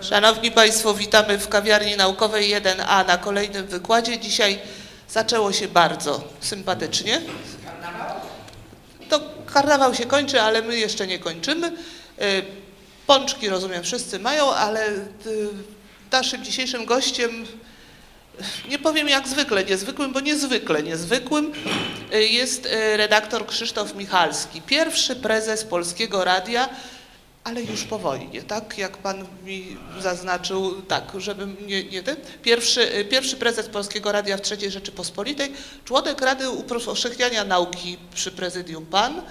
[0.00, 4.18] Szanowni Państwo, witamy w kawiarni naukowej 1A na kolejnym wykładzie.
[4.18, 4.58] Dzisiaj
[5.08, 7.20] zaczęło się bardzo sympatycznie.
[9.08, 11.66] To karnawał się kończy, ale my jeszcze nie kończymy.
[11.66, 11.72] Y,
[13.06, 15.73] Pączki, rozumiem, wszyscy mają, ale y,
[16.14, 17.46] naszym dzisiejszym gościem,
[18.68, 21.52] nie powiem jak zwykle niezwykłym, bo niezwykle niezwykłym,
[22.12, 26.68] jest y, redaktor Krzysztof Michalski, pierwszy prezes Polskiego Radia,
[27.44, 28.78] ale już po wojnie, tak?
[28.78, 32.16] Jak pan mi zaznaczył, tak, żebym nie, nie ten.
[32.42, 35.52] Pierwszy, y, pierwszy prezes Polskiego Radia w III Rzeczypospolitej,
[35.84, 39.22] członek Rady Upowszechniania Nauki przy prezydium pan,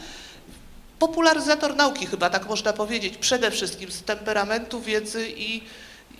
[1.00, 5.62] popularyzator nauki chyba, tak można powiedzieć, przede wszystkim z temperamentu, wiedzy i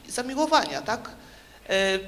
[0.10, 1.10] zamiłowania, tak?
[1.70, 2.00] E,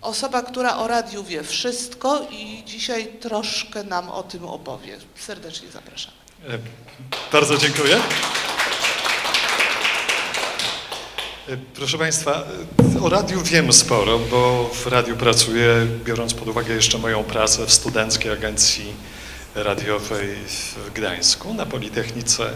[0.00, 4.96] Osoba, która o radiu wie wszystko i dzisiaj troszkę nam o tym opowie.
[5.16, 6.12] Serdecznie zapraszam.
[6.48, 6.58] E,
[7.32, 7.96] Bardzo dziękuję.
[11.48, 12.44] E, Proszę Państwa,
[13.02, 17.72] o radiu wiem sporo, bo w radiu pracuję, biorąc pod uwagę jeszcze moją pracę w
[17.72, 18.92] Studenckiej Agencji
[19.54, 22.50] Radiowej w Gdańsku na Politechnice,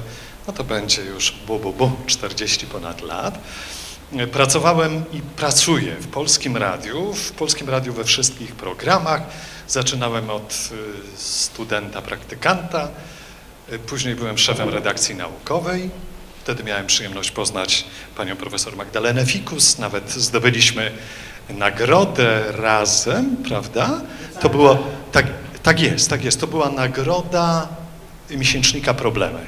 [0.47, 3.39] no to będzie już bu, bu, bu, 40 ponad lat.
[4.33, 9.23] Pracowałem i pracuję w Polskim Radiu, w Polskim Radiu we wszystkich programach.
[9.69, 12.89] Zaczynałem od e, studenta, praktykanta,
[13.73, 15.91] E, Później byłem szefem redakcji naukowej.
[16.45, 17.85] Wtedy miałem przyjemność poznać
[18.17, 19.79] panią profesor Magdalenę Fikus.
[19.79, 20.93] Nawet zdobyliśmy
[21.49, 24.01] nagrodę razem, prawda?
[24.41, 24.79] To było,
[25.13, 25.27] tak,
[25.63, 26.41] tak jest, tak jest.
[26.41, 27.69] To była nagroda
[28.31, 29.41] miesięcznika Problemy.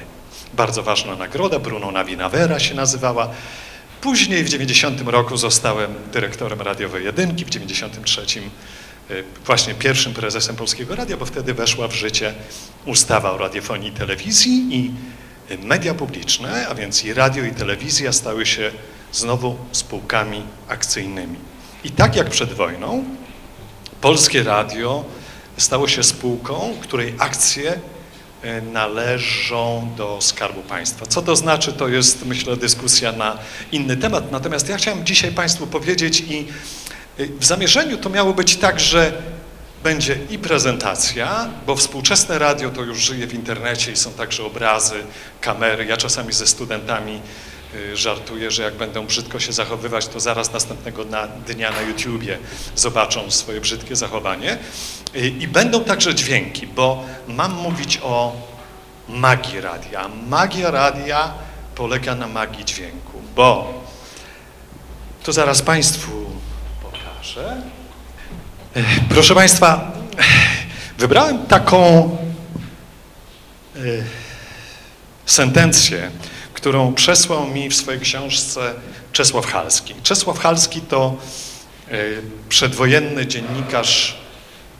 [0.54, 3.28] Bardzo ważna nagroda, Bruno Navinavera się nazywała.
[4.04, 8.22] Później w 90 roku zostałem dyrektorem radiowej jedynki, w 93
[9.10, 12.34] y, właśnie pierwszym prezesem Polskiego Radia, bo wtedy weszła w życie
[12.86, 14.92] ustawa o radiofonii i telewizji i
[15.52, 18.70] y, media publiczne, a więc i radio i telewizja stały się
[19.12, 21.38] znowu spółkami akcyjnymi.
[21.84, 23.04] I tak jak przed wojną,
[24.00, 25.04] Polskie Radio
[25.56, 27.80] stało się spółką, której akcje
[28.72, 31.06] należą do Skarbu Państwa.
[31.06, 33.38] Co to znaczy, to jest myślę dyskusja na
[33.72, 34.32] inny temat.
[34.32, 36.46] Natomiast ja chciałem dzisiaj Państwu powiedzieć i
[37.20, 39.22] y, w zamierzeniu to miało być tak, że
[39.84, 44.94] będzie i prezentacja, bo współczesne radio to już żyje w internecie i są także obrazy,
[45.40, 45.84] kamery.
[45.84, 47.20] Ja czasami ze studentami
[47.74, 52.38] y, żartuję, że jak będą brzydko się zachowywać, to zaraz następnego na, dnia na YouTubie
[52.76, 54.58] zobaczą swoje brzydkie zachowanie.
[55.16, 58.32] Y, I będą także dźwięki, bo mam mówić o
[59.08, 60.08] magii radia.
[60.28, 61.34] Magia radia
[61.74, 63.74] polega na magii dźwięku, bo
[65.22, 66.10] to zaraz Państwu
[66.82, 67.62] pokażę.
[68.76, 69.92] E, Proszę Państwa,
[70.98, 72.10] wybrałem taką
[75.26, 76.10] sentencję,
[76.64, 78.74] którą przesłał mi w swojej książce
[79.12, 79.94] Czesław Halski.
[80.02, 81.16] Czesław Halski to
[81.88, 81.96] e,
[82.48, 84.18] przedwojenny dziennikarz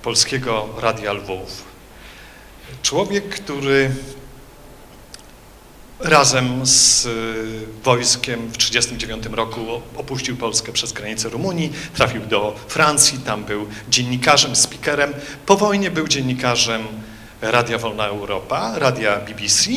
[0.03, 1.65] Polskiego Radia Lwów.
[2.83, 3.91] Człowiek, który
[6.01, 7.11] razem z y,
[7.83, 14.57] wojskiem w 1939 roku opuścił Polskę przez granicę Rumunii, trafił do Francji, tam był dziennikarzem,
[14.57, 15.15] speakerem.
[15.47, 16.83] Po wojnie był dziennikarzem
[17.43, 19.71] Radia Wolna Europa, radia BBC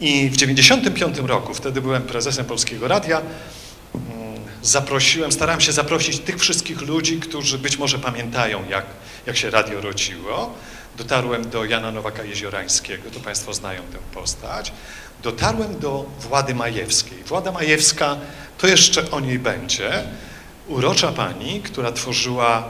[0.00, 3.20] i w 1995 roku, wtedy byłem prezesem Polskiego Radia,
[3.94, 8.86] mm, zaprosiłem, starałem się zaprosić tych wszystkich ludzi, którzy być może pamiętają, jak,
[9.26, 10.54] jak się radio rodziło.
[10.96, 14.72] Dotarłem do Jana Nowaka Jeziorańskiego, to Państwo znają tę postać.
[15.22, 17.18] Dotarłem do Włady Majewskiej.
[17.24, 18.16] Włada Majewska,
[18.58, 20.02] to jeszcze o niej będzie.
[20.68, 22.68] Urocza pani, która tworzyła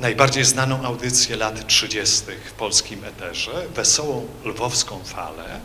[0.00, 2.24] najbardziej znaną audycję lat 30.
[2.44, 5.60] w polskim eterze, wesołą lwowską falę.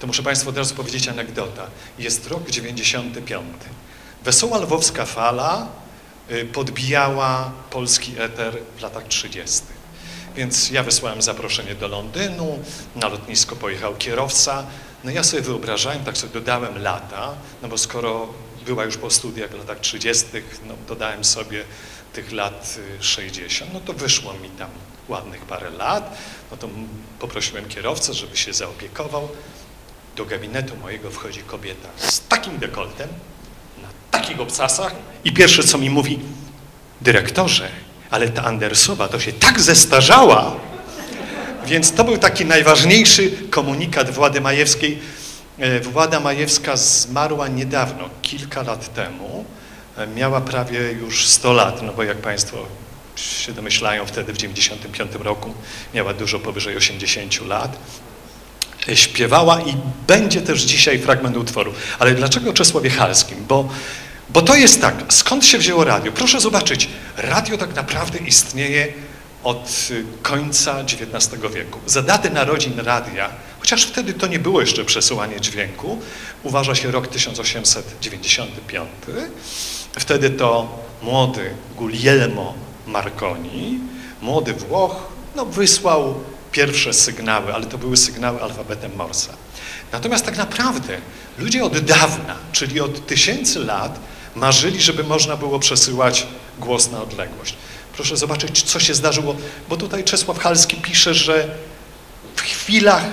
[0.00, 1.66] To muszę Państwu od razu powiedzieć anegdota.
[1.98, 3.46] Jest rok 95.
[4.24, 5.68] Wesoła lwowska fala
[6.30, 9.62] y, podbijała polski eter w latach 30.
[10.36, 12.58] Więc ja wysłałem zaproszenie do Londynu,
[12.96, 14.66] na lotnisko pojechał kierowca.
[15.04, 18.28] No ja sobie wyobrażałem, tak sobie dodałem lata, no bo skoro
[18.66, 20.24] była już po studiach w latach 30.,
[20.66, 21.64] no dodałem sobie
[22.12, 24.70] tych lat y, 60, no to wyszło mi tam
[25.08, 26.18] ładnych parę lat.
[26.50, 26.68] No to
[27.18, 29.28] poprosiłem kierowcę, żeby się zaopiekował.
[30.16, 33.08] Do gabinetu mojego wchodzi kobieta z takim dekoltem,
[33.82, 36.18] na takich obcasach i pierwsze co mi mówi,
[37.00, 37.68] dyrektorze,
[38.10, 40.56] ale ta Andersowa to się tak zestarzała.
[41.66, 44.98] Więc to był taki najważniejszy komunikat Włady Majewskiej.
[45.58, 49.44] E, Włada Majewska zmarła niedawno, kilka lat temu,
[49.96, 52.56] e, miała prawie już 100 lat, no bo jak Państwo
[53.16, 55.54] się domyślają, wtedy w 95 roku
[55.94, 57.78] miała dużo powyżej 80 lat.
[58.94, 61.72] Śpiewała i będzie też dzisiaj fragment utworu.
[61.98, 62.90] Ale dlaczego o Czesławie?
[63.48, 63.68] Bo,
[64.28, 66.12] bo to jest tak, skąd się wzięło radio?
[66.12, 68.88] Proszę zobaczyć, radio tak naprawdę istnieje
[69.44, 71.78] od y, końca XIX wieku.
[71.86, 75.98] Za datę narodzin radia, chociaż wtedy to nie było jeszcze przesyłanie dźwięku,
[76.42, 78.88] uważa się rok 1895.
[79.98, 82.54] Wtedy to młody Guglielmo
[82.86, 83.78] Marconi,
[84.22, 86.14] młody Włoch, no wysłał
[86.56, 89.32] pierwsze sygnały, ale to były sygnały alfabetem Morsa.
[89.92, 90.98] Natomiast tak naprawdę
[91.38, 93.98] ludzie od dawna, czyli od tysięcy lat,
[94.34, 96.26] marzyli, żeby można było przesyłać
[96.58, 97.54] głos na odległość.
[97.92, 99.36] Proszę zobaczyć, co się zdarzyło,
[99.68, 101.48] bo tutaj Czesław Halski pisze, że
[102.36, 103.04] w chwilach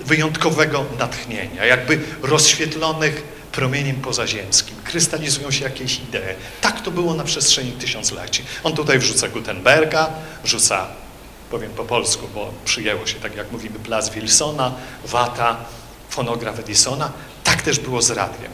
[0.00, 6.34] wyjątkowego natchnienia, jakby rozświetlonych promieniem pozaziemskim, krystalizują się jakieś idee.
[6.60, 8.44] Tak to było na przestrzeni tysiącleci.
[8.64, 10.10] On tutaj wrzuca Gutenberga,
[10.44, 11.05] wrzuca,
[11.50, 14.72] powiem po polsku, bo przyjęło się, tak jak mówimy, Blas Wilsona,
[15.04, 15.56] Wata,
[16.08, 17.12] fonograf Edisona.
[17.44, 18.52] Tak też było z radiem.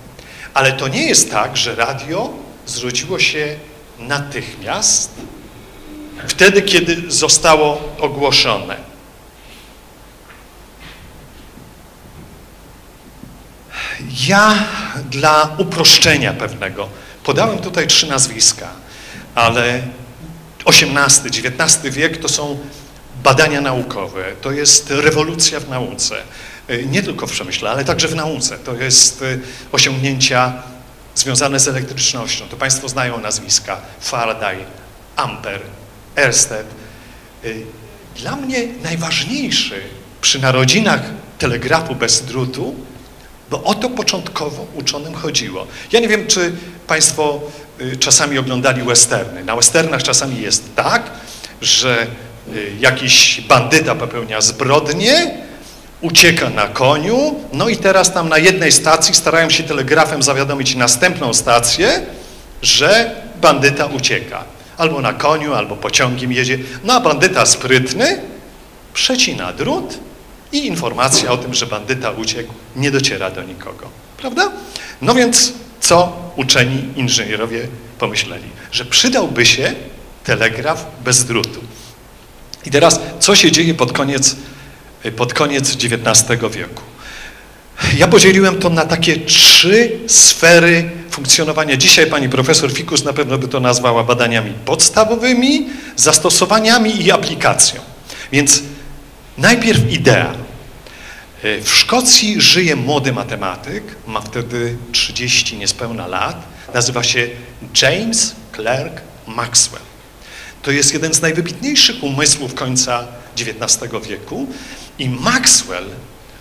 [0.55, 2.31] Ale to nie jest tak, że radio
[2.67, 3.57] zrodziło się
[3.99, 5.11] natychmiast,
[6.27, 8.77] wtedy, kiedy zostało ogłoszone.
[14.29, 14.65] Ja
[15.11, 16.89] dla uproszczenia pewnego
[17.25, 18.69] podałem tutaj trzy nazwiska,
[19.35, 19.83] ale
[20.67, 22.59] XVIII, XIX wiek to są
[23.23, 26.15] badania naukowe, to jest rewolucja w nauce.
[26.87, 28.59] Nie tylko w przemyśle, ale także w nauce.
[28.59, 29.25] To jest
[29.73, 30.53] osiągnięcia
[31.15, 32.49] związane z elektrycznością.
[32.49, 34.57] To Państwo znają nazwiska Faraday,
[35.17, 35.61] Ampere,
[36.17, 36.67] Ersted.
[38.17, 39.83] Dla mnie najważniejszy
[40.21, 41.01] przy narodzinach
[41.39, 42.75] telegrafu bez drutu,
[43.51, 45.67] bo o to początkowo uczonym chodziło.
[45.93, 46.53] Ja nie wiem, czy
[46.87, 47.41] Państwo
[47.81, 49.45] y, czasami oglądali westerny.
[49.45, 51.11] Na westernach czasami jest tak,
[51.61, 52.07] że y,
[52.81, 55.31] jakiś bandyta popełnia zbrodnię,
[56.01, 61.35] ucieka na koniu, no i teraz tam na jednej stacji starają się telegrafem zawiadomić następną
[61.35, 62.07] stację,
[62.63, 64.45] że bandyta ucieka.
[64.77, 66.59] Albo na koniu, albo pociągiem jedzie.
[66.85, 68.21] No a bandyta sprytny
[68.95, 69.99] przecina drut
[70.53, 73.89] i informacja o tym, że bandyta uciekł, nie dociera do nikogo.
[74.17, 74.53] Prawda?
[75.03, 77.69] No więc co uczeni inżynierowie
[77.99, 78.49] pomyśleli?
[78.73, 79.75] Że przydałby się
[80.25, 81.61] telegraf bez drutu.
[82.67, 84.37] I teraz, co się dzieje pod koniec,
[85.17, 86.83] pod koniec XIX wieku?
[87.97, 91.77] Ja podzieliłem to na takie trzy sfery funkcjonowania.
[91.77, 95.67] Dzisiaj pani profesor Fikus na pewno by to nazwała badaniami podstawowymi,
[95.97, 97.81] zastosowaniami i aplikacją.
[98.33, 98.63] Więc
[99.39, 100.35] najpierw idea.
[101.43, 106.45] W Szkocji żyje młody matematyk, ma wtedy 30 niespełna lat,
[106.75, 107.29] nazywa się
[107.83, 109.92] James Clerk Maxwell.
[110.63, 113.07] To jest jeden z najwybitniejszych umysłów końca
[113.39, 114.47] XIX wieku
[114.99, 115.87] i Maxwell,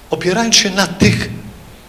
[0.09, 1.29] opierając się na tych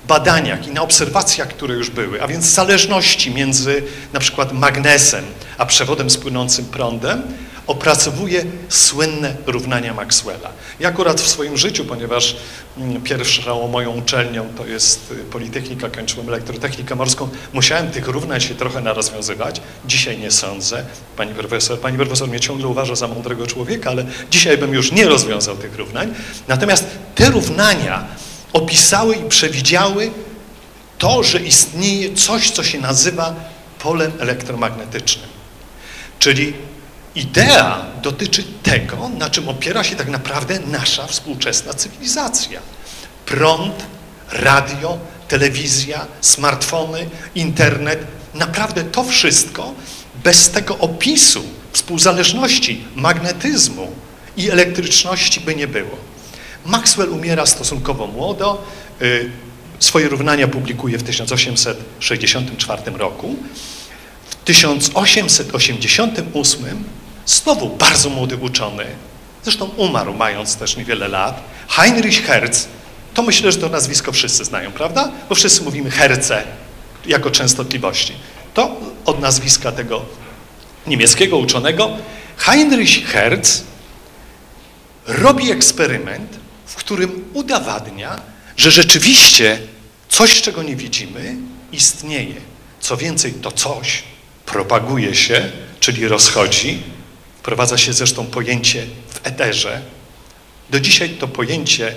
[0.09, 3.83] badaniach i na obserwacjach, które już były, a więc zależności między
[4.13, 5.25] na przykład magnesem
[5.59, 7.23] a przewodem z płynącym prądem,
[7.67, 10.51] opracowuje słynne równania Maxwella.
[10.81, 12.37] Ja akurat w swoim życiu, ponieważ
[12.79, 18.55] mm, pierwszą moją uczelnią to jest y, Politechnika, kończyłem elektrotechnikę morską, musiałem tych równań się
[18.55, 19.61] trochę narozwiązywać.
[19.87, 20.85] Dzisiaj nie sądzę.
[21.17, 25.09] Pani profesor, pani profesor mnie ciągle uważa za mądrego człowieka, ale dzisiaj bym już nie
[25.09, 26.15] rozwiązał tych równań.
[26.49, 28.05] Natomiast te równania
[28.53, 30.11] opisały i przewidziały
[30.99, 33.35] to, że istnieje coś, co się nazywa
[33.79, 35.27] polem elektromagnetycznym.
[36.19, 36.53] Czyli
[37.15, 42.61] idea dotyczy tego, na czym opiera się tak naprawdę nasza współczesna cywilizacja.
[43.27, 43.75] Prąd,
[44.33, 49.75] radio, telewizja, smartfony, internet, naprawdę to wszystko
[50.25, 53.93] bez tego opisu współzależności magnetyzmu
[54.37, 55.97] i elektryczności by nie było.
[56.67, 58.65] Maxwell umiera stosunkowo młodo,
[59.03, 59.31] y,
[59.79, 63.37] swoje równania publikuje w 1864 roku.
[64.31, 66.85] W 1888
[67.27, 68.87] znowu bardzo młody uczony,
[69.43, 72.69] zresztą umarł mając też niewiele lat, Heinrich Hertz,
[73.15, 75.13] to myślę, że to nazwisko wszyscy znają, prawda?
[75.29, 76.45] Bo wszyscy mówimy Herce
[77.07, 78.13] jako częstotliwości.
[78.55, 80.05] To od nazwiska tego
[80.87, 81.91] niemieckiego uczonego.
[82.37, 83.65] Heinrich Hertz
[85.07, 88.21] robi eksperyment, w którym udowadnia,
[88.57, 89.59] że rzeczywiście
[90.09, 91.37] coś, czego nie widzimy,
[91.73, 92.35] istnieje.
[92.81, 94.03] Co więcej, to coś
[94.47, 96.83] propaguje się, czyli rozchodzi.
[97.43, 99.83] Wprowadza się zresztą pojęcie w eterze.
[100.71, 101.95] Do dzisiaj to pojęcie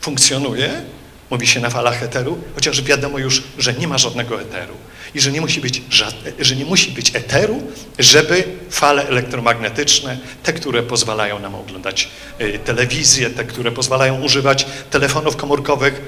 [0.00, 0.82] funkcjonuje,
[1.30, 4.74] mówi się na falach eteru, chociaż wiadomo już, że nie ma żadnego eteru.
[5.14, 5.82] i że nie musi być,
[6.40, 7.62] że nie musi być eteru,
[7.98, 12.08] żeby fale elektromagnetyczne, te, które pozwalają nam oglądać
[12.40, 16.00] y, telewizję, te, które pozwalają używać telefonów komórkowych,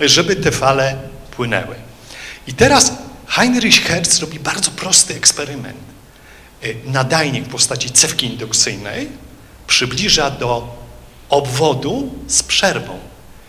[0.00, 0.96] żeby te fale
[1.36, 1.74] płynęły.
[2.46, 2.92] I teraz
[3.26, 5.85] Heinrich Hertz robi bardzo prosty eksperyment.
[6.66, 9.08] Y, nadajnik w postaci cewki indukcyjnej
[9.66, 10.76] przybliża do
[11.28, 12.98] obwodu z przerwą.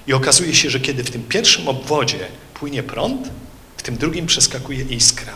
[0.08, 3.30] I okazuje się, że kiedy w tym pierwszym obwodzie płynie prąd,
[3.78, 5.34] w tym drugim przeskakuje iskra.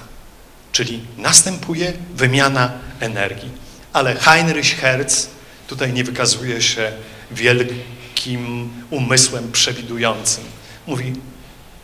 [0.72, 3.50] Czyli następuje wymiana energii.
[3.94, 5.30] Ale Heinrich Hertz
[5.68, 6.92] tutaj nie wykazuje się
[7.32, 10.44] wielkim umysłem przewidującym.
[10.88, 11.14] Mówi,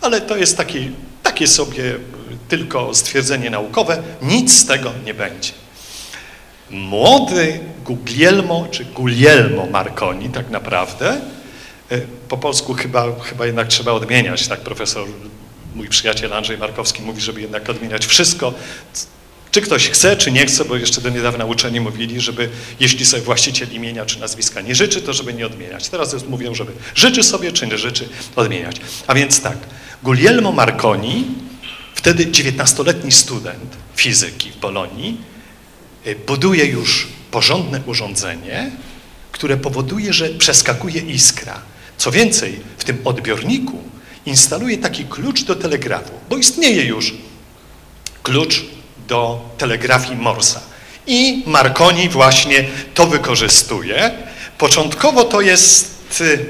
[0.01, 0.91] ale to jest taki,
[1.23, 1.83] takie sobie
[2.47, 5.51] tylko stwierdzenie naukowe, nic z tego nie będzie.
[6.71, 11.21] Młody Guglielmo, czy Guglielmo Marconi tak naprawdę,
[11.91, 15.07] e, po polsku chyba, chyba jednak trzeba odmieniać, tak profesor,
[15.75, 18.53] mój przyjaciel Andrzej Markowski mówi, żeby jednak odmieniać wszystko,
[19.51, 23.24] czy ktoś chce, czy nie chce, bo jeszcze do niedawna uczeni mówili, żeby jeśli sobie
[23.24, 25.89] właściciel imienia czy nazwiska nie życzy, to żeby nie odmieniać.
[25.89, 28.77] Teraz już mówią, żeby życzy sobie, czy nie życzy, odmieniać.
[29.07, 29.57] A więc tak,
[30.03, 31.25] Guglielmo Marconi,
[31.95, 35.17] wtedy 19-letni student fizyki w Bolonii,
[36.15, 38.71] buduje już porządne urządzenie,
[39.31, 41.61] które powoduje, że przeskakuje iskra.
[41.97, 43.83] Co więcej, w tym odbiorniku
[44.25, 47.13] instaluje taki klucz do telegrafu, bo istnieje już
[48.23, 48.65] klucz
[49.07, 50.61] do telegrafii Morsa.
[51.07, 54.11] I Marconi właśnie to wykorzystuje.
[54.57, 56.45] Początkowo to jest y,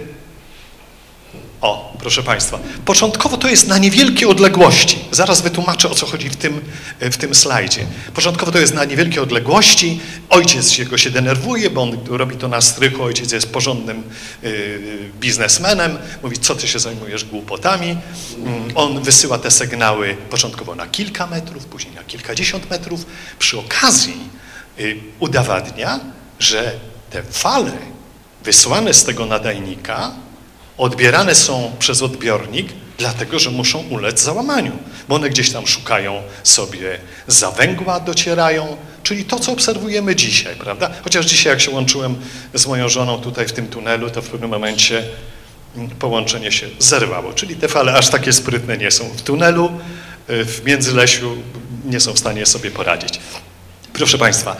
[1.62, 5.00] o, proszę Państwa, początkowo to jest na niewielkie odległości.
[5.12, 6.62] Zaraz wytłumaczę, o co chodzi w tym,
[7.00, 7.86] w tym slajdzie.
[8.14, 10.00] Początkowo to jest na niewielkie odległości.
[10.30, 13.04] Ojciec jego się denerwuje, bo on robi to na strychu.
[13.04, 14.04] Ojciec jest porządnym
[14.44, 15.98] y, biznesmenem.
[16.24, 17.98] Mówi, co ty się zajmujesz głupotami.
[18.38, 23.06] Mm, on wysyła te sygnały początkowo na kilka metrów, później na kilkadziesiąt metrów.
[23.40, 24.18] Przy okazji
[24.80, 26.00] y, udowadnia,
[26.40, 26.74] że
[27.10, 27.72] te fale
[28.44, 30.12] wysłane z tego nadajnika
[30.78, 32.68] odbierane są przez odbiornik,
[32.98, 34.72] dlatego że muszą ulec załamaniu,
[35.10, 40.90] bo one gdzieś tam szukają sobie za węgła, docierają, czyli to, co obserwujemy dzisiaj, prawda?
[41.04, 42.16] Chociaż dzisiaj, jak się łączyłem
[42.54, 45.04] z moją żoną tutaj w tym tunelu, to w pewnym momencie
[45.76, 49.10] mm, połączenie się zerwało, czyli te fale aż takie sprytne nie są.
[49.10, 49.72] W tunelu,
[50.30, 51.38] y, w Międzylesiu
[51.86, 53.20] nie są w stanie sobie poradzić.
[53.94, 54.58] Proszę Państwa,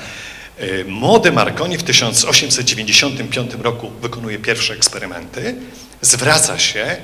[0.88, 5.56] Młody Marconi w 1895 roku wykonuje pierwsze eksperymenty
[6.02, 6.98] zwraca się,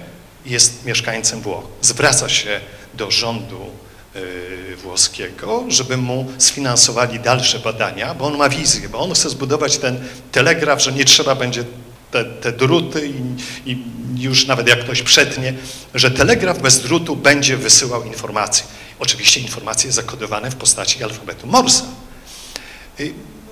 [0.45, 2.60] jest mieszkańcem Włoch, zwraca się
[2.93, 3.69] do rządu
[4.15, 9.77] y, włoskiego, żeby mu sfinansowali dalsze badania, bo on ma wizję, bo on chce zbudować
[9.77, 11.63] ten telegraf, że nie trzeba będzie
[12.12, 13.77] te, te druty i, i,
[14.17, 15.53] już nawet jak ktoś przetnie,
[15.95, 18.65] że telegraf bez drutu będzie wysyłał informacje.
[19.00, 21.86] Oczywiście informacje zakodowane w postaci alfabetu Morsa.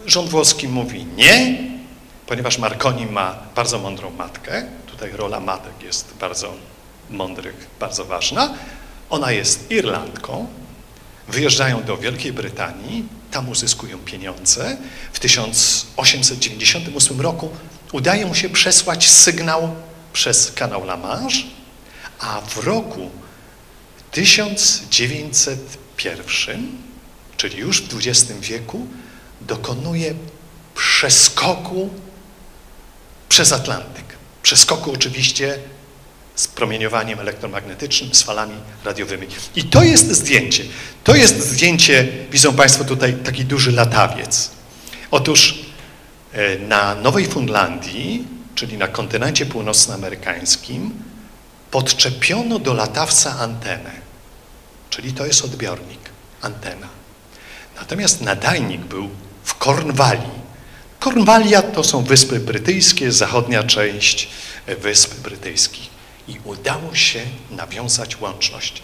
[0.06, 1.58] Rząd włoski mówi nie,
[2.28, 6.54] ponieważ Marconi ma bardzo mądrą matkę, tutaj rola matek jest bardzo
[7.10, 8.54] mądrych, bardzo ważna.
[9.10, 10.48] Ona jest Irlandką,
[11.28, 14.78] wyjeżdżają do Wielkiej Brytanii, tam uzyskują pieniądze.
[15.14, 17.50] W 1898 roku
[17.92, 19.76] udaje mu się przesłać sygnał
[20.14, 21.44] przez kanał La Manche,
[22.20, 23.10] a w roku
[24.12, 26.72] 1901,
[27.38, 28.88] czyli już w XX wieku,
[29.48, 30.14] dokonuje
[30.76, 31.90] przeskoku
[33.30, 34.06] przez Atlantyk.
[34.44, 35.60] Przeskoku oczywiście
[36.36, 38.56] z promieniowaniem elektromagnetycznym, z falami
[38.86, 39.28] radiowymi.
[39.56, 40.64] I to jest zdjęcie.
[41.04, 44.52] To jest zdjęcie, widzą Państwo tutaj taki duży latawiec.
[45.12, 45.66] Otóż
[46.34, 50.92] e, na Nowej Fundlandii, czyli na kontynencie północnoamerykańskim,
[51.72, 53.92] podczepiono do latawca antenę,
[54.90, 56.00] czyli to jest odbiornik,
[56.42, 56.88] antena.
[57.76, 59.10] Natomiast nadajnik był
[59.44, 60.42] w Kornwalii,
[61.02, 64.28] Kornwalia to są Wyspy Brytyjskie, zachodnia część
[64.82, 65.90] Wysp Brytyjskich.
[66.28, 67.20] I udało się
[67.52, 68.84] nawiązać łączność.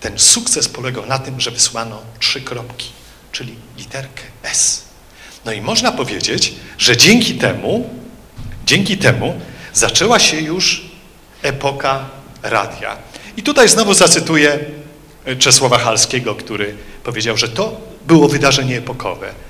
[0.00, 2.88] Ten sukces polegał na tym, że wysłano trzy kropki,
[3.32, 4.82] czyli literkę S.
[5.44, 7.90] No i można powiedzieć, że dzięki temu,
[8.66, 9.40] dzięki temu
[9.72, 10.82] zaczęła się już
[11.42, 12.08] epoka
[12.42, 12.96] radia.
[13.36, 14.58] I tutaj znowu zacytuję
[15.38, 19.47] Czesława Halskiego, który powiedział, że to było wydarzenie epokowe.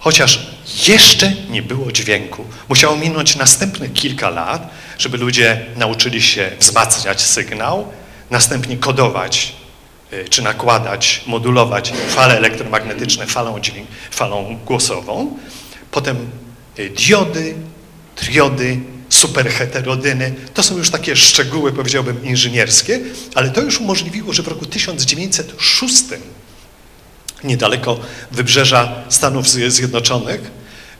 [0.00, 0.46] Chociaż
[0.88, 2.44] jeszcze nie było dźwięku.
[2.68, 7.92] Musiało minąć następne kilka lat, żeby ludzie nauczyli się wzmacniać sygnał,
[8.30, 9.52] następnie kodować
[10.12, 15.38] y, czy nakładać, modulować fale elektromagnetyczne falą, dźwięk, falą głosową.
[15.90, 16.30] Potem
[16.78, 17.54] y, diody,
[18.14, 20.34] triody, superheterodyny.
[20.54, 23.00] To są już takie szczegóły, powiedziałbym, inżynierskie,
[23.34, 26.04] ale to już umożliwiło, że w roku 1906
[27.44, 28.00] niedaleko
[28.32, 30.40] wybrzeża Stanów Zjednoczonych,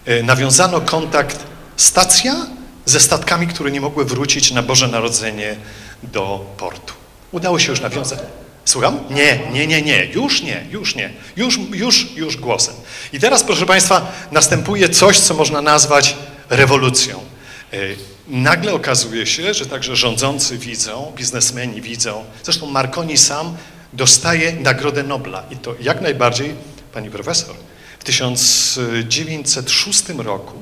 [0.07, 1.39] e, nawiązano kontakt
[1.77, 2.47] stacja
[2.87, 5.57] ze statkami, które nie mogły wrócić na Boże Narodzenie
[6.03, 6.95] do portu.
[7.33, 8.19] Udało się już nawiązać.
[8.65, 8.99] Słucham?
[9.11, 12.75] Nie, nie, nie, nie, już nie, już nie, już, już, już głosem.
[13.13, 16.17] I teraz, proszę Państwa, następuje coś, co można nazwać
[16.51, 17.21] rewolucją.
[17.73, 17.77] E,
[18.29, 23.57] nagle okazuje się, że także rządzący widzą, biznesmeni widzą, zresztą Marconi sam
[23.93, 26.55] dostaje Nagrodę Nobla i to jak najbardziej,
[26.93, 27.57] pani profesor,
[27.99, 30.59] w 1906 roku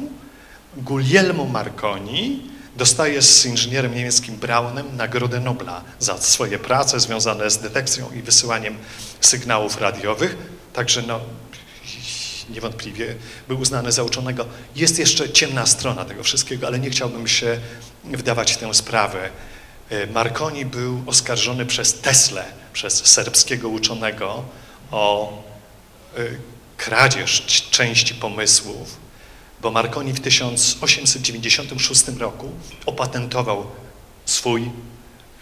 [0.76, 2.42] Guglielmo Marconi
[2.76, 8.78] dostaje z inżynierem niemieckim Braunem Nagrodę Nobla za swoje prace związane z detekcją i wysyłaniem
[9.20, 10.36] sygnałów radiowych.
[10.72, 11.20] Także no,
[12.50, 13.14] niewątpliwie
[13.48, 14.46] był uznany za uczonego.
[14.76, 17.60] Jest jeszcze ciemna strona tego wszystkiego, ale nie chciałbym się
[18.04, 19.30] wdawać w tę sprawę.
[19.90, 24.44] E, Marconi był oskarżony przez Tesla, przez serbskiego uczonego
[24.90, 25.32] o
[26.16, 26.20] e,
[26.76, 28.96] kradzież części pomysłów,
[29.60, 32.50] bo Marconi w 1896 roku
[32.86, 33.66] opatentował
[34.24, 34.62] swój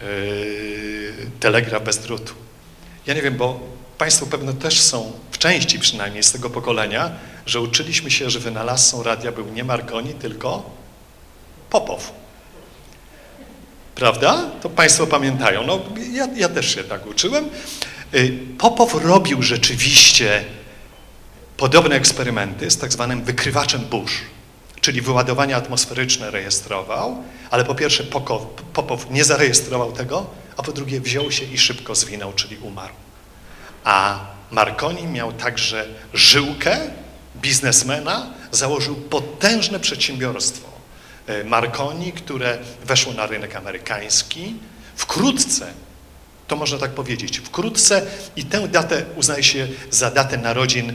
[0.01, 2.35] yy, telegraf bez drutu.
[3.07, 3.61] Ja nie wiem, bo
[3.99, 7.11] Państwo pewno też są, w części przynajmniej z tego pokolenia,
[7.47, 10.71] że uczyliśmy się, że wynalazcą radia był nie Marconi, tylko
[11.71, 12.13] Popow.
[13.97, 14.51] Prawda?
[14.63, 15.67] To Państwo pamiętają.
[15.67, 15.81] No,
[16.13, 17.49] ja, ja też się tak uczyłem.
[18.15, 20.45] Y, Popow robił rzeczywiście
[21.57, 24.13] podobne eksperymenty z tak zwanym wykrywaczem burz,
[24.81, 28.05] czyli wyładowania atmosferyczne rejestrował, ale po pierwsze
[28.73, 30.27] Popow nie zarejestrował tego,
[30.57, 32.95] a po drugie wziął się i szybko zwinął, czyli umarł.
[33.85, 36.79] A Marconi miał także żyłkę
[37.37, 40.76] biznesmena, założył potężne przedsiębiorstwo
[41.45, 44.55] Marconi, które weszło na rynek amerykański.
[44.97, 45.67] Wkrótce,
[46.49, 48.03] to można tak powiedzieć, wkrótce
[48.37, 50.95] i tę datę uznaje się za datę narodzin e,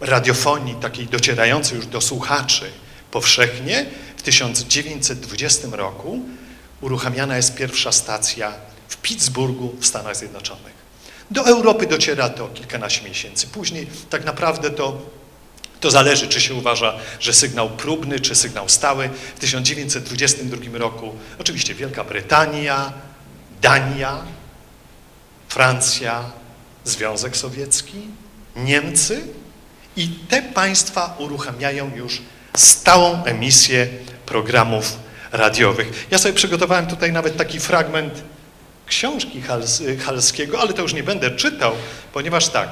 [0.00, 2.70] radiofonii takiej docierającej już do słuchaczy
[3.10, 3.86] powszechnie.
[4.16, 6.20] W 1920 roku
[6.80, 8.52] uruchamiana jest pierwsza stacja
[8.88, 10.82] w Pittsburghu w Stanach Zjednoczonych.
[11.30, 13.46] Do Europy dociera to kilkanaście miesięcy.
[13.46, 15.02] Później tak naprawdę to,
[15.82, 19.10] to zależy, czy się uważa, że sygnał próbny, czy sygnał stały.
[19.36, 22.92] W 1922 roku oczywiście Wielka Brytania,
[23.62, 24.22] Dania,
[25.48, 26.24] Francja,
[26.84, 27.98] Związek Sowiecki,
[28.56, 29.20] Niemcy
[29.96, 32.22] i te państwa uruchamiają już
[32.56, 33.88] stałą emisję
[34.26, 34.96] programów
[35.32, 36.06] radiowych.
[36.10, 38.22] Ja sobie przygotowałem tutaj nawet taki fragment
[38.86, 41.72] książki Hals, Halskiego, ale to już nie będę czytał,
[42.12, 42.68] ponieważ tak,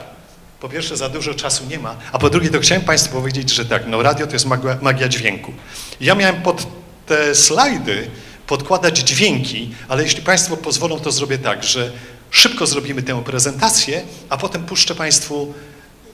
[0.61, 3.64] po pierwsze za dużo czasu nie ma, a po drugie to chciałem Państwu powiedzieć, że
[3.64, 5.53] tak, no radio to jest magia, magia dźwięku.
[6.01, 6.66] Ja miałem pod
[7.07, 8.11] te slajdy
[8.46, 11.92] podkładać dźwięki, ale jeśli Państwo pozwolą, to zrobię tak, że
[12.31, 15.55] szybko zrobimy tę prezentację, a potem puszczę Państwu,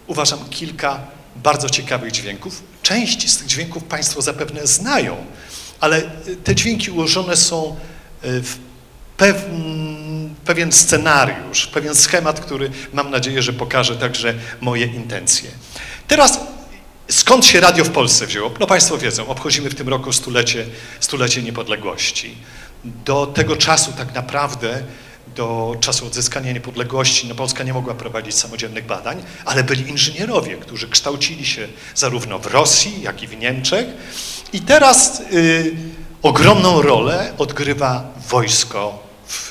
[0.07, 1.01] uważam, kilka
[1.37, 2.63] bardzo ciekawych dźwięków.
[2.83, 5.17] Część z tych dźwięków Państwo zapewne znają,
[5.81, 6.03] ale
[6.45, 7.77] te dźwięki ułożone są
[8.23, 8.55] w
[9.17, 9.43] pewien,
[10.47, 15.51] pewien scenariusz, pewien schemat, który mam nadzieję, że pokaże także moje intencje.
[16.09, 16.41] Teraz
[17.09, 18.51] skąd się radio w Polsce wzięło?
[18.61, 20.67] No Państwo wiedzą, obchodzimy w tym roku stulecie,
[21.01, 22.35] stulecie niepodległości.
[22.85, 24.83] Do tego czasu tak naprawdę
[25.37, 30.89] do czasu odzyskania niepodległości no Polska nie mogła prowadzić samodzielnych badań, ale byli inżynierowie, którzy
[30.89, 33.87] kształcili się zarówno w Rosji, jak i w Niemczech.
[34.53, 35.75] I teraz y,
[36.23, 39.51] ogromną rolę odgrywa wojsko w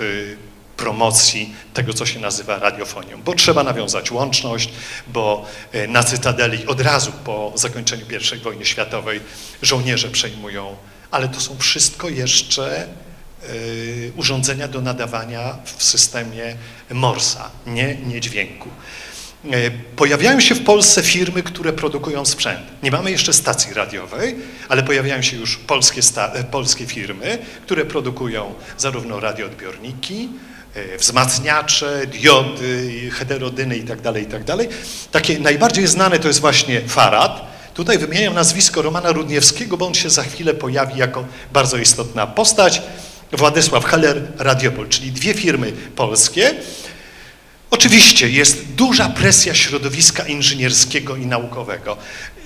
[0.77, 4.69] promocji tego, co się nazywa radiofonią, bo trzeba nawiązać łączność,
[5.07, 9.21] bo e, na Cytadeli od razu po zakończeniu I wojny światowej
[9.61, 10.75] żołnierze przejmują,
[11.11, 12.87] ale to są wszystko jeszcze
[13.49, 16.55] y, urządzenia do nadawania w systemie
[16.91, 18.69] Morsa, nie, nie dźwięku.
[19.51, 22.61] E, pojawiają się w Polsce firmy, które produkują sprzęt.
[22.83, 24.35] Nie mamy jeszcze stacji radiowej,
[24.69, 30.54] ale pojawiają się już polskie, e, polskie firmy, które produkują zarówno radioodbiorniki, e,
[30.99, 34.57] wzmacniacze, diody, heterodyny itd., tak itd.
[34.57, 34.67] Tak
[35.11, 37.55] Takie najbardziej znane to jest właśnie Farad.
[37.73, 42.81] Tutaj wymieniam nazwisko Romana Rudniewskiego, bo on się za chwilę pojawi jako bardzo istotna postać.
[43.31, 46.55] Władysław Heller, Radiopol, czyli dwie firmy polskie,
[47.75, 51.97] Oczywiście jest duża presja środowiska inżynierskiego i naukowego,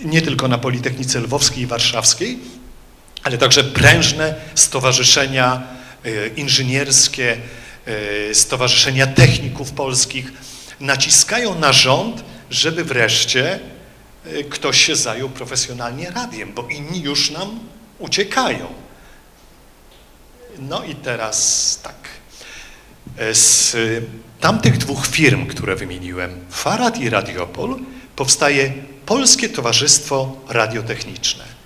[0.04, 2.40] nie tylko na Politechnice Lwowskiej i Warszawskiej,
[3.24, 5.64] ale także prężne stowarzyszenia
[6.04, 7.38] e, inżynierskie, e,
[8.34, 10.32] stowarzyszenia techników polskich
[10.80, 13.60] naciskają na rząd, żeby wreszcie
[14.26, 17.60] e, ktoś się zajął profesjonalnie radiem, bo inni już nam
[18.00, 18.68] uciekają.
[20.60, 21.96] No i teraz tak.
[23.18, 23.76] E, Z
[24.40, 27.80] tamtych dwóch firm, które wymieniłem, Farad i Radiopol,
[28.16, 28.74] powstaje
[29.06, 31.59] Polskie Towarzystwo Radiotechniczne.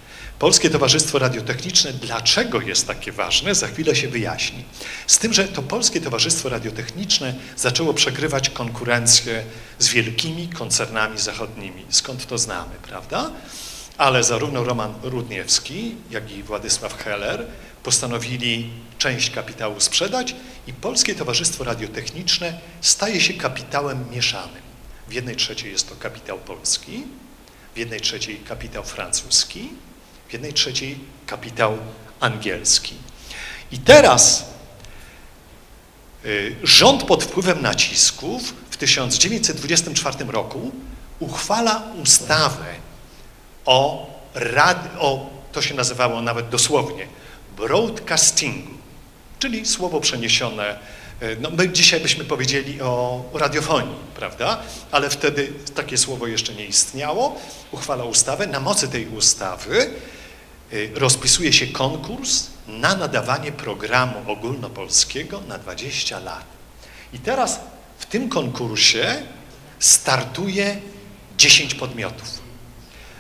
[0.44, 4.64] Polskie Towarzystwo Radiotechniczne, dlaczego jest takie ważne, za chwilę się wyjaśni.
[5.08, 9.44] Z tym, że to Polskie Towarzystwo Radiotechniczne zaczęło przegrywać konkurencję
[9.80, 11.86] z wielkimi koncernami zachodnimi.
[11.90, 13.32] Skąd to znamy, prawda?
[13.98, 17.46] Ale zarówno Roman Rudniewski, jak i Władysław Heller
[17.84, 20.36] postanowili część kapitału sprzedać
[20.68, 24.64] i Polskie Towarzystwo Radiotechniczne staje się kapitałem mieszanym.
[25.08, 27.04] W jednej trzeciej jest to kapitał polski,
[27.76, 29.70] w jednej trzeciej kapitał francuski,
[30.34, 31.78] w jednej trzeciej kapitał
[32.20, 32.96] angielski.
[33.72, 34.46] I teraz
[36.26, 40.72] y, rząd pod wpływem nacisków w 1924 roku
[41.20, 42.66] uchwala ustawę
[43.66, 47.08] o, rad, o to się nazywało nawet dosłownie,
[47.58, 48.74] broadcastingu,
[49.40, 50.80] czyli słowo przeniesione,
[51.24, 54.62] y, no my dzisiaj byśmy powiedzieli o, radiofonii, prawda?
[54.92, 57.42] Ale wtedy takie słowo jeszcze nie istniało.
[57.72, 58.48] Uchwala ustawę.
[58.48, 59.94] Na mocy tej ustawy
[60.96, 66.46] rozpisuje się konkurs na nadawanie programu ogólnopolskiego na 20 lat.
[67.14, 67.60] I teraz
[68.00, 69.24] w tym konkursie
[69.80, 70.82] startuje
[71.38, 72.44] 10 podmiotów.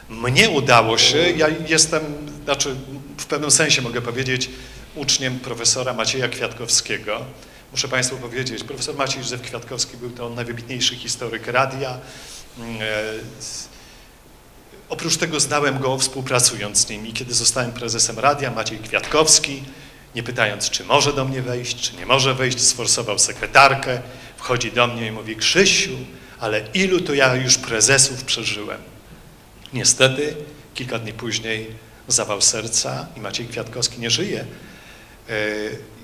[0.09, 2.03] Mnie udało się, ja jestem,
[2.43, 2.75] znaczy
[3.17, 4.49] w pewnym sensie mogę powiedzieć,
[4.95, 7.25] uczniem profesora Macieja Kwiatkowskiego.
[7.71, 11.99] Muszę Państwu powiedzieć, profesor Maciej Józef Kwiatkowski był to najwybitniejszy historyk radia.
[14.93, 19.63] E, Oprócz tego znałem go współpracując z nim i kiedy zostałem prezesem radia, Maciej Kwiatkowski,
[20.15, 24.01] nie pytając, czy może do mnie wejść, czy nie może wejść, sforsował sekretarkę,
[24.37, 25.97] wchodzi do mnie i mówi, Krzysiu,
[26.39, 28.81] ale ilu to ja już prezesów przeżyłem.
[29.73, 30.35] Niestety,
[30.73, 31.67] kilka dni później
[32.07, 34.45] zawał serca i Maciej Kwiatkowski nie żyje.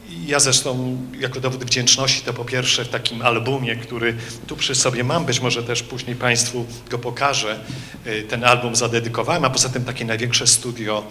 [0.10, 4.16] Ja zresztą jako dowód wdzięczności to po pierwsze w takim albumie, który
[4.48, 7.60] tu przy sobie mam, być może też później Państwu go pokażę,
[8.06, 11.04] e, ten album zadedykowałem, a poza tym takie największe studio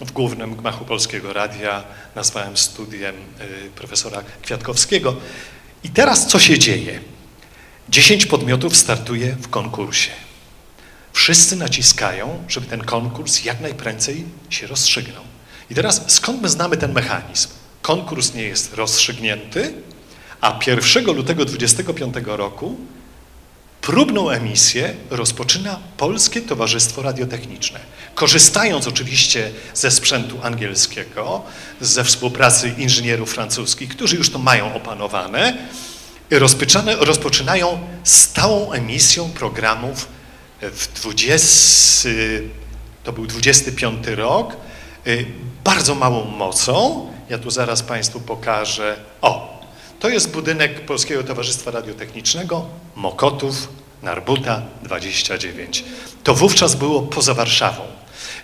[0.00, 5.16] w głównym gmachu Polskiego Radia nazwałem studiem e, profesora Kwiatkowskiego.
[5.84, 7.00] I teraz co się dzieje?
[7.88, 10.10] Dziesięć podmiotów startuje w konkursie.
[11.12, 15.22] Wszyscy naciskają, żeby ten konkurs jak najprędzej się rozstrzygnął.
[15.70, 17.48] I teraz skąd my znamy ten mechanizm?
[17.86, 19.72] Konkurs nie jest rozstrzygnięty,
[20.40, 22.76] a 1 lutego 25 roku
[23.80, 27.80] próbną emisję rozpoczyna Polskie Towarzystwo Radiotechniczne.
[28.14, 31.42] Korzystając oczywiście ze sprzętu angielskiego,
[31.80, 35.56] ze współpracy inżynierów francuskich, którzy już to mają opanowane,
[36.30, 40.08] rozpoczyna- rozpoczynają stałą emisją programów
[40.62, 42.08] w 20,
[43.04, 44.56] to był 25 rok,
[45.06, 45.26] y,
[45.64, 47.06] bardzo małą mocą.
[47.30, 48.96] Ja tu zaraz Państwu pokażę.
[49.22, 49.60] O,
[50.00, 53.68] to jest budynek Polskiego Towarzystwa Radiotechnicznego, Mokotów,
[54.02, 55.84] Narbuta 29.
[56.24, 57.82] To wówczas było poza Warszawą.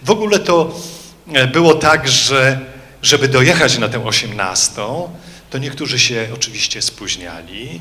[0.02, 0.74] W ogóle to
[1.32, 2.60] e, było tak, że
[3.02, 4.82] żeby dojechać na tę 18,
[5.50, 7.80] to niektórzy się oczywiście spóźniali,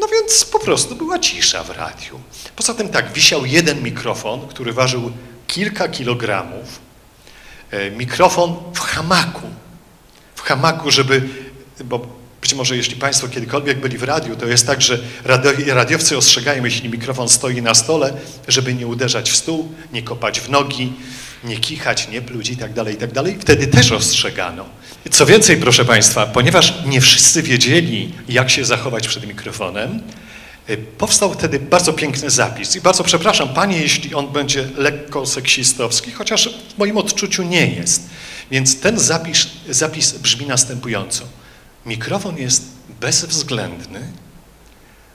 [0.00, 2.20] no więc po prostu była cisza w radiu.
[2.56, 5.12] Poza tym tak, wisiał jeden mikrofon, który ważył
[5.46, 6.80] kilka kilogramów.
[7.70, 9.46] E, Mikrofon w hamaku.
[10.38, 11.22] W hamaku, żeby,
[11.84, 12.06] bo
[12.40, 16.64] być może jeśli Państwo kiedykolwiek byli w radiu, to jest tak, że radio- radiowcy ostrzegają,
[16.64, 18.12] jeśli mikrofon stoi na stole,
[18.48, 20.92] żeby nie uderzać w stół, nie kopać w nogi,
[21.44, 23.36] nie kichać, nie pluć i tak dalej, i tak dalej.
[23.40, 24.64] Wtedy też ostrzegano.
[25.10, 30.02] Co więcej, proszę Państwa, ponieważ nie wszyscy wiedzieli, jak się zachować przed mikrofonem,
[30.70, 32.76] y, powstał wtedy bardzo piękny zapis.
[32.76, 38.02] I bardzo przepraszam Panie, jeśli on będzie lekko seksistowski, chociaż w moim odczuciu nie jest.
[38.50, 41.24] Więc ten zapis, zapis brzmi następująco.
[41.86, 42.62] Mikrofon jest
[43.00, 44.12] bezwzględny,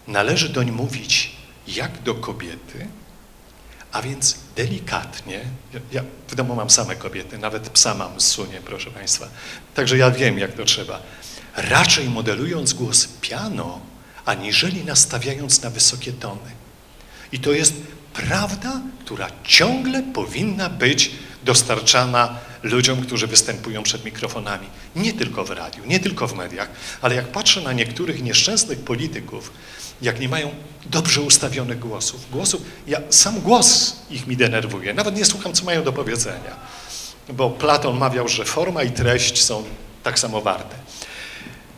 [0.08, 1.36] należy doń mówić
[1.68, 2.88] jak do kobiety,
[3.92, 5.42] a więc delikatnie,
[5.74, 9.28] ja, ja w domu mam same kobiety, nawet psa mam sunie, proszę Państwa,
[9.74, 11.02] także ja wiem, jak to trzeba.
[11.56, 13.80] Raczej modelując głos piano,
[14.26, 16.52] aniżeli nastawiając na wysokie tony.
[17.32, 17.74] I to jest
[18.14, 21.12] prawda, która ciągle powinna być
[21.44, 24.68] dostarczana ludziom, którzy występują przed mikrofonami.
[24.96, 26.70] Nie tylko w radiu, nie tylko w mediach,
[27.02, 29.52] ale jak patrzę na niektórych nieszczęsnych polityków,
[30.02, 30.52] jak nie mają
[30.86, 32.32] dobrze ustawionych głosów.
[32.32, 36.56] Głosów, ja sam głos ich mi denerwuje, nawet nie słucham, co mają do powiedzenia,
[37.30, 39.64] bo Platon mawiał, że forma i treść są
[40.04, 40.76] tak samo warte.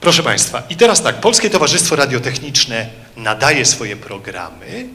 [0.01, 4.87] Proszę Państwa, i teraz tak, Polskie Towarzystwo Radiotechniczne nadaje swoje programy,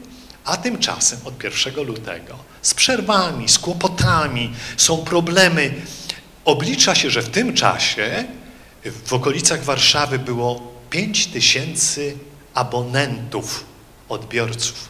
[0.45, 5.73] a tymczasem od 1 lutego z przerwami, z kłopotami, są problemy.
[6.45, 8.25] Oblicza się, że w tym czasie
[9.05, 12.17] w okolicach Warszawy było 5 tysięcy
[12.53, 13.65] abonentów,
[14.09, 14.89] odbiorców.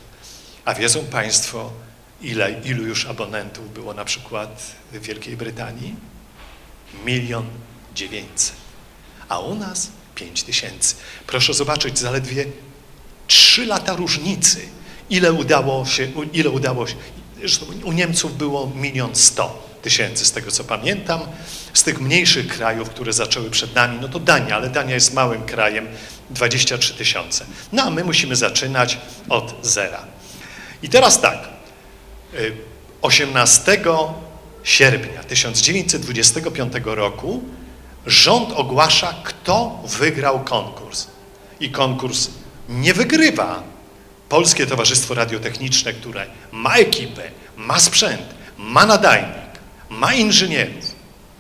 [0.66, 1.72] A wiedzą Państwo,
[2.22, 4.62] ile, ilu już abonentów było na przykład
[4.92, 5.96] w Wielkiej Brytanii?
[7.06, 7.46] Milion
[7.96, 8.54] dziewięćset.
[9.30, 10.96] A u nas 5 tysięcy.
[11.28, 12.46] Proszę zobaczyć, zaledwie
[13.28, 14.68] 3 lata różnicy.
[15.12, 16.95] Ile udało się, ile udało się,
[17.84, 21.21] u Niemców było milion sto tysięcy, z tego co pamiętam.
[21.74, 25.43] Z tych mniejszych krajów, które zaczęły przed nami, no to Dania, ale Dania jest małym
[25.43, 25.88] krajem,
[26.30, 27.45] 23 tysiące.
[27.71, 28.97] No a my musimy zaczynać
[29.30, 30.06] od zera.
[30.84, 31.50] I teraz tak,
[33.02, 33.80] 18 y,
[34.63, 37.43] sierpnia 1925 roku
[38.06, 41.08] rząd ogłasza, kto wygrał konkurs.
[41.60, 42.30] I konkurs
[42.69, 43.70] nie wygrywa
[44.32, 47.22] Polskie Towarzystwo Radiotechniczne, które ma ekipę,
[47.58, 48.22] ma sprzęt,
[48.58, 49.52] ma nadajnik,
[49.89, 50.96] ma inżynierów.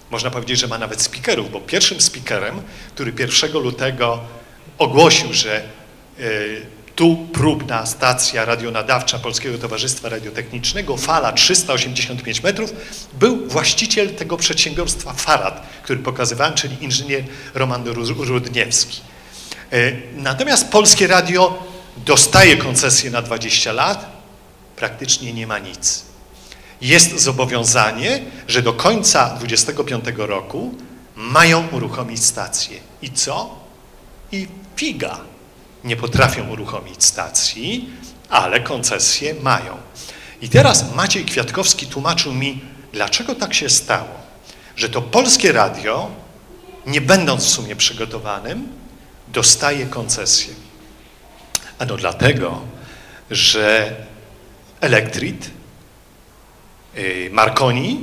[0.09, 2.61] Można powiedzieć, że ma nawet speakerów, bo pierwszym speakerem,
[2.95, 4.19] który 1 lutego
[4.77, 5.63] ogłosił, że
[6.19, 12.73] y, tu próbna stacja radionadawcza Polskiego Towarzystwa Radiotechnicznego, fala 385 metrów,
[13.19, 17.23] był właściciel tego przedsiębiorstwa Farad, który pokazywałem, czyli inżynier
[17.53, 19.01] Roman Rudniewski.
[19.71, 24.05] E, natomiast Polskie Radio dostaje koncesję na 20 lat,
[24.75, 26.05] praktycznie nie ma nic.
[26.81, 30.75] Jest zobowiązanie, że do końca 25 roku
[31.15, 32.79] mają uruchomić stację.
[33.01, 33.59] I co?
[34.31, 35.19] I figa
[35.83, 37.89] nie potrafią uruchomić stacji,
[38.29, 39.77] ale koncesje mają.
[40.41, 42.61] I teraz Maciej Kwiatkowski tłumaczył mi,
[42.93, 44.09] dlaczego tak się stało,
[44.75, 46.11] że to polskie radio,
[46.85, 48.67] nie będąc w sumie przygotowanym,
[49.27, 50.53] dostaje koncesję.
[51.81, 52.61] Ano dlatego,
[53.31, 53.95] że
[54.81, 55.49] Elektrit,
[56.97, 57.99] y, Marconi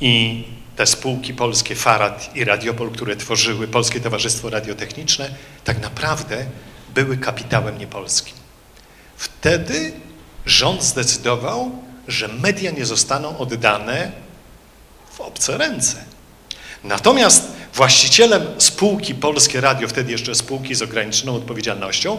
[0.00, 0.44] i
[0.76, 5.30] te spółki polskie, Farad i Radiopol, które tworzyły Polskie Towarzystwo Radiotechniczne,
[5.64, 6.46] tak naprawdę
[6.94, 8.34] były kapitałem niepolskim.
[9.16, 9.92] Wtedy
[10.46, 14.12] rząd zdecydował, że media nie zostaną oddane
[15.10, 16.04] w obce ręce.
[16.84, 22.18] Natomiast właścicielem spółki Polskie Radio, wtedy jeszcze spółki z ograniczoną odpowiedzialnością,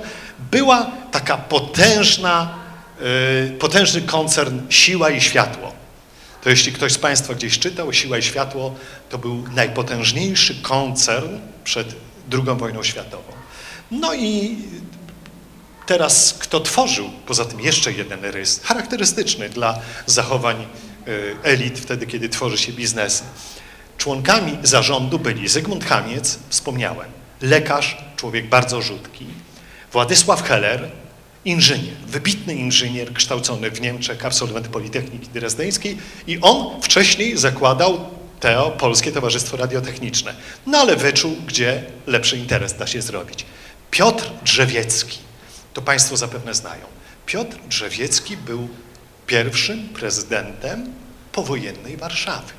[0.51, 2.55] była taka potężna,
[2.99, 5.73] yy, potężny koncern Siła i Światło.
[6.43, 8.75] To jeśli ktoś z Państwa gdzieś czytał, Siła i Światło
[9.09, 11.95] to był najpotężniejszy koncern przed
[12.33, 13.33] II wojną światową.
[13.91, 14.57] No i
[15.85, 20.65] teraz kto tworzył, poza tym jeszcze jeden rys, charakterystyczny dla zachowań
[21.07, 23.23] y, elit wtedy, kiedy tworzy się biznesy.
[23.97, 27.10] Członkami zarządu byli Zygmunt Hamiec, wspomniałem,
[27.41, 29.25] lekarz, człowiek bardzo rzutki,
[29.91, 30.91] Władysław Heller,
[31.45, 39.12] inżynier, wybitny inżynier kształcony w Niemczech, absolwent Politechniki Drezdeńskiej i on wcześniej zakładał TEO, Polskie
[39.12, 43.45] Towarzystwo Radiotechniczne, no ale wyczuł, gdzie lepszy interes da się zrobić.
[43.91, 45.17] Piotr Drzewiecki,
[45.73, 46.86] to Państwo zapewne znają.
[47.25, 48.67] Piotr Drzewiecki był
[49.27, 50.93] pierwszym prezydentem
[51.31, 52.56] powojennej Warszawy.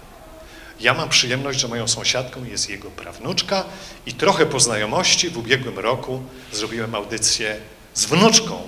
[0.81, 3.64] Ja mam przyjemność, że moją sąsiadką jest jego prawnuczka
[4.07, 7.57] i trochę po znajomości w ubiegłym roku zrobiłem audycję
[7.95, 8.62] z wnuczką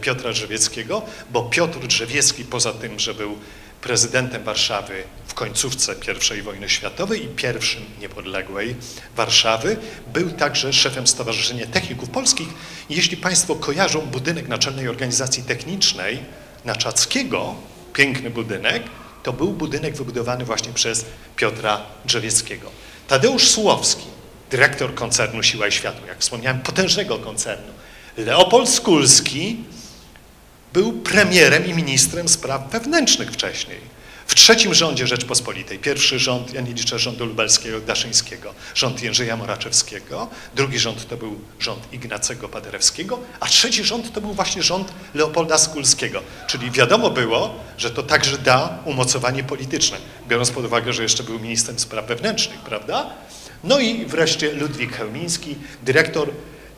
[0.00, 3.36] Piotra Drzewieckiego, bo Piotr Drzewiecki poza tym, że był
[3.80, 5.94] prezydentem Warszawy w końcówce
[6.38, 8.76] I wojny światowej i pierwszym niepodległej
[9.16, 9.76] Warszawy.
[10.12, 12.48] Był także szefem Stowarzyszenia Techników Polskich.
[12.90, 16.18] Jeśli Państwo kojarzą budynek Naczelnej Organizacji Technicznej
[16.64, 17.54] Naczackiego,
[17.92, 18.82] piękny budynek,
[19.22, 21.04] to był budynek wybudowany właśnie przez
[21.36, 22.70] Piotra Drzewieckiego.
[23.08, 24.06] Tadeusz Sułowski,
[24.50, 27.72] dyrektor koncernu Siła i Światło, jak wspomniałem, potężnego koncernu.
[28.16, 29.64] Leopold Skulski,
[30.72, 33.78] był premierem i ministrem spraw wewnętrznych wcześniej.
[34.32, 40.28] W trzecim rządzie Rzeczpospolitej, pierwszy rząd, ja nie liczę rządu lubelskiego, daszyńskiego, rząd Jędrzeja Moraczewskiego,
[40.54, 45.58] drugi rząd to był rząd Ignacego Paderewskiego, a trzeci rząd to był właśnie rząd Leopolda
[45.58, 46.22] Skulskiego.
[46.46, 49.96] Czyli wiadomo było, że to także da umocowanie polityczne,
[50.28, 53.10] biorąc pod uwagę, że jeszcze był ministrem spraw wewnętrznych, prawda?
[53.64, 56.28] No i wreszcie Ludwik Chełmiński, dyrektor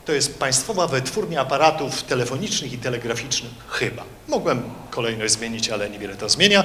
[0.05, 4.03] to jest Państwowa Wytwórnia Aparatów Telefonicznych i Telegraficznych, chyba.
[4.27, 6.63] Mogłem kolejność zmienić, ale niewiele to zmienia.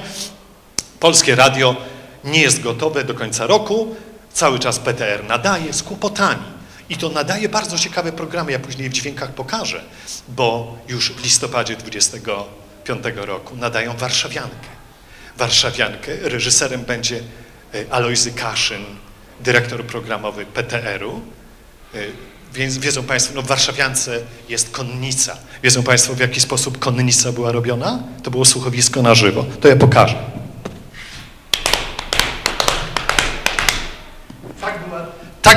[1.01, 1.75] Polskie Radio
[2.23, 3.95] nie jest gotowe do końca roku,
[4.33, 6.43] cały czas PTR nadaje z kłopotami.
[6.89, 9.81] I to nadaje bardzo ciekawe programy, ja później w dźwiękach pokażę,
[10.27, 14.67] bo już w listopadzie 25 roku nadają Warszawiankę.
[15.37, 17.19] Warszawiankę, reżyserem będzie
[17.73, 18.85] e, Alojzy Kaszyn,
[19.39, 21.21] dyrektor programowy PTR-u.
[21.93, 21.97] E,
[22.53, 25.37] więc wiedzą Państwo, no w Warszawiance jest konnica.
[25.63, 28.03] Wiedzą Państwo, w jaki sposób konnica była robiona?
[28.23, 29.45] To było słuchowisko na żywo.
[29.61, 30.40] To ja pokażę.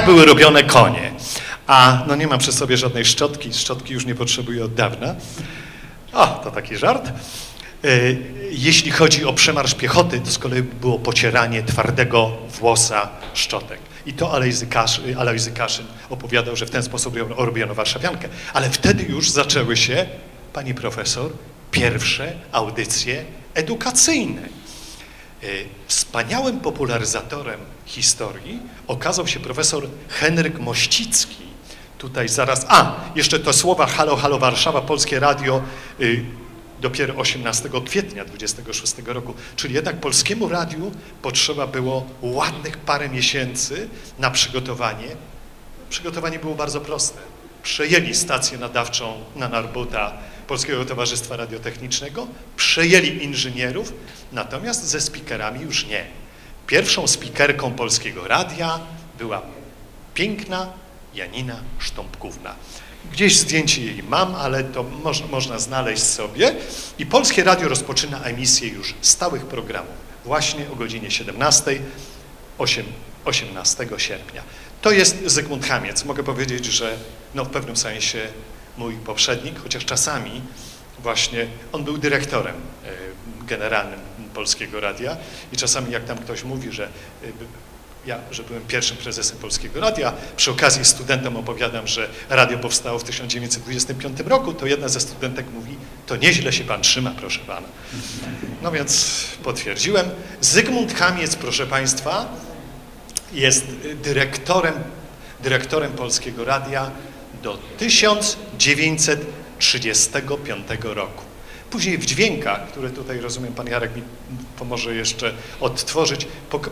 [0.06, 1.12] Były robione konie.
[1.66, 5.14] A no nie mam przy sobie żadnej szczotki, szczotki już nie potrzebuję od dawna.
[6.12, 7.08] O, to taki żart.
[7.08, 7.88] E,
[8.50, 13.78] jeśli chodzi o przemarsz piechoty, to z kolei było pocieranie twardego włosa szczotek.
[14.06, 14.32] I to
[15.16, 18.28] Alojzy Kaszyn opowiadał, że w ten sposób robiono warszawiankę.
[18.52, 20.06] Ale wtedy już zaczęły się,
[20.52, 21.30] pani profesor,
[21.70, 24.42] pierwsze audycje edukacyjne.
[24.42, 25.46] E,
[25.86, 31.44] wspaniałym popularyzatorem historii okazał się profesor Henryk Mościcki.
[31.98, 35.62] Tutaj zaraz, a, jeszcze to słowa Halo, Halo Warszawa, Polskie Radio,
[36.00, 36.24] y,
[36.80, 40.92] dopiero 18 kwietnia 26 roku, czyli jednak Polskiemu Radiu
[41.22, 45.08] potrzeba było ładnych parę miesięcy na przygotowanie.
[45.90, 47.18] Przygotowanie było bardzo proste.
[47.62, 50.12] Przejęli stację nadawczą na Narbuta
[50.46, 53.92] Polskiego Towarzystwa Radiotechnicznego, przejęli inżynierów,
[54.32, 56.23] natomiast ze speakerami już nie.
[56.66, 58.80] Pierwszą speakerką Polskiego Radia
[59.18, 59.42] była
[60.14, 60.72] piękna
[61.14, 62.54] Janina Sztąpkówna.
[63.12, 66.54] Gdzieś zdjęcie jej mam, ale to moż, można znaleźć sobie.
[66.98, 71.78] I Polskie Radio rozpoczyna emisję już stałych programów właśnie o godzinie 17,
[72.58, 72.84] 8,
[73.24, 74.42] 18 sierpnia.
[74.82, 76.04] To jest Zygmunt Hamiec.
[76.04, 76.96] Mogę powiedzieć, że
[77.34, 78.28] no, w pewnym sensie
[78.78, 80.42] mój poprzednik, chociaż czasami
[80.98, 84.00] właśnie on był dyrektorem e, generalnym
[84.34, 85.16] Polskiego Radia
[85.52, 86.88] i czasami jak tam ktoś mówi, że e,
[88.06, 93.04] ja, że byłem pierwszym prezesem Polskiego Radia, przy okazji studentom opowiadam, że radio powstało w
[93.04, 97.68] 1925 roku, to jedna ze studentek mówi, to nieźle się pan trzyma, proszę pana.
[98.62, 100.10] No więc potwierdziłem.
[100.40, 102.28] Zygmunt Kamiec, proszę państwa,
[103.32, 103.66] jest
[104.02, 104.74] dyrektorem,
[105.42, 106.90] dyrektorem Polskiego Radia
[107.42, 111.33] do 1935 roku.
[111.74, 114.02] Później w dźwiękach, które tutaj rozumiem Pan Jarek mi
[114.58, 116.26] pomoże jeszcze odtworzyć,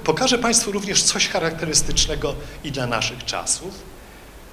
[0.05, 2.35] pokażę Państwu również coś charakterystycznego
[2.65, 3.75] i dla naszych czasów.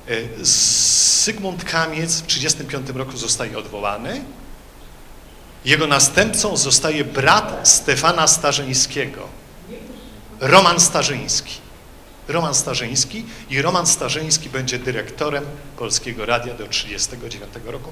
[0.08, 4.22] E, Zygmunt Kamiec w 1935 roku zostaje odwołany.
[5.66, 9.28] Jego następcą zostaje brat Stefana Starzyńskiego,
[10.40, 11.54] Roman Starzyński.
[12.28, 15.46] Roman Starzyński i Roman Starzyński będzie dyrektorem
[15.78, 17.92] Polskiego Radia do 1939 roku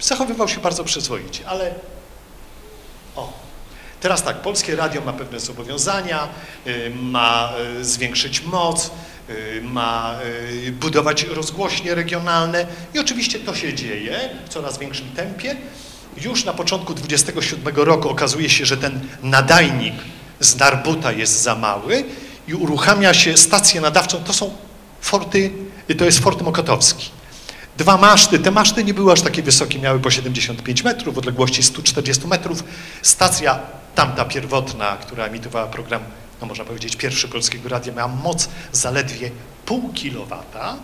[0.00, 1.74] zachowywał się bardzo przyzwoicie, ale
[3.16, 3.32] o,
[4.00, 6.28] teraz tak, Polskie Radio ma pewne zobowiązania,
[6.66, 8.90] y, ma y, zwiększyć moc,
[9.30, 10.18] y, ma
[10.72, 15.56] budować rozgłośnie regionalne i oczywiście to się dzieje w coraz większym tempie.
[16.16, 19.94] Już na początku 27 roku okazuje się, że ten nadajnik
[20.40, 22.04] z Narbuta jest za mały
[22.48, 24.56] i uruchamia się stację nadawczą, to są
[25.00, 25.50] forty,
[25.98, 27.10] to jest Fort Mokotowski.
[27.78, 31.62] Dwa maszty, te maszty nie były aż takie wysokie, miały po 75 metrów, w odległości
[31.62, 32.64] 140 metrów.
[33.02, 33.58] Stacja
[33.94, 36.02] tamta pierwotna, która emitowała program,
[36.40, 39.30] no można powiedzieć pierwszy Polskiego Radia, miała moc zaledwie
[39.66, 40.76] pół kilowata,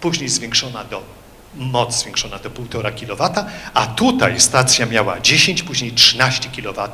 [0.00, 1.02] później zwiększona do
[1.54, 6.88] moc zwiększona do 1,5 kW, a tutaj stacja miała 10, później 13 kW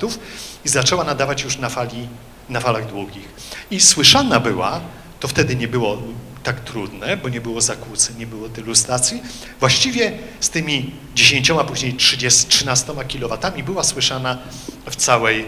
[0.65, 2.09] i zaczęła nadawać już na, fali,
[2.49, 3.29] na falach długich.
[3.71, 4.81] I słyszana była,
[5.21, 6.03] to wtedy nie było
[6.43, 9.23] tak trudne, bo nie było zakłóceń, nie było tylu stacji.
[9.61, 14.39] Właściwie z tymi 10, a później 30, 13 kilowatami była słyszana
[14.91, 15.45] w całej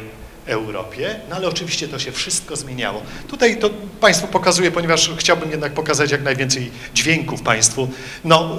[0.47, 3.03] Europie, no ale oczywiście to się wszystko zmieniało.
[3.29, 7.89] Tutaj to Państwu pokazuję, ponieważ chciałbym jednak pokazać jak najwięcej dźwięków Państwu.
[8.25, 8.59] No,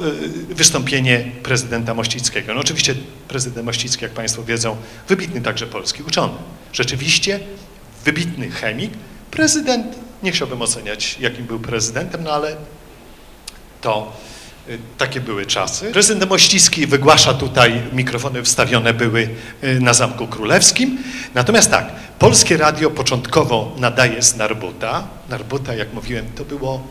[0.49, 2.53] y, wystąpienie prezydenta Mościckiego.
[2.53, 2.95] No oczywiście
[3.27, 6.33] prezydent Mościcki, jak Państwo wiedzą, wybitny także polski uczony.
[6.73, 7.39] Rzeczywiście
[8.05, 8.91] wybitny chemik.
[9.31, 12.55] Prezydent nie chciałbym oceniać, jakim był prezydentem, no ale
[13.81, 14.13] to
[14.69, 15.91] y, takie były czasy.
[15.91, 19.29] Prezydent Mościski wygłasza tutaj, mikrofony wstawione były
[19.63, 20.97] y, na Zamku Królewskim.
[21.33, 25.07] Natomiast tak, Polskie Radio początkowo nadaje z Narbuta.
[25.29, 26.87] Narbuta, jak mówiłem, to było,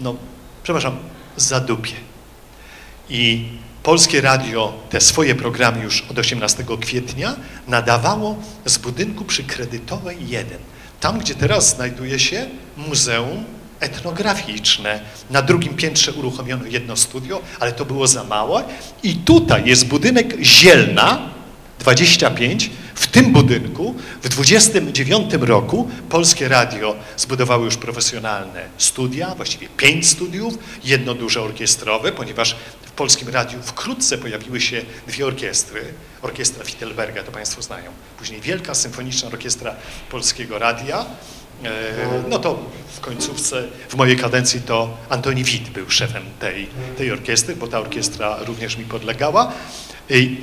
[0.00, 0.16] no,
[0.62, 0.96] przepraszam,
[1.36, 1.94] zadupie.
[3.08, 3.48] I
[3.82, 7.36] Polskie Radio te swoje programy już od 18 kwietnia
[7.68, 10.58] nadawało z budynku przy Kredytowej 1
[11.04, 12.46] tam, gdzie teraz znajduje się
[12.76, 13.44] Muzeum
[13.80, 15.00] Etnograficzne.
[15.30, 18.64] Na drugim piętrze uruchomiono jedno studio, ale to było za małe.
[19.02, 21.30] I tutaj jest budynek Zielna
[21.78, 22.70] 25.
[22.94, 30.58] W tym budynku w 29 roku Polskie Radio zbudowało już profesjonalne studia, właściwie pięć studiów,
[30.84, 32.56] jedno duże orkiestrowe, ponieważ
[32.96, 35.84] Polskim Radiu wkrótce pojawiły się dwie orkiestry.
[36.22, 37.90] Orkiestra Fittelberga, to Państwo znają.
[38.18, 39.74] Później Wielka Symfoniczna Orkiestra
[40.10, 41.06] Polskiego Radia.
[41.64, 41.68] E,
[42.28, 42.58] no to
[42.96, 46.68] w końcówce, w mojej kadencji to Antoni Wit był szefem tej,
[46.98, 49.52] tej orkiestry, bo ta orkiestra również mi podlegała.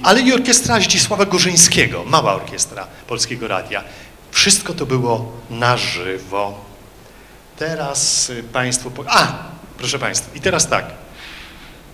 [0.03, 3.83] Ale i orkiestra Zdzisława Gorzyńskiego, mała orkiestra Polskiego Radia.
[4.31, 6.65] Wszystko to było na żywo.
[7.57, 8.91] Teraz Państwo...
[9.07, 9.33] A,
[9.77, 10.85] proszę Państwa, i teraz tak.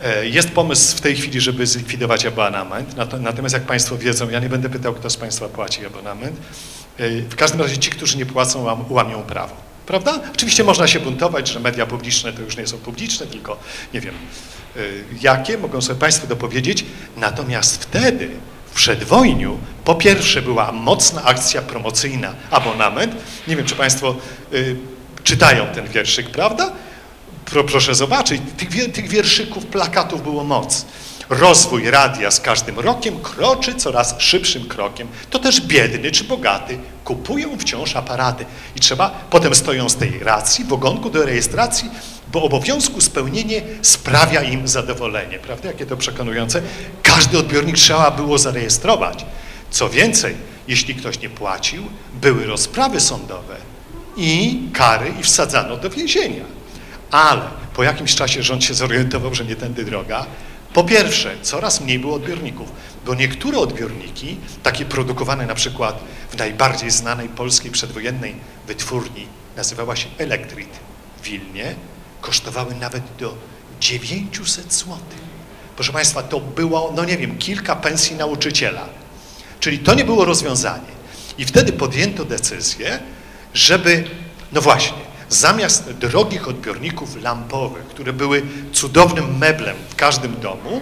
[0.04, 4.40] E, Jest pomysł w tej chwili, żeby zlikwidować abonament, Nato- natomiast jak Państwo wiedzą, ja
[4.40, 6.36] nie będę pytał, kto z Państwa płaci abonament.
[6.98, 9.56] E, W każdym razie ci, którzy nie płacą, łam- łamią prawo.
[9.86, 10.20] Prawda?
[10.36, 13.60] Oczywiście można się buntować, że media publiczne to już nie są publiczne, tylko
[13.94, 14.14] nie wiem
[14.76, 14.80] e,
[15.22, 16.86] jakie, mogą sobie Państwo dopowiedzieć.
[17.18, 18.30] Natomiast wtedy,
[18.72, 23.16] w przedwojniu, po pierwsze była mocna akcja promocyjna, abonament.
[23.48, 24.16] Nie wiem, czy Państwo
[25.24, 26.72] czytają ten wierszyk, prawda?
[27.50, 30.86] Pro, proszę zobaczyć, tych, tych wierszyków, plakatów było moc.
[31.30, 35.08] Rozwój radia z każdym rokiem kroczy coraz szybszym krokiem.
[35.30, 38.46] To też biedny czy bogaty kupują wciąż aparaty.
[38.76, 41.90] I trzeba, potem stoją z tej racji w ogonku do rejestracji,
[42.32, 45.40] bo obowiązku spełnienie sprawia im zadowolenie.
[45.40, 45.68] Prawda?
[45.68, 46.62] Jakie to przekonujące.
[47.04, 49.26] Każdy odbiornik trzeba było zarejestrować.
[49.72, 50.36] Co więcej,
[50.68, 51.84] jeśli ktoś nie płacił,
[52.22, 53.56] były rozprawy sądowe
[54.18, 56.58] i kary i wsadzano do więzienia.
[57.12, 57.42] Ale
[57.74, 60.26] po jakimś czasie rząd się zorientował, że nie tędy droga.
[60.74, 62.72] Po pierwsze, coraz mniej było odbiorników,
[63.06, 68.36] bo niektóre odbiorniki, takie produkowane na przykład w najbardziej znanej polskiej przedwojennej
[68.68, 70.70] wytwórni, nazywała się Elektrit
[71.22, 71.76] w Wilnie,
[72.22, 73.36] kosztowały nawet do
[73.80, 74.98] 900 zł.
[75.76, 78.86] Proszę Państwa, to było, no nie wiem, kilka pensji nauczyciela.
[79.60, 80.98] Czyli to nie było rozwiązanie.
[81.38, 83.00] I wtedy podjęto decyzję,
[83.54, 84.04] żeby,
[84.52, 88.42] no właśnie, zamiast drogich odbiorników lampowych, które były
[88.74, 90.82] cudownym meblem w każdym domu,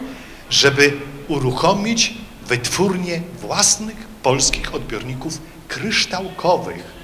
[0.50, 0.94] żeby
[1.28, 2.14] uruchomić
[2.48, 6.96] wytwórnię własnych polskich odbiorników kryształkowych.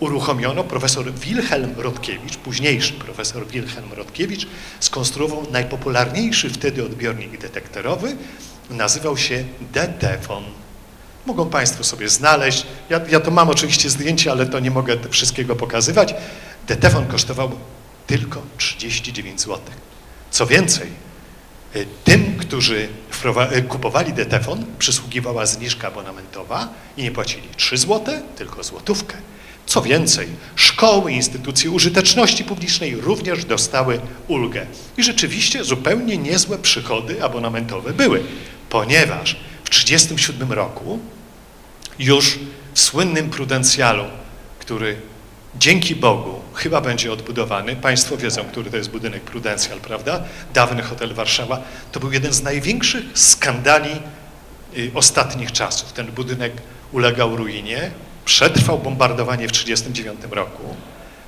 [0.00, 4.46] Uruchomiono profesor Wilhelm Rodkiewicz, późniejszy profesor Wilhelm Rodkiewicz,
[4.80, 8.16] skonstruował najpopularniejszy wtedy odbiornik detektorowy,
[8.70, 10.44] nazywał się Detefon.
[11.26, 12.66] Mogą Państwo sobie znaleźć.
[12.90, 16.14] Ja, ja to mam oczywiście zdjęcie, ale to nie mogę wszystkiego pokazywać.
[16.68, 17.50] Detefon kosztował
[18.06, 19.60] tylko 39 zł.
[20.30, 20.88] Co więcej,
[21.76, 22.88] y, tym, którzy
[23.56, 29.16] y, kupowali Detefon, przysługiwała zniżka abonamentowa i nie płacili 3 zł, tylko złotówkę.
[29.66, 34.66] Co więcej, szkoły instytucje użyteczności publicznej również dostały ulgę.
[34.96, 38.22] I rzeczywiście zupełnie niezłe przychody abonamentowe były,
[38.68, 40.98] ponieważ w 1937 roku
[41.98, 42.38] już
[42.74, 44.04] w słynnym prudencjalu,
[44.58, 44.96] który
[45.58, 50.22] dzięki Bogu chyba będzie odbudowany, Państwo wiedzą, który to jest budynek prudencjal, prawda?
[50.54, 53.90] Dawny hotel Warszawa, to był jeden z największych skandali
[54.78, 55.92] y, ostatnich czasów.
[55.92, 56.52] Ten budynek
[56.92, 57.90] ulegał ruinie,
[58.24, 60.76] przetrwał bombardowanie w 1939 roku,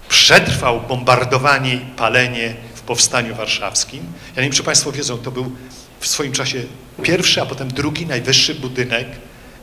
[0.08, 4.00] przetrwał bombardowanie i palenie w Powstaniu Warszawskim.
[4.36, 5.52] Ja nie wiem, czy Państwo wiedzą, to był
[6.00, 6.62] w swoim czasie
[7.02, 9.06] pierwszy, a potem drugi najwyższy budynek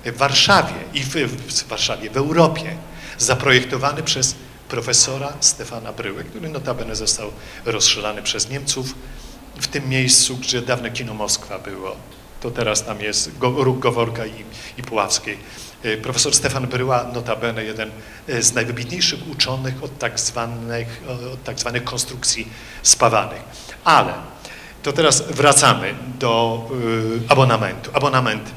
[0.05, 2.77] w Warszawie i w, w Warszawie, w Europie,
[3.17, 4.35] zaprojektowany przez
[4.69, 7.31] profesora Stefana Bryły, który notabene został
[7.65, 8.95] rozstrzelany przez Niemców
[9.59, 11.95] w tym miejscu, gdzie dawne kino Moskwa było.
[12.41, 14.43] To teraz tam jest Go- Róg Goworka i,
[14.77, 15.37] i Puławskiej.
[15.83, 17.91] E, Profesor Stefan Bryła, notabene jeden
[18.27, 21.01] e, z najwybitniejszych uczonych od tak zwanych,
[21.33, 22.47] od tak zwanych konstrukcji
[22.83, 23.41] spawanych.
[23.83, 24.13] Ale
[24.83, 26.61] to teraz wracamy do
[27.25, 27.91] y, abonamentu.
[27.93, 28.49] Abonament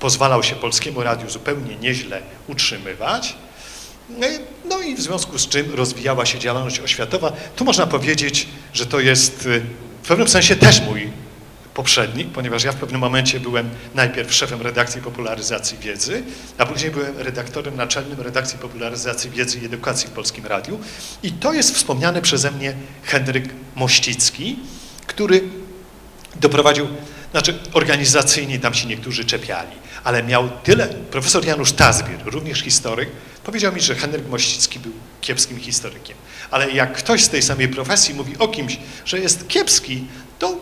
[0.00, 3.34] pozwalał się Polskiemu Radiu zupełnie nieźle utrzymywać.
[4.08, 7.32] No i- No i w związku z czym rozwijała się działalność oświatowa.
[7.56, 9.62] Tu można powiedzieć, że to jest y,
[10.02, 11.10] w pewnym sensie też mój
[11.74, 16.22] poprzednik, ponieważ ja w pewnym momencie byłem najpierw szefem redakcji popularyzacji wiedzy,
[16.58, 20.80] a później byłem redaktorem naczelnym redakcji popularyzacji wiedzy i edukacji w Polskim Radiu.
[21.22, 22.74] I to jest wspomniany przeze mnie
[23.04, 23.44] Henryk
[23.74, 24.56] Mościcki,
[25.06, 25.40] który
[26.40, 26.86] doprowadził,
[27.30, 29.70] znaczy organizacyjnie tam się niektórzy czepiali,
[30.06, 33.08] ale miał tyle, profesor Janusz Tazbir, również historyk,
[33.44, 36.16] powiedział mi, że Henryk Mościcki był kiepskim historykiem.
[36.50, 40.04] Ale jak ktoś z tej samej profesji mówi o kimś, że jest kiepski,
[40.38, 40.56] to,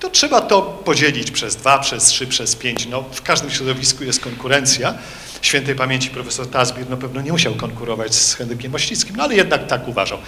[0.00, 2.86] to trzeba to podzielić przez dwa, przez trzy, przez pięć.
[2.86, 4.94] No, w każdym środowisku jest konkurencja.
[5.42, 9.66] Świętej pamięci profesor Tazbir no pewno nie musiał konkurować z Henrykiem Mościckim, no ale jednak
[9.66, 10.18] tak uważał.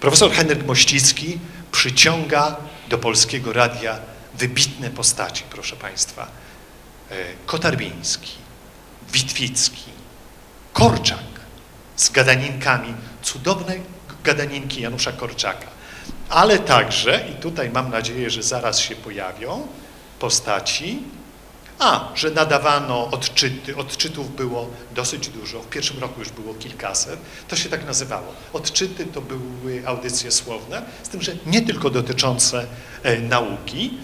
[0.00, 1.38] Profesor Henryk Mościcki
[1.72, 2.56] przyciąga
[2.88, 3.98] do Polskiego Radia
[4.38, 6.39] wybitne postaci, proszę Państwa.
[7.10, 7.14] E,
[7.46, 8.32] Kotarbiński,
[9.12, 9.90] Witwicki,
[10.72, 11.18] Korczak
[11.96, 13.74] z gadaninkami, cudowne
[14.24, 15.66] gadaninki Janusza Korczaka,
[16.28, 19.66] ale także, i tutaj mam nadzieję, że zaraz się pojawią,
[20.18, 21.02] postaci,
[21.78, 27.56] a, że nadawano odczyty, odczytów było dosyć dużo, w pierwszym roku już było kilkaset, to
[27.56, 28.34] się tak nazywało.
[28.52, 32.66] Odczyty to były audycje słowne, z tym, że nie tylko dotyczące
[33.02, 33.98] e, nauki.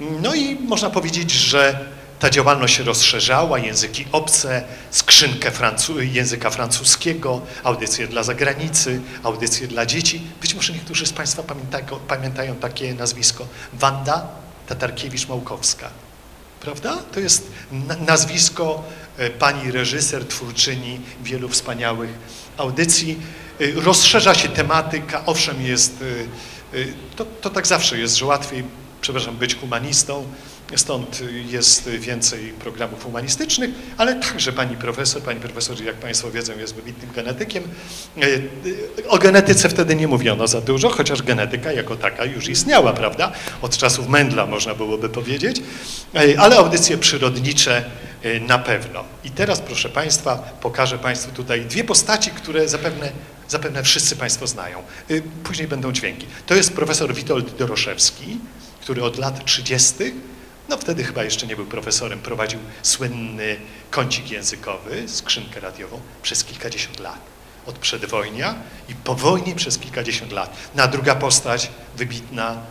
[0.00, 1.86] No i można powiedzieć, że
[2.20, 9.86] Ta działalność się rozszerzała, języki obce, skrzynkę francu języka francuskiego, audycje dla zagranicy, audycje dla
[9.86, 10.22] dzieci.
[10.40, 13.46] Być może niektórzy z Państwa pamiętają, pamiętają takie nazwisko.
[13.72, 14.28] Wanda
[14.68, 15.88] Tatarkiewicz-Małkowska.
[16.60, 16.96] Prawda?
[17.12, 17.50] To jest
[18.06, 18.82] nazwisko
[19.16, 22.10] e, pani reżyser, twórczyni wielu wspaniałych
[22.56, 23.18] audycji.
[23.60, 26.04] E, rozszerza się tematyka, owszem jest,
[26.74, 26.84] e,
[27.16, 28.64] to, to tak zawsze jest, że łatwiej,
[29.00, 30.26] przepraszam, być humanistą,
[30.76, 36.74] Stąd jest więcej programów humanistycznych, ale także pani profesor, pani profesor, jak Państwo wiedzą, jest
[36.74, 37.64] wybitnym genetykiem.
[39.08, 43.32] O genetyce wtedy nie mówiono za dużo, chociaż genetyka jako taka już istniała, prawda?
[43.62, 45.62] Od czasów Mendla można byłoby powiedzieć,
[46.38, 47.84] ale audycje przyrodnicze
[48.40, 49.04] na pewno.
[49.24, 53.12] I teraz, proszę Państwa, pokażę Państwu tutaj dwie postaci, które zapewne,
[53.48, 54.82] zapewne wszyscy Państwo znają.
[55.44, 56.26] Później będą dźwięki.
[56.46, 58.38] To jest profesor Witold Doroszewski,
[58.80, 59.94] który od lat 30
[60.70, 63.56] no wtedy chyba jeszcze nie był profesorem, prowadził słynny
[63.90, 67.20] kącik językowy, skrzynkę radiową przez kilkadziesiąt lat.
[67.66, 68.54] Od przedwojnia
[68.88, 70.56] i po wojnie przez kilkadziesiąt lat.
[70.74, 72.62] Na druga postać, wybitna,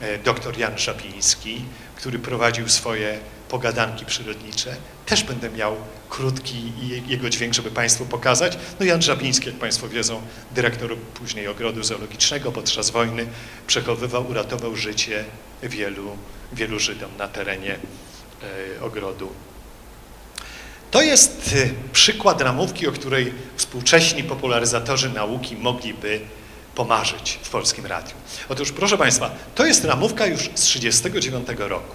[0.00, 1.64] e, dr Jan Żabiński,
[1.96, 3.18] który prowadził swoje
[3.48, 4.76] pogadanki przyrodnicze.
[5.06, 5.76] Też będę miał
[6.10, 6.72] krótki
[7.06, 8.58] jego dźwięk, żeby Państwu pokazać.
[8.80, 10.22] No Jan Żabiński, jak Państwo wiedzą,
[10.54, 13.26] dyrektor później ogrodu zoologicznego podczas wojny,
[13.66, 15.24] przechowywał, uratował życie
[15.62, 16.16] wielu
[16.52, 17.76] wielu Żydom na terenie
[18.78, 19.32] e, ogrodu.
[20.90, 26.20] To jest e, przykład ramówki, o której współcześni popularyzatorzy nauki mogliby
[26.74, 28.14] pomarzyć w Polskim Radiu.
[28.48, 31.94] Otóż, proszę Państwa, to jest ramówka już z 1939 roku.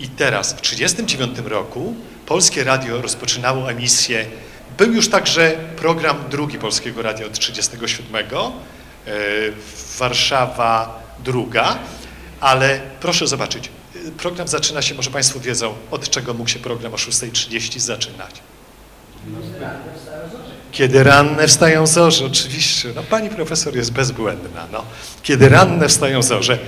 [0.00, 1.94] I teraz, w 1939 roku
[2.26, 4.26] Polskie Radio rozpoczynało emisję,
[4.78, 8.26] był już także program drugi Polskiego Radia od 1937,
[9.06, 9.12] e,
[9.98, 11.78] Warszawa druga,
[12.42, 13.70] ale proszę zobaczyć,
[14.18, 18.34] program zaczyna się, może Państwo wiedzą, od czego mógł się program o 6.30 zaczynać.
[20.72, 24.84] Kiedy ranne wstają zorze, oczywiście, no pani profesor jest bezbłędna, no.
[25.22, 26.58] Kiedy ranne wstają zorze,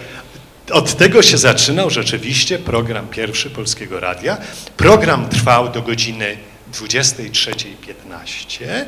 [0.71, 4.37] od tego się zaczynał rzeczywiście program pierwszy Polskiego Radia.
[4.77, 6.37] Program trwał do godziny
[6.73, 8.85] 23.15.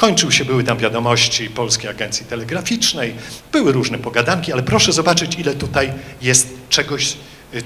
[0.00, 3.14] Kończył się, były tam wiadomości Polskiej Agencji Telegraficznej,
[3.52, 5.92] były różne pogadanki, ale proszę zobaczyć, ile tutaj
[6.22, 7.16] jest czegoś,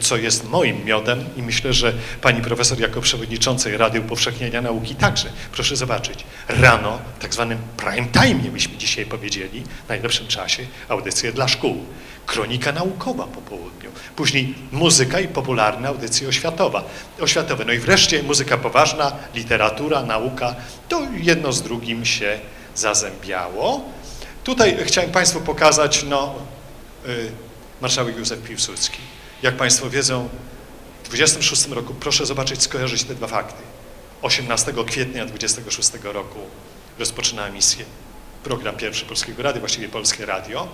[0.00, 5.28] co jest moim miodem i myślę, że pani profesor jako przewodniczącej Rady Upowszechniania Nauki także.
[5.52, 11.48] Proszę zobaczyć, rano, tak zwanym prime time, byśmy dzisiaj powiedzieli, w najlepszym czasie, audycje dla
[11.48, 11.84] szkół.
[12.26, 13.90] Kronika naukowa po południu.
[14.16, 16.84] Później muzyka i popularna audycja oświatowa.
[17.20, 17.64] oświatowe.
[17.64, 20.54] No i wreszcie muzyka poważna, literatura, nauka.
[20.88, 22.38] To jedno z drugim się
[22.74, 23.84] zazębiało.
[24.44, 26.34] Tutaj chciałem Państwu pokazać, no,
[27.06, 27.30] y,
[27.80, 28.98] marszałek Józef Piłsudski.
[29.44, 30.28] Jak Państwo wiedzą,
[31.04, 33.62] w 26 roku, proszę zobaczyć, skojarzyć te dwa fakty.
[34.22, 36.38] 18 kwietnia 26 roku
[36.98, 37.84] rozpoczyna emisję
[38.44, 40.68] program pierwszy Polskiego Rady, właściwie Polskie Radio,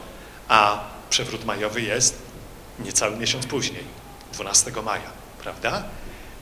[0.49, 2.23] a przewrót majowy jest
[2.85, 3.85] niecały miesiąc później,
[4.33, 5.11] 12 maja,
[5.43, 5.85] prawda?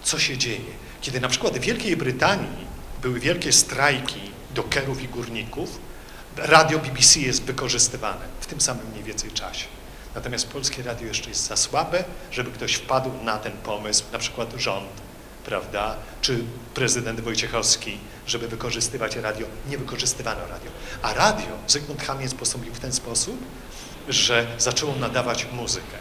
[0.02, 0.70] Co się dzieje?
[1.00, 2.66] Kiedy na przykład w Wielkiej Brytanii
[3.02, 4.20] były wielkie strajki
[4.54, 5.78] dokerów i górników,
[6.36, 9.77] radio BBC jest wykorzystywane w tym samym mniej więcej czasie.
[10.18, 14.52] Natomiast polskie radio jeszcze jest za słabe, żeby ktoś wpadł na ten pomysł, na przykład
[14.56, 14.88] rząd,
[15.44, 16.44] prawda, czy
[16.74, 19.46] prezydent Wojciechowski, żeby wykorzystywać radio.
[19.68, 20.70] Nie wykorzystywano radio.
[21.02, 23.38] A radio Zygmunt Chamiec postąpił w ten sposób,
[24.08, 25.96] że zaczęło nadawać muzykę.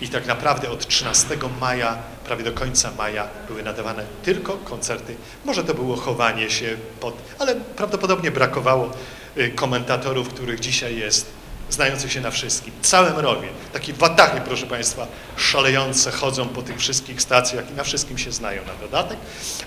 [0.00, 5.16] I tak naprawdę od 13 maja, prawie do końca maja były nadawane tylko koncerty.
[5.44, 8.90] Może to było chowanie się pod, ale prawdopodobnie brakowało
[9.36, 11.39] y, komentatorów, których dzisiaj jest,
[11.70, 12.72] znających się na wszystkim.
[12.82, 15.06] Całe mrowie, takie watachy, proszę Państwa,
[15.36, 19.18] szalejące, chodzą po tych wszystkich stacjach i na wszystkim się znają na dodatek.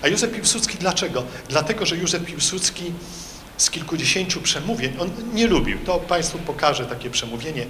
[0.02, 1.24] A Józef Piłsudski dlaczego?
[1.48, 2.92] Dlatego, że Józef Piłsudski
[3.56, 7.66] z kilkudziesięciu przemówień, on nie lubił, to Państwu pokażę takie przemówienie,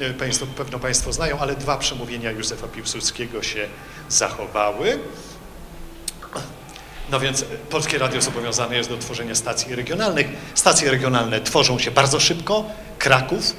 [0.00, 3.68] e, Państwo, pewno Państwo znają, ale dwa przemówienia Józefa Piłsudskiego się
[4.08, 4.98] zachowały.
[7.10, 10.26] No więc Polskie Radio zobowiązane jest do tworzenia stacji regionalnych.
[10.54, 12.64] Stacje regionalne tworzą się bardzo szybko,
[12.98, 13.52] Kraków,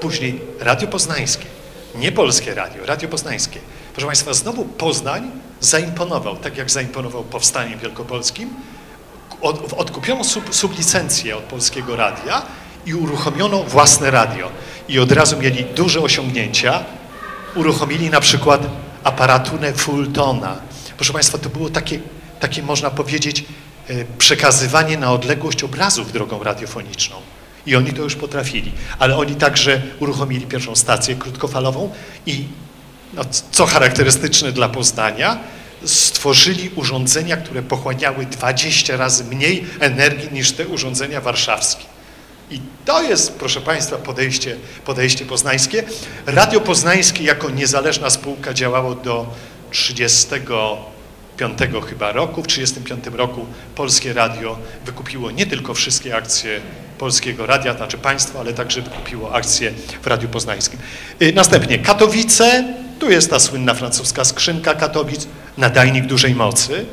[0.00, 1.46] później Radio Poznańskie,
[1.94, 3.60] nie Polskie Radio, Radio Poznańskie.
[3.92, 5.30] Proszę Państwa, znowu Poznań
[5.60, 8.50] zaimponował, tak jak zaimponował Powstaniem Wielkopolskim,
[9.40, 12.42] od, odkupiono sub, sublicencję od Polskiego Radia
[12.86, 14.50] i uruchomiono własne radio.
[14.88, 16.84] I od razu mieli duże osiągnięcia.
[17.54, 18.60] Uruchomili na przykład
[19.04, 20.56] aparaturę Fultona.
[20.96, 22.00] Proszę Państwa, to było takie,
[22.40, 23.44] takie można powiedzieć,
[23.88, 27.16] e, przekazywanie na odległość obrazów drogą radiofoniczną.
[27.66, 28.72] I oni to już potrafili.
[28.98, 31.90] Ale oni także uruchomili pierwszą stację krótkofalową
[32.26, 32.44] i
[33.14, 35.38] no, co charakterystyczne dla Poznania,
[35.84, 41.84] stworzyli urządzenia, które pochłaniały 20 razy mniej energii niż te urządzenia warszawskie.
[42.50, 45.84] I to jest, proszę Państwa, podejście, podejście poznańskie.
[46.26, 49.26] Radio Poznańskie jako niezależna spółka działało do
[51.36, 52.42] 35 chyba roku.
[52.42, 56.60] W 35 roku Polskie Radio wykupiło nie tylko wszystkie akcje
[56.98, 59.72] Polskiego Radia, znaczy państwo, ale także wykupiło akcje
[60.02, 60.78] w Radiu Poznańskim.
[61.22, 62.64] Y, Następnie Katowice,
[62.98, 66.86] tu jest ta słynna francuska skrzynka Katowic, nadajnik dużej mocy.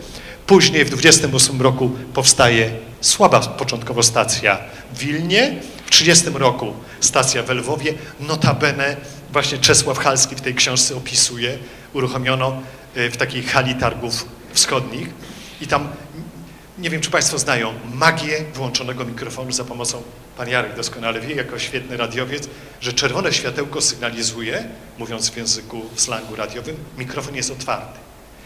[0.48, 2.72] Później w 28 roku powstaje
[3.02, 4.58] słaba początkowo stacja
[4.94, 8.96] w Wilnie, w 30 roku stacja w Lwowie, notabene
[9.32, 11.58] właśnie Czesław Halski w tej książce opisuje,
[11.94, 12.62] uruchomiono
[12.96, 15.10] w takiej hali targów wschodnich
[15.62, 15.90] i tam,
[16.78, 20.04] nie wiem czy Państwo znają, magię wyłączonego mikrofonu za pomocą,
[20.38, 22.48] pan Jarek doskonale wie, jako świetny radiowiec,
[22.82, 24.64] że czerwone światełko sygnalizuje,
[24.98, 28.00] mówiąc w języku, w slangu radiowym, mikrofon jest otwarty.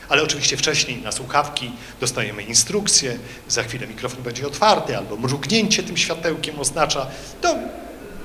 [0.09, 5.97] Ale oczywiście wcześniej na słuchawki dostajemy instrukcję, za chwilę mikrofon będzie otwarty, albo mrugnięcie tym
[5.97, 7.07] światełkiem oznacza.
[7.41, 7.55] To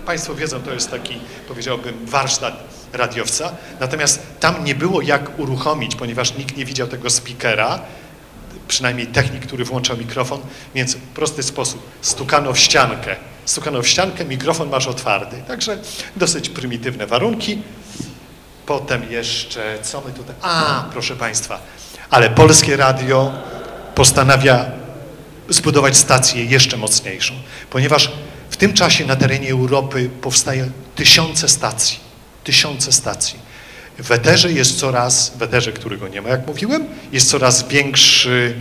[0.07, 1.19] Państwo wiedzą, to jest taki,
[1.49, 3.53] powiedziałbym, warsztat radiowca.
[3.81, 7.81] Natomiast tam nie było jak uruchomić, ponieważ nikt nie widział tego speakera,
[8.69, 10.41] przynajmniej technik, który włączał mikrofon,
[10.75, 13.17] więc w prosty sposób stukano w ściankę.
[13.45, 15.43] Stukano w ściankę, mikrofon masz otwarty.
[15.49, 15.79] Także
[16.17, 17.63] dosyć prymitywne warunki.
[18.67, 20.35] Potem jeszcze, co my tutaj...
[20.43, 21.61] A, proszę Państwa,
[22.11, 23.33] ale Polskie Radio
[23.95, 24.71] postanawia
[25.49, 27.35] zbudować stację jeszcze mocniejszą,
[27.71, 28.13] ponieważ
[28.51, 31.99] w tym czasie na terenie Europy powstają tysiące stacji,
[32.45, 33.39] tysiące stacji.
[33.99, 38.55] W eterze jest coraz, w eterze, którego nie ma, jak mówiłem, jest coraz większy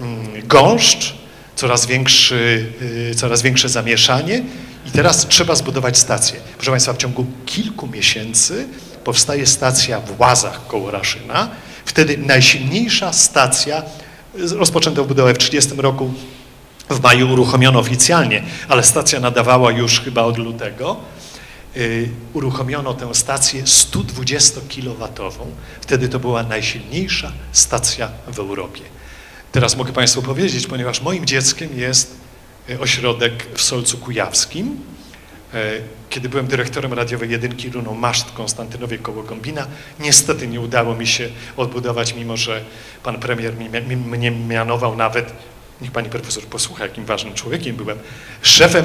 [0.00, 1.14] mm, gąszcz,
[1.56, 2.66] coraz, większy,
[3.10, 4.42] y, coraz większe zamieszanie
[4.86, 6.40] i teraz trzeba zbudować stację.
[6.56, 8.68] Proszę Państwa, w ciągu kilku miesięcy
[9.04, 11.50] powstaje stacja w Łazach koło Raszyna.
[11.84, 13.82] Wtedy najsilniejsza stacja,
[14.34, 16.14] rozpoczęto budowę w 30 roku,
[16.90, 20.96] w maju uruchomiono oficjalnie, ale stacja nadawała już chyba od lutego.
[21.76, 25.46] Yy, uruchomiono tę stację 120-kilowatową.
[25.80, 28.80] Wtedy to była najsilniejsza stacja w Europie.
[29.52, 32.14] Teraz mogę Państwu powiedzieć, ponieważ moim dzieckiem jest
[32.70, 34.76] y, ośrodek w Solcu Kujawskim.
[35.54, 35.70] E,
[36.10, 39.66] Kiedy byłem dyrektorem radiowej jedynki Runą Maszt Konstantynowie koło Gombina,
[40.00, 42.64] niestety nie udało mi się odbudować, mimo że
[43.02, 45.32] pan premier mi- mi- mnie mianował nawet,
[45.80, 47.98] niech pani profesor posłucha, jakim ważnym człowiekiem byłem,
[48.42, 48.84] szefem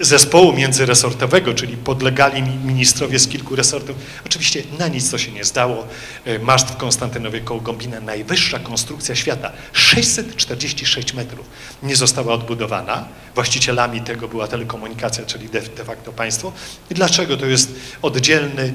[0.00, 3.96] zespołu międzyresortowego, czyli podlegali mi ministrowie z kilku resortów.
[4.26, 5.86] Oczywiście na nic to się nie zdało.
[6.24, 7.60] E, Maszt w Konstantynowie koło
[8.02, 11.46] najwyższa konstrukcja świata, 646 metrów,
[11.82, 13.08] nie została odbudowana.
[13.34, 16.52] Właścicielami tego była telekomunikacja, czyli de, de facto państwo.
[16.90, 17.36] I dlaczego?
[17.36, 18.74] To jest oddzielny,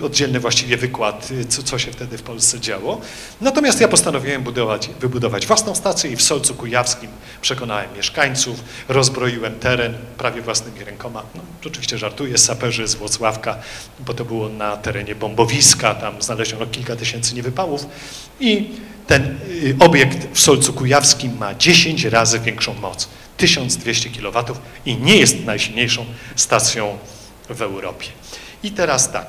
[0.00, 3.00] e, oddzielny właściwie wykład, e, co, co się wtedy w Polsce działo.
[3.40, 9.94] Natomiast ja postanowiłem budować, wybudować własną stację i w Solcu Kujawskim przekonałem mieszkańców, rozbroiłem teren
[10.18, 11.22] prawie własnymi rękoma.
[11.34, 13.56] No, oczywiście żartuję, saperzy z Włocławka,
[14.00, 17.86] bo to było na terenie bombowiska, tam znaleziono kilka tysięcy niewypałów
[18.40, 18.70] i
[19.06, 24.44] ten y, obiekt w Solcu Kujawskim ma 10 razy większą moc, 1200 kW
[24.86, 26.04] i nie jest najsilniejszą
[26.36, 26.98] stacją
[27.48, 28.06] w Europie.
[28.62, 29.26] I teraz tak,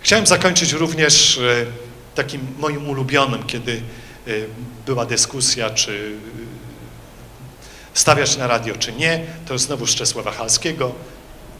[0.00, 1.66] chciałem zakończyć również e,
[2.14, 3.82] takim moim ulubionym, kiedy
[4.86, 6.16] była dyskusja, czy
[7.94, 10.92] e, stawiać na radio, czy nie, to znowu z Czesława Halskiego.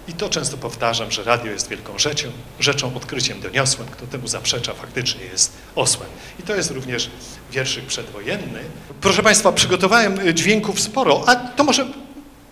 [0.08, 2.28] I to często powtarzam, że radio jest wielką rzeczą,
[2.60, 3.88] rzeczą, odkryciem doniosłym.
[3.88, 6.08] Kto temu zaprzecza, faktycznie jest osłem.
[6.40, 7.10] I to jest również
[7.50, 8.60] wierszyk przedwojenny.
[9.00, 11.86] Proszę Państwa, przygotowałem y, dźwięków sporo, a to może,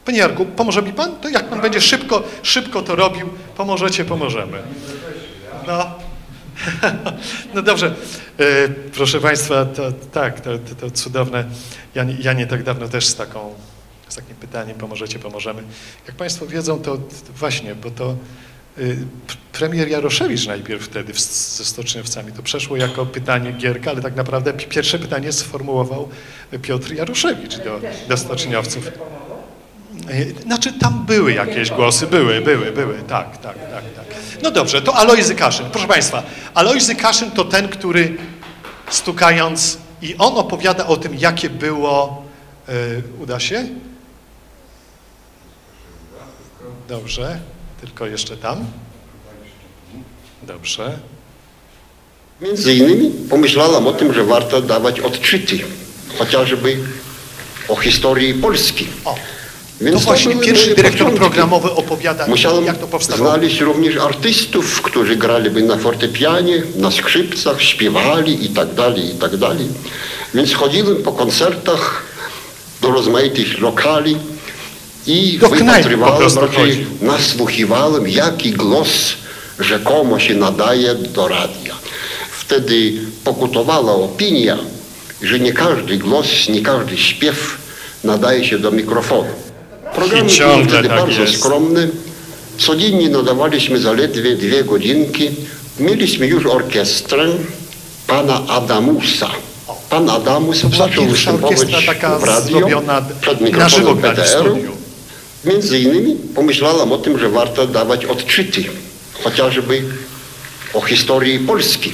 [0.05, 1.17] Panie Jarku, pomoże mi Pan?
[1.17, 4.63] To jak Pan będzie szybko, szybko to robił, pomożecie, pomożemy.
[5.67, 5.99] No.
[7.55, 7.95] No dobrze,
[8.41, 11.45] E, proszę Państwa, to, tak, to, to, to cudowne.
[11.95, 13.55] Ja ja nie tak dawno też z, taką,
[14.09, 15.63] z takim pytaniem pomożecie, pomożemy.
[16.07, 16.99] Jak Państwo wiedzą, to,
[17.37, 18.17] właśnie, bo to
[18.79, 18.97] y,
[19.53, 24.67] premier Jaroszewicz najpierw wtedy ze stoczniowcami, to przeszło jako pytanie Gierka, ale tak naprawdę pi-
[24.67, 26.09] pierwsze pytanie sformułował
[26.63, 28.91] Piotr Jaroszewicz do, do stoczniowców.
[30.09, 34.07] E, Znaczy tam były jakieś głosy, były, były, były, tak, tak, tak, tak.
[34.42, 35.66] No dobrze, to Alojzy Kaszyn.
[35.70, 36.22] Proszę Państwa,
[36.55, 38.16] Alojzy Kaszyn to ten, który
[38.90, 42.24] stukając i on opowiada o tym, jakie było,
[42.68, 42.72] e,
[43.22, 43.64] uda się?
[46.88, 47.38] Dobrze,
[47.80, 48.66] tylko jeszcze tam.
[50.42, 50.98] Dobrze.
[52.40, 55.59] Między innymi pomyślałam o tym, że warto dawać odczyty,
[56.18, 56.78] chociażby
[57.68, 58.86] o historii Polski.
[59.05, 59.14] O,
[59.81, 61.20] Więc No właśnie, pierwszy dyrektor początki.
[61.20, 63.31] programowy opowiada, Musiałem jak to powstawało.
[63.31, 69.37] znaleźć również artystów, którzy graliby na fortepianie, na skrzypcach, śpiewali i tak dalej, i tak
[69.37, 69.66] dalej.
[70.35, 72.03] Więc chodziłem po koncertach
[72.83, 74.16] do rozmaitych lokali
[75.07, 78.89] i Do wypatrywałem, raczej nasłuchiwałem, jaki głos
[79.59, 81.74] rzekomo się nadaje do radia.
[82.31, 82.93] Wtedy
[83.24, 84.59] pokutowała opinia,
[85.22, 87.59] że nie każdy głos, nie każdy śpiew
[88.05, 89.31] nadaje się do mikrofonu.
[89.95, 91.38] Programy były ciągle wtedy tak bardzo jest.
[91.38, 91.88] skromne.
[92.59, 95.30] Codziennie nadawaliśmy zaledwie dwie godzinki.
[95.78, 97.26] Mieliśmy już orkiestrę
[98.07, 99.30] pana Adamusa.
[99.91, 102.82] Pan Adamus była zaczął pierwsza występować w radio
[103.20, 104.59] przed na mikrofonem PTR-u.
[105.45, 108.64] Między innymi pomyślałam o tym, że warto dawać odczyty,
[109.24, 109.82] chociażby
[110.74, 111.93] o historii Polski.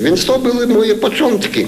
[0.00, 1.66] Więc to były moje początki.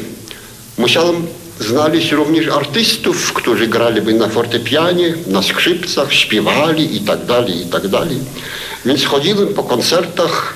[0.79, 1.27] Musiałem
[1.61, 7.83] znaleźć również artystów, którzy graliby na fortepianie, na skrzypcach, śpiewali i tak dalej, i tak.
[8.85, 10.55] Więc chodziłem po koncertach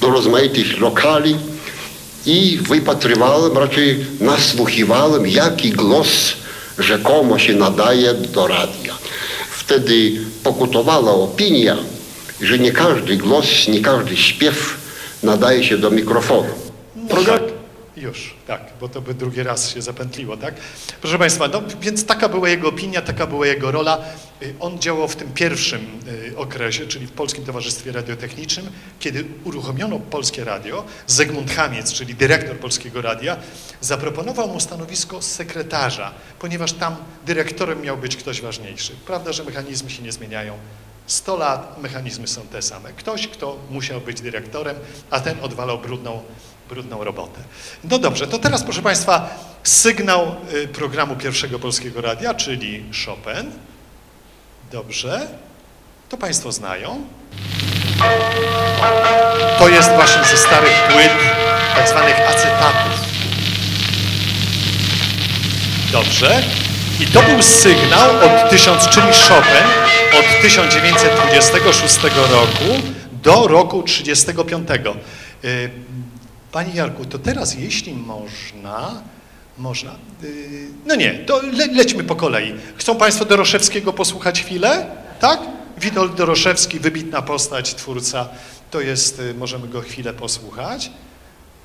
[0.00, 1.36] do rozmaitych lokali
[2.26, 6.08] i wypatrywałem, raczej nasłuchiwałem, jaki głos
[6.78, 8.94] rzekomo się nadaje do radia.
[9.50, 10.12] Wtedy
[10.42, 11.76] pokutowała opinia,
[12.40, 14.76] że nie każdy głos, nie każdy śpiew
[15.22, 16.48] nadaje się do mikrofonu.
[17.08, 17.38] Program...
[18.04, 20.54] Już, tak, bo to by drugi raz się zapętliło, tak?
[21.00, 23.98] Proszę Państwa, no więc taka była jego opinia, taka była jego rola.
[24.42, 26.00] Y, On działał w tym pierwszym
[26.32, 32.56] y, okresie, czyli w Polskim Towarzystwie Radiotechnicznym, kiedy uruchomiono Polskie Radio, Zygmunt Hamiec, czyli dyrektor
[32.56, 33.36] Polskiego Radia,
[33.80, 36.96] zaproponował mu stanowisko sekretarza, ponieważ tam
[37.26, 38.92] dyrektorem miał być ktoś ważniejszy.
[39.06, 40.58] Prawda, że mechanizmy się nie zmieniają.
[41.06, 42.92] 100 lat mechanizmy są te same.
[42.92, 44.76] Ktoś, kto musiał być dyrektorem,
[45.10, 46.22] a ten odwalał brudną,
[46.68, 47.40] brudną robotę.
[47.84, 53.50] No dobrze, to teraz proszę Państwa sygnał y, programu Pierwszego Polskiego Radia, czyli Chopin.
[54.72, 55.26] Dobrze,
[56.08, 57.06] to Państwo znają.
[59.58, 61.12] To jest właśnie ze starych płyt,
[61.76, 63.00] tak zwanych acetatów.
[65.92, 66.42] Dobrze.
[67.00, 69.66] I to był sygnał od 1000, czyli Chopin,
[70.18, 71.98] od 1926
[72.30, 72.82] roku
[73.22, 74.68] do roku 35.
[76.54, 79.02] Panie Jarku, to teraz jeśli można,
[79.58, 79.90] można,
[80.24, 82.54] y, no nie, to le, lećmy po kolei.
[82.76, 84.86] Chcą Państwo Doroszewskiego posłuchać chwilę?
[85.20, 85.40] Tak?
[85.80, 88.28] Witold Doroszewski, wybitna postać, twórca,
[88.70, 90.90] to jest, y, możemy go chwilę posłuchać.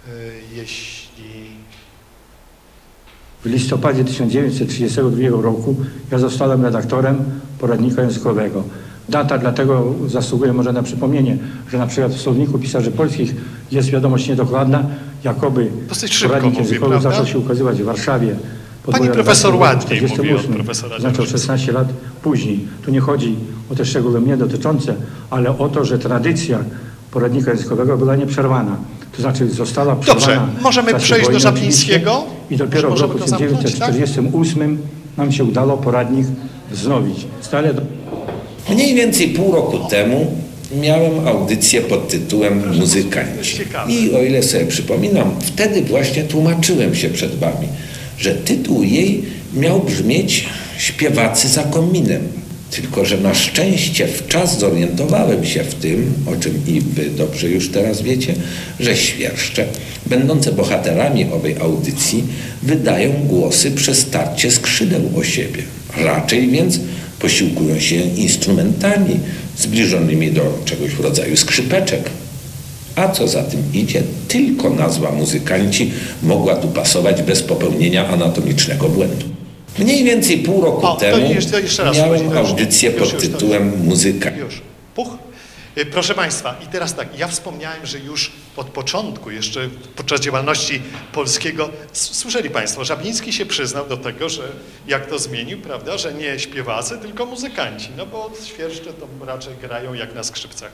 [0.08, 1.50] Y, Jeśli...
[3.44, 5.76] W listopadzie 1932 roku
[6.12, 8.64] ja zostałem redaktorem poradnika językowego.
[9.10, 11.38] Data dlatego zasługuje może na przypomnienie,
[11.72, 13.36] że na przykład w Słowniku Pisarzy Polskich
[13.72, 14.84] jest wiadomość niedokładna,
[15.24, 15.68] jakoby
[16.24, 17.12] poradnik językowy prawda?
[17.12, 18.36] zaczął się ukazywać w Warszawie.
[18.92, 21.58] Pani profesor ładniej mówi od 48, profesora Znaczy o Doroszewskiego.
[21.58, 21.88] 16 lat
[22.24, 22.60] później.
[22.86, 23.36] Tu nie chodzi
[23.72, 24.96] o te szczegóły mnie dotyczące,
[25.30, 26.60] ale o to, że tradycja
[27.12, 28.78] poradnika językowego była nieprzerwana.
[29.16, 32.24] To znaczy została przerwana możemy w czasie przejść do Żaplińskiego?
[32.50, 33.62] I dopiero w Możemy roku to zamknąć, tak?
[33.64, 34.78] 1948
[35.18, 36.28] nam się udało poradnik
[36.72, 37.28] wznowić.
[37.42, 37.82] Stale do...
[38.72, 40.32] Mniej więcej pół roku temu
[40.82, 43.58] miałem audycję pod tytułem Muzykanci.
[43.88, 47.68] I o ile sobie przypominam, wtedy właśnie tłumaczyłem się przed Wami,
[48.18, 50.46] że tytuł jej miał brzmieć
[50.78, 52.22] Śpiewacy za kominem.
[52.72, 57.72] Tylko, że na szczęście wczas zorientowałem się w tym, o czym i Wy dobrze już
[57.72, 58.34] teraz wiecie,
[58.80, 59.66] że świerszcze,
[60.06, 62.24] będące bohaterami owej audycji,
[62.64, 65.64] wydają głosy przez starcie skrzydeł o siebie.
[65.98, 66.80] Raczej więc
[67.20, 69.20] posiłkują się instrumentami
[69.58, 72.10] zbliżonymi do czegoś w rodzaju skrzypeczek.
[72.96, 75.92] A co za tym idzie, tylko nazwa muzykanci
[76.24, 79.26] mogła tu pasować bez popełnienia anatomicznego błędu.
[79.80, 84.40] Mniej więcej pół roku O, temu jeszcze- jeszcze miałem audycję pod tytułem Muzykanci.
[84.40, 84.62] Już.
[84.96, 85.08] Puch.
[85.80, 90.82] Y, Proszę Państwa, i teraz tak, ja wspomniałem, że już od początku, jeszcze podczas działalności
[91.12, 94.44] polskiego, słyszeli Państwo, Żabiński się przyznał do tego, że
[94.88, 99.94] jak to zmienił, prawda, że nie śpiewacy, tylko muzykanci, no bo świerszcze to raczej grają
[99.94, 100.72] jak na skrzypcach.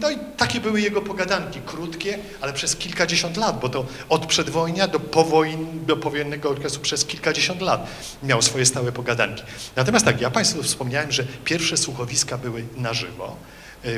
[0.00, 4.88] No i takie były jego pogadanki, krótkie, ale przez kilkadziesiąt lat, bo to od przedwojnia
[4.88, 7.86] do, powojen, do powojennego okresu przez kilkadziesiąt lat
[8.22, 9.42] miał swoje stałe pogadanki.
[9.76, 13.36] Natomiast tak, ja Państwu wspomniałem, że pierwsze słuchowiska były na żywo,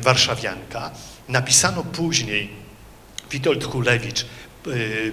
[0.02, 0.90] Warszawianka.
[1.28, 2.50] Napisano później
[3.30, 4.26] Witold Kulewicz,
[4.66, 5.12] y,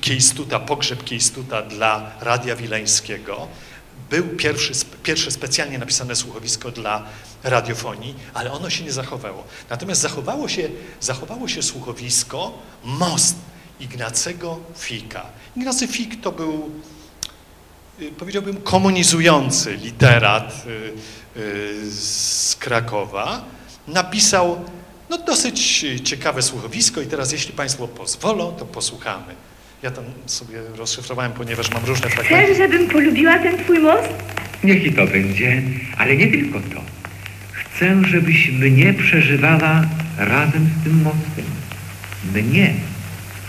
[0.00, 3.48] Kiejstuta, pogrzeb Kiejstuta dla Radia Wileńskiego.
[4.10, 7.04] Był pierwszy, pierwsze specjalnie napisane słuchowisko dla
[7.44, 9.44] radiofonii, ale ono się nie zachowało.
[9.70, 10.68] Natomiast zachowało się,
[11.00, 12.52] zachowało się słuchowisko
[12.84, 13.36] Most
[13.80, 15.26] Ignacego Fika.
[15.56, 16.70] Ignacy Fik to był
[18.00, 23.44] y, powiedziałbym, komunizujący literat y, y, z Krakowa,
[23.88, 24.64] napisał
[25.10, 29.34] no, dosyć ciekawe słuchowisko i teraz, jeśli Państwo pozwolą, to posłuchamy.
[29.82, 32.44] Ja tam sobie rozszyfrowałem, ponieważ mam różne fragmenty.
[32.44, 34.08] Chcesz, żebym polubiła ten twój most?
[34.64, 35.62] Niech i to będzie,
[35.98, 36.80] ale nie tylko to.
[37.52, 39.84] Chcę, żebyś mnie przeżywała
[40.18, 41.44] razem z tym mostem.
[42.34, 42.74] Mnie.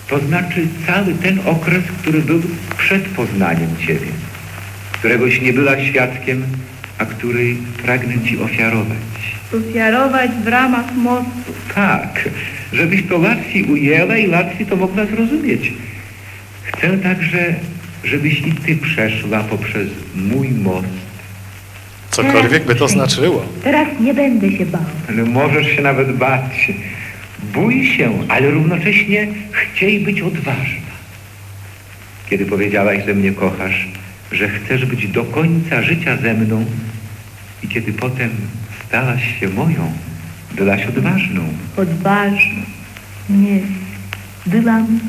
[0.07, 2.41] To znaczy cały ten okres, który był
[2.77, 4.07] przed poznaniem Ciebie,
[4.91, 6.43] któregoś nie była świadkiem,
[6.99, 8.97] a który pragnę Ci ofiarować.
[9.53, 11.53] Ofiarować w ramach mostu.
[11.75, 12.29] Tak,
[12.73, 15.73] żebyś to łatwiej ujęła i łatwiej to mogła zrozumieć.
[16.63, 17.55] Chcę także,
[18.03, 20.87] żebyś i Ty przeszła poprzez mój most.
[22.11, 23.45] Cokolwiek by to znaczyło.
[23.63, 24.85] Teraz nie będę się bał.
[25.09, 26.71] Ale możesz się nawet bać.
[27.53, 30.89] Bój się, ale równocześnie chciej być odważna.
[32.29, 33.87] Kiedy powiedziałaś, że mnie kochasz,
[34.31, 36.65] że chcesz być do końca życia ze mną
[37.69, 38.31] kiedy potem
[38.87, 39.93] stałaś się moją,
[40.51, 41.41] byłaś odważną.
[41.77, 42.63] Odważna.
[43.29, 43.59] Nie.
[44.45, 44.99] Byłam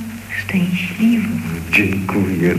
[0.45, 1.29] szczęśliwa.
[1.73, 2.55] Dziękuję.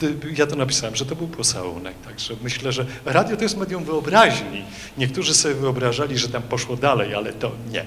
[0.00, 3.84] D- Ja to napisałem, że to był pocałunek, także myślę, że radio to jest medium
[3.84, 4.64] wyobraźni.
[4.98, 7.84] Niektórzy sobie wyobrażali, że tam poszło dalej, ale to nie.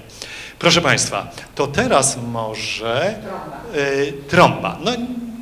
[0.58, 3.14] Proszę Państwa, to teraz może
[3.76, 4.78] y, trąba.
[4.84, 4.90] No,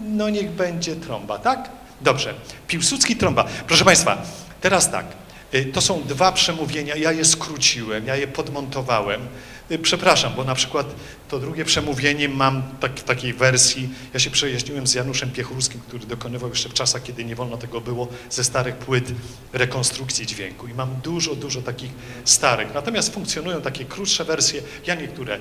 [0.08, 1.68] no niech będzie trąba, tak?
[2.04, 2.34] Dobrze.
[2.66, 3.44] Piłsudski trąba.
[3.66, 4.22] Proszę Państwa,
[4.60, 5.06] teraz tak.
[5.54, 9.20] y, To są dwa przemówienia, ja je skróciłem, ja je podmontowałem.
[9.70, 10.86] Y, Przepraszam, bo na przykład
[11.28, 16.06] to drugie przemówienie mam tak, w takiej wersji, ja się przejaśniłem z Januszem Piechurskim, który
[16.06, 19.12] dokonywał jeszcze w czasach, kiedy nie wolno tego było, ze starych płyt
[19.52, 21.90] rekonstrukcji dźwięku i mam dużo, dużo takich
[22.24, 22.74] starych.
[22.74, 25.38] Natomiast funkcjonują takie krótsze wersje, ja niektóre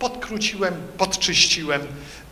[0.00, 1.80] podkróciłem, podczyściłem,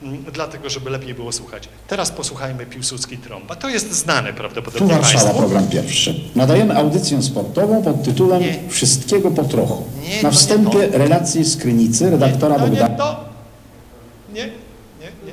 [0.02, 1.68] mm, dlatego żeby lepiej było słuchać.
[1.88, 3.54] Teraz posłuchajmy Piłsudski Trąba.
[3.56, 5.38] To jest znane Tu prawdopodobnie Warszawa, Państwu.
[5.38, 6.14] program pierwszy.
[6.36, 8.58] Nadajemy audycję sportową pod tytułem Nie.
[8.68, 9.84] Wszystkiego po trochu.
[10.02, 10.98] Nie, to Na nie wstępie to.
[10.98, 12.96] relacje z Krynicy redaktora nie, to nie Bogdana.
[12.96, 13.24] to.
[14.34, 14.50] Nie, nie,
[15.24, 15.32] nie,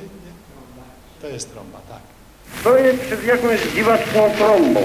[1.22, 2.00] To jest trąba, tak.
[2.60, 4.80] Stoję przed jakąś dziwaczną trąbą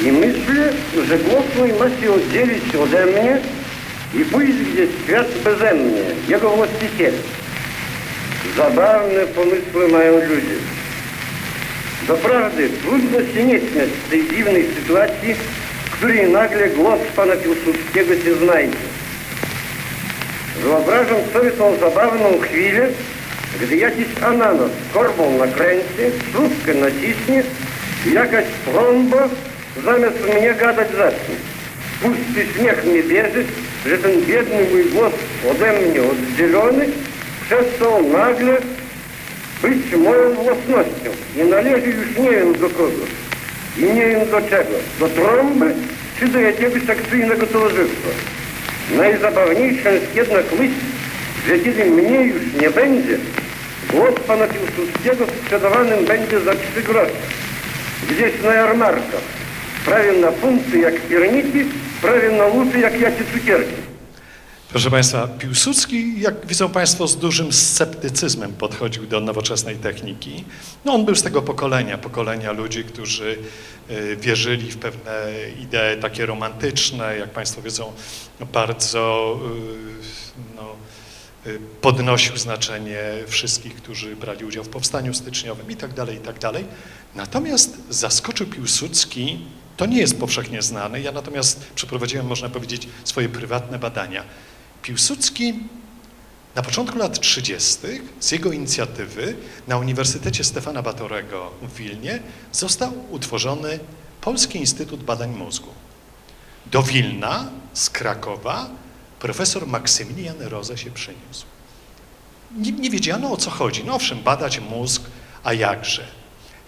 [0.00, 0.72] i myślę,
[1.08, 3.40] że głos mój ma się oddzielić ode mnie
[4.32, 7.12] pójść gdzieś w świat beze mnie, jego właściciel.
[8.56, 10.56] Zabawne pomysły mają ludzie.
[12.06, 15.34] Doprawdy trudno się nie śmiać z tej dziwnej sytuacji,
[15.84, 18.76] w której nagle głos pana Piłsudskiego się znajdzie.
[20.62, 22.88] Wyobrażam sobie tą zabawną chwilę,
[23.60, 25.86] gdy jakiś ananas korbą nakręci,
[26.32, 27.42] słupkę naciśnie
[28.06, 29.28] i jakaś trąba
[29.84, 31.34] zamiast mnie gadać zacznie.
[32.02, 33.44] Pusty śmiech mnie bierze,
[33.88, 35.12] że ten biedny mój głos
[35.50, 36.86] ode mnie oddzielony
[37.46, 38.56] przestał nagle
[39.62, 43.04] być moją własnością i należy już nie wiem do kogo
[43.78, 45.74] i nie wiem do czego, do trąby
[46.18, 48.08] czy do jakiegoś akcyjnego towarzystwa.
[48.96, 50.74] Najzabawniejsza jest jednak myśl,
[51.48, 53.18] że kiedy mnie już nie będzie,
[53.90, 57.12] głos pana Piłsudskiego sprzedawanym będzie za trzy grosze.
[58.10, 59.36] Gdzieś na jarmarkach.
[59.84, 61.64] Prawie na funty jak pierniki,
[62.06, 63.72] prawie jak cukierki.
[64.68, 70.44] Proszę Państwa, Piłsudski, jak widzą Państwo, z dużym sceptycyzmem podchodził do nowoczesnej techniki.
[70.84, 73.38] No on był z tego pokolenia, pokolenia ludzi, którzy
[73.90, 75.12] y, wierzyli w pewne
[75.62, 77.92] idee takie romantyczne, jak Państwo wiedzą,
[78.52, 79.36] bardzo
[80.36, 80.76] y, no,
[81.46, 86.38] y, podnosił znaczenie wszystkich, którzy brali udział w powstaniu styczniowym i tak dalej, i tak
[86.38, 86.64] dalej.
[87.14, 89.38] Natomiast zaskoczył Piłsudski,
[89.76, 94.24] to nie jest powszechnie znane, ja natomiast przeprowadziłem, można powiedzieć, swoje prywatne badania.
[94.82, 95.54] Piłsudski
[96.54, 97.78] na początku lat 30.
[98.20, 99.36] z jego inicjatywy
[99.68, 102.22] na Uniwersytecie Stefana Batorego w Wilnie
[102.52, 103.78] został utworzony
[104.20, 105.70] Polski Instytut Badań Mózgu.
[106.66, 108.70] Do Wilna z Krakowa
[109.18, 111.46] profesor Maksymilian Roze się przyniósł.
[112.56, 113.84] Nie, nie wiedziano o co chodzi.
[113.84, 115.02] No owszem, badać mózg,
[115.44, 116.06] a jakże.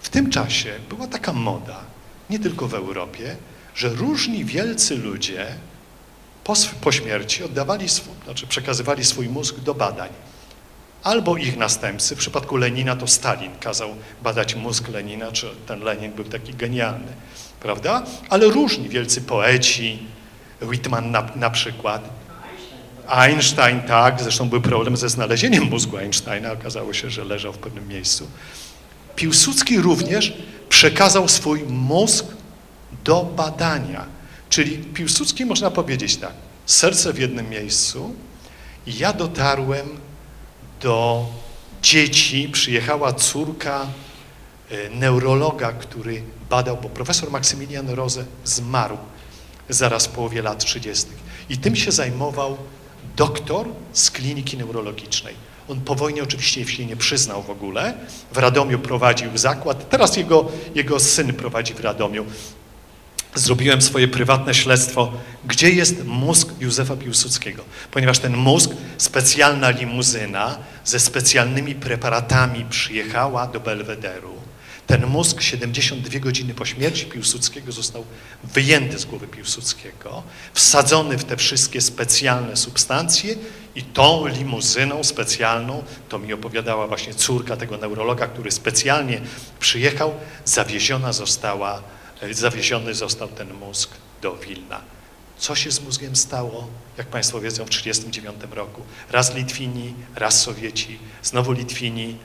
[0.01, 1.79] W tym czasie była taka moda,
[2.29, 3.35] nie tylko w Europie,
[3.75, 5.47] że różni wielcy ludzie
[6.43, 10.09] po, po śmierci oddawali, swój, znaczy przekazywali swój mózg do badań.
[11.03, 16.11] Albo ich następcy, w przypadku Lenina to Stalin kazał badać mózg Lenina, czy ten Lenin
[16.11, 17.13] był taki genialny,
[17.59, 18.03] prawda?
[18.29, 19.99] Ale różni wielcy poeci,
[20.61, 22.09] Whitman na, na przykład,
[23.07, 27.87] Einstein, tak, zresztą był problem ze znalezieniem mózgu Einsteina, okazało się, że leżał w pewnym
[27.87, 28.27] miejscu.
[29.15, 30.33] Piłsudski również
[30.79, 32.25] przekazał swój mózg
[33.03, 34.05] do badania.
[34.49, 36.33] Czyli Piłsudski można powiedzieć tak,
[36.65, 38.15] serce w jednym miejscu
[38.87, 39.87] ja dotarłem
[40.81, 41.25] do
[41.81, 43.87] dzieci przyjechała córka
[44.69, 48.97] e, neurologa, który badał, bo profesor Maksymilian Roze zmarł
[49.69, 51.05] zaraz w połowie lat 30.
[51.49, 52.57] I tym się zajmował
[53.15, 55.48] doktor z kliniki neurologicznej.
[55.69, 57.93] On po wojnie oczywiście się nie przyznał w ogóle.
[58.33, 59.89] W Radomiu prowadził zakład.
[59.89, 62.25] Teraz jego, jego syn prowadzi w Radomiu.
[63.35, 65.11] Zrobiłem swoje prywatne śledztwo,
[65.45, 67.63] gdzie jest mózg Józefa Piłsudskiego.
[67.91, 74.33] Ponieważ ten mózg, specjalna limuzyna ze specjalnymi preparatami przyjechała do Belwederu.
[74.87, 78.05] Ten mózg 72 godziny po śmierci Piłsudskiego został
[78.43, 83.35] wyjęty z głowy Piłsudskiego, wsadzony w te wszystkie specjalne substancje
[83.79, 89.21] i tą limuzyną specjalną, to mi opowiadała właśnie córka tego neurologa, który specjalnie
[89.59, 90.13] przyjechał,
[90.45, 91.83] zawieziona została,
[92.21, 93.89] e, zawieziony został ten mózg
[94.21, 94.81] do Wilna.
[95.37, 96.67] Co się z mózgiem stało,
[96.97, 98.81] jak Państwo wiedzą, w 1939 roku?
[99.11, 102.17] Raz Litwini, raz Sowieci, znowu Litwini,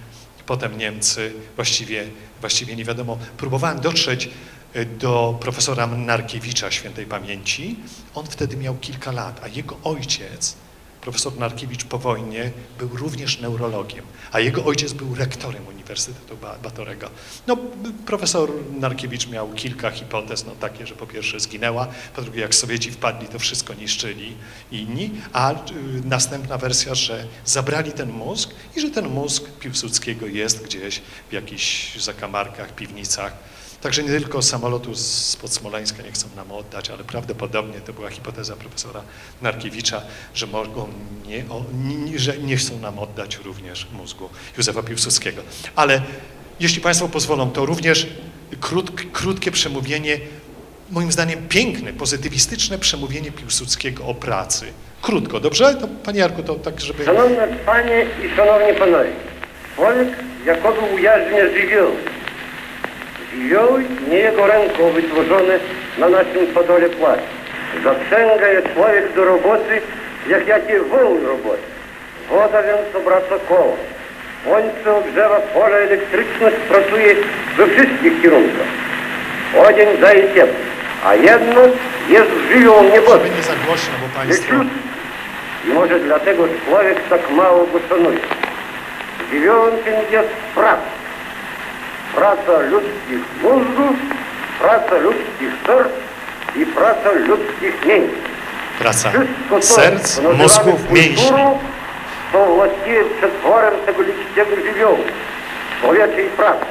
[0.46, 2.06] potem Niemcy, właściwie,
[2.40, 3.18] właściwie nie wiadomo.
[3.36, 4.30] Próbowałem dotrzeć
[4.72, 7.76] e, do profesora Narkiewicza świętej pamięci.
[8.14, 10.56] On wtedy miał kilka lat, a jego ojciec,
[11.04, 17.10] profesor Narkiewicz po wojnie, był również neurologiem, a jego ojciec był rektorem Uniwersytetu Batorego.
[17.46, 17.56] No,
[18.06, 18.50] profesor
[18.80, 23.28] Narkiewicz miał kilka hipotez, no takie, że po pierwsze zginęła, po drugie jak Sowieci wpadli,
[23.28, 24.36] to wszystko niszczyli
[24.72, 25.54] inni, a y,
[26.04, 31.96] następna wersja, że zabrali ten mózg i że ten mózg Piłsudskiego jest gdzieś w jakichś
[31.96, 33.32] zakamarkach, piwnicach,
[33.84, 38.56] Także nie tylko samolotu spod Smoleńska nie chcą nam oddać, ale prawdopodobnie to była hipoteza
[38.56, 39.02] profesora
[39.42, 40.02] Narkiewicza,
[40.34, 40.88] że mogą
[41.26, 45.42] nie, o, nie, że nie chcą nam oddać również mózgu Józefa Piłsudskiego.
[45.76, 46.02] Ale
[46.60, 48.06] jeśli Państwo pozwolą, to również
[48.60, 50.18] krót, krótkie przemówienie,
[50.90, 54.66] moim zdaniem piękne, pozytywistyczne przemówienie Piłsudskiego o pracy.
[55.02, 55.74] Krótko, dobrze?
[55.74, 57.04] To Panie Jarku, to tak, żeby...
[57.04, 59.12] Szanowne Panie i Szanowni Panowie,
[59.76, 60.08] człowiek
[60.94, 62.23] ujarzmie żywioł, Żywioły
[64.08, 65.58] nie jego ręką wytworzone
[65.98, 67.20] na naszym podole płac.
[67.84, 69.80] Zaprzęga je człowiek do roboty,
[70.28, 71.62] jak jakie woł roboty.
[72.30, 73.76] Woda więc obraca koło.
[74.44, 77.14] Słońce ogrzewa pole, elektryczność pracuje
[77.56, 78.66] we wszystkich kierunkach.
[79.68, 80.60] Odzień daje ciepło,
[81.06, 81.60] a jedno
[82.08, 83.30] jest żywioł nieboski.
[83.36, 84.54] nie za głośno, bo Państwo...
[85.68, 88.18] I może dlatego człowiek tak mało go szanuje.
[89.32, 91.03] Żywiołem tym jest praca
[92.14, 93.96] praca ludzkich mózgów,
[94.60, 95.92] praca ludzkich serc
[96.56, 98.18] i praca ludzkich mięśni.
[98.78, 101.36] Praca Wszystko serc, mózgów, mięśni.
[102.32, 104.98] To właściwie przetworem tego ludzkiego żywiołu,
[105.80, 106.64] człowieczej pracy.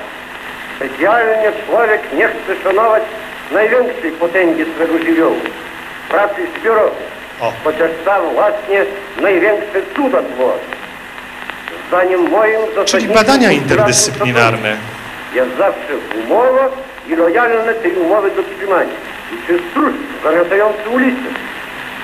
[0.76, 3.04] Specjalnie człowiek nie chce szanować
[3.52, 5.38] największej potęgi swego żywiołu,
[6.10, 7.04] pracy zbiorowej,
[7.41, 7.54] O.
[7.64, 8.86] chociaż sam właśnie
[9.22, 10.60] największe cuda tworzy.
[11.88, 14.78] Zdaniem moim Czyli badania interdyscyplinarne.
[15.36, 16.70] Jest zawsze umowa
[17.10, 18.92] i lojalne tej umowy dotrzymanie.
[19.34, 21.30] I czy stróż zamiatający ulicę,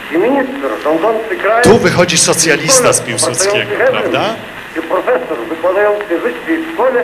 [0.09, 4.35] czy minister rządzący krajem, Tu wychodzi socjalista z Piłsudskiego, prawda?
[4.75, 7.03] Czy profesor wykładający w wyższej szkole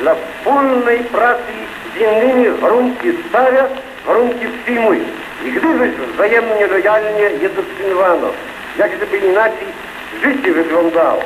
[0.00, 1.52] dla wspólnej pracy
[1.94, 3.66] z innymi warunki stawia,
[4.06, 5.04] warunki przyjmuje.
[5.44, 8.28] I gdybyś wzajemnie lojalnie je dotrzymywano,
[8.78, 9.66] jak gdyby inaczej
[10.22, 11.22] życie wyglądało.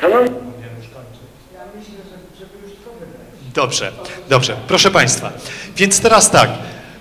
[0.00, 0.49] Szanowni
[3.54, 3.92] Dobrze,
[4.28, 4.56] dobrze.
[4.68, 5.32] Proszę Państwa,
[5.76, 6.50] więc teraz tak,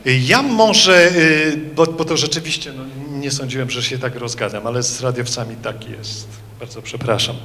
[0.05, 2.83] ja może, y, bo, bo to rzeczywiście no,
[3.19, 6.27] nie sądziłem, że się tak rozgadam, ale z radiowcami tak jest.
[6.59, 7.35] Bardzo przepraszam.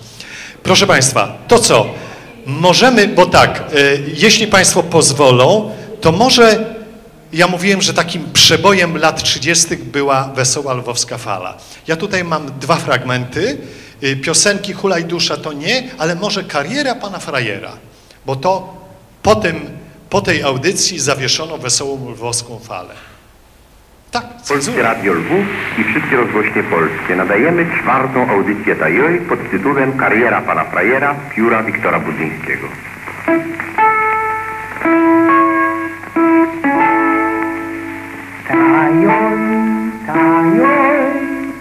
[0.63, 1.87] Proszę Państwa, to co?
[2.47, 6.75] Możemy, bo tak, y, jeśli Państwo pozwolą, to może
[7.33, 9.77] ja mówiłem, że takim przebojem lat 30.
[9.77, 11.57] była Wesoła Lwowska Fala.
[11.87, 13.59] Ja tutaj mam dwa fragmenty.
[14.03, 17.73] Y, Piosenki Hulaj Dusza to nie, ale może kariera pana frajera,
[18.27, 18.84] bo to
[19.25, 19.57] po, tym,
[20.11, 22.95] po tej audycji zawieszono Wesołą Lwowską Falę.
[24.11, 25.47] Tak, Polskie Radio Lwów
[25.79, 27.17] i wszystkie rozgłośnie polskie.
[27.17, 32.69] Nadajemy czwartą audycję Tajoj pod tytułem Kariera pana frajera pióra Wiktora Budzyńskiego.
[38.49, 39.11] Tajoj,
[40.07, 41.11] tajoj,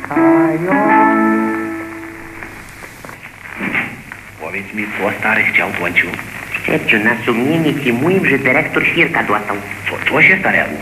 [0.10, 0.84] tajoj.
[4.42, 6.10] Powiedz mi, co stary chciał kończył?
[6.74, 9.58] hecho nasumienie que muy же dyrektor Hirka dostał.
[9.86, 10.78] Co, co się stanęło?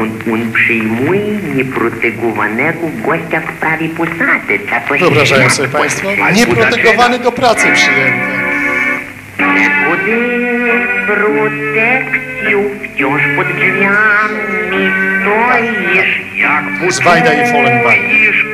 [0.00, 4.58] On, on przyjmuje nieprotegowanego gościa w prawie posady.
[4.98, 6.08] Wyobrażają sobie Państwo?
[6.34, 8.46] Nieprotegowany do pracy przyjęty.
[10.06, 10.18] Gdy
[11.06, 18.02] protekcją wciąż pod drzwiami stoisz, jak Zwajda i Follenbein.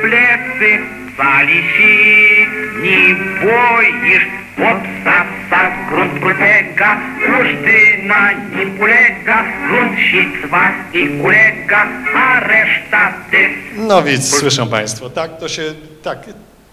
[0.01, 0.79] plecy,
[1.17, 2.45] sali się,
[2.83, 13.51] nie boisz, Podstawca grunt polega, Justyna nie polega, grunt sitwa i ulega, a reszta tych
[13.77, 15.73] No więc słyszą Państwo, tak to się,
[16.03, 16.19] tak,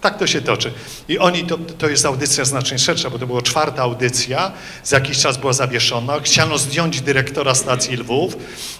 [0.00, 0.72] tak to się toczy.
[1.08, 4.52] I oni, to, to jest audycja znacznie szersza, bo to była czwarta audycja,
[4.84, 6.20] za jakiś czas była zawieszona.
[6.20, 8.36] Chciano zdjąć dyrektora stacji Lwów,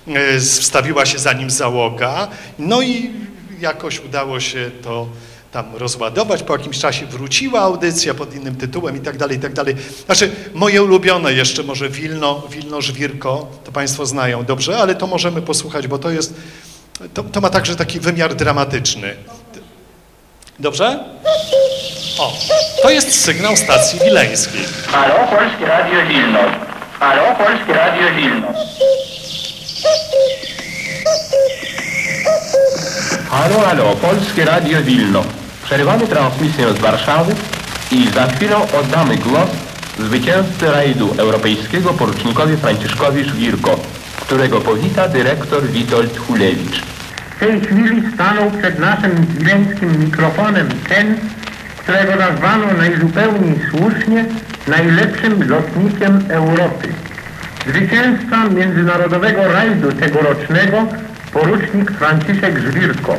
[0.09, 2.29] e, wstawiła się za nim załoga,
[2.59, 3.11] no i
[3.61, 5.09] jakoś udało się to
[5.53, 6.43] tam rozładować.
[6.43, 9.77] Po jakimś czasie wróciła audycja pod innym tytułem i tak dalej, i tak dalej.
[10.07, 15.43] Znaczy, moje ulubione jeszcze może Wilno, Wilno Żwirko, to Państwo znają dobrze, ale to możemy
[15.43, 16.35] posłuchać, bo to jest,
[17.15, 19.17] to, to ma także taki wymiar dramatyczny.
[20.59, 21.05] Dobrze?
[22.19, 22.33] O,
[22.83, 24.65] to jest sygnał stacji wileńskiej.
[24.87, 26.39] Halo, Polskie Radio Wilno.
[27.01, 28.53] Halo, Polskie Radio Wilno.
[33.31, 35.40] Halo, halo, Polskie Radio Wilno.
[35.71, 37.35] Przerywamy transmisję z Warszawy
[37.91, 39.51] i za chwilę oddamy głos
[39.99, 43.81] zwycięzcy rajdu europejskiego porucznikowi Franciszkowi Żwirko,
[44.21, 46.83] którego powita dyrektor Witold Hulewicz.
[47.37, 51.17] W tej chwili stanął przed naszym wileńskim mikrofonem ten,
[51.79, 54.25] którego nazwano najzupełniej słusznie
[54.69, 56.89] najlepszym lotnikiem Europy.
[57.67, 60.87] Zwycięzca międzynarodowego rajdu tegorocznego
[61.33, 63.17] porucznik Franciszek Żwirko.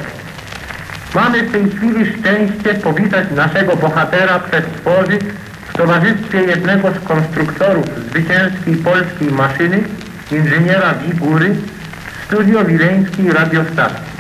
[1.16, 5.20] Mamy w tej chwili szczęście powitać naszego bohatera przez tworzy
[5.68, 9.84] w towarzystwie jednego z konstruktorów zwycięskiej polskiej maszyny,
[10.32, 11.56] inżyniera Wigury,
[12.26, 14.12] studio wileńskiej radiostacji.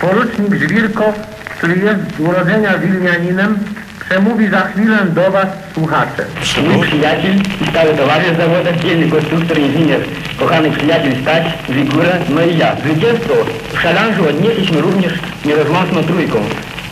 [0.00, 1.12] Porucznik Żwirko,
[1.56, 3.58] który jest z urodzenia wilnianinem,
[4.08, 6.24] przemówi za chwilę do Was, słuchacze.
[6.68, 10.00] Mój przyjaciel i stały towarzysz zawoda, dzielny konstruktor, inżynier,
[10.38, 12.76] kochany przyjaciel Stać, Wigura, no i ja.
[12.76, 13.34] Zwycięstwo
[13.72, 15.12] w szalanżu odnieśliśmy również
[15.44, 16.38] nierozłączną trójką.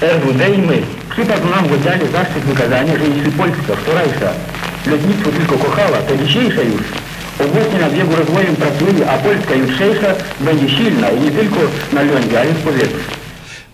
[0.01, 0.79] RWD i my.
[1.11, 4.31] Przypadł nam w oddziale zaszczyt wykazania, że jeśli Polska wczorajsza
[4.87, 6.83] lotnictwo tylko kochała, to dzisiejsza już
[7.41, 10.09] obecnie na biegu rozwoju pracuje, a Polska jutrzejsza
[10.41, 11.61] będzie silna i nie tylko
[11.93, 13.17] na lądzie, ale w powietrzu.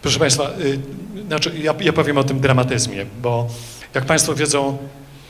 [0.03, 0.79] Proszę Państwa, y,
[1.27, 3.49] znaczy ja, ja powiem o tym dramatyzmie, bo
[3.95, 4.79] jak Państwo wiedzą,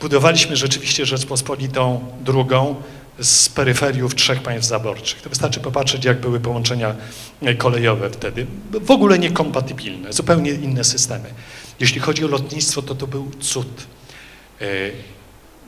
[0.00, 2.74] budowaliśmy rzeczywiście Rzeczpospolitą drugą
[3.20, 5.22] z peryferiów trzech państw zaborczych.
[5.22, 6.94] To wystarczy popatrzeć, jak były połączenia
[7.42, 8.46] y, kolejowe wtedy.
[8.70, 11.28] W ogóle niekompatybilne, zupełnie inne systemy.
[11.80, 13.86] Jeśli chodzi o lotnictwo, to to był cud.
[14.62, 14.92] Y,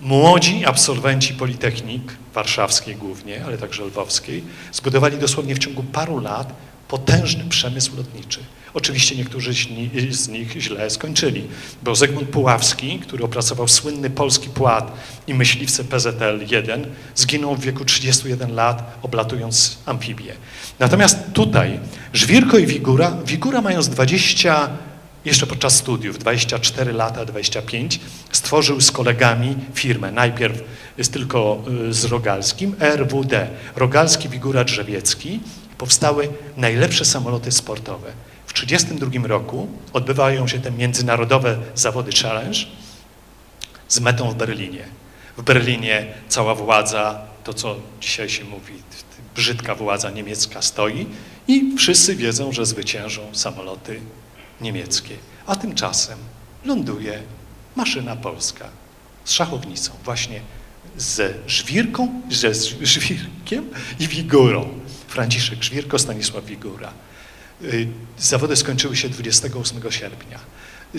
[0.00, 2.02] Młodzi absolwenci Politechnik,
[2.34, 6.54] warszawskiej głównie, ale także lwowskiej, zbudowali dosłownie w ciągu paru lat
[6.88, 8.40] potężny przemysł lotniczy.
[8.74, 9.52] Oczywiście niektórzy
[10.10, 11.44] z nich źle skończyli,
[11.82, 14.92] bo Zygmunt Puławski, który opracował słynny polski płat
[15.26, 20.32] i myśliwce PZL-1, zginął w wieku 31 lat, oblatując amfibię.
[20.78, 21.80] Natomiast tutaj
[22.12, 24.70] Żwirko i Wigura, Wigura mając 20
[25.24, 28.00] jeszcze podczas studiów, 24 lata, 25,
[28.32, 30.12] stworzył z kolegami firmę.
[30.12, 30.64] Najpierw
[30.98, 33.46] jest tylko y, z Rogalskim, RWD,
[33.76, 35.40] Rogalski Wigura Drzewiecki.
[35.78, 38.12] Powstały najlepsze samoloty sportowe.
[38.54, 42.58] W 1932 roku odbywają się te międzynarodowe zawody Challenge
[43.88, 44.84] z metą w Berlinie.
[45.36, 48.72] W Berlinie cała władza, to co dzisiaj się mówi,
[49.34, 51.06] brzydka władza niemiecka stoi
[51.48, 54.00] i wszyscy wiedzą, że zwyciężą samoloty
[54.60, 55.16] niemieckie.
[55.46, 56.18] A tymczasem
[56.64, 57.22] ląduje
[57.76, 58.68] maszyna polska
[59.24, 60.40] z szachownicą, właśnie
[60.96, 64.68] ze żwirką, ze żwirkiem i wigurą.
[65.08, 66.92] Franciszek Żwirko, Stanisław Wigura.
[67.62, 67.88] Y,
[68.18, 70.38] zawody skończyły się 28 sierpnia.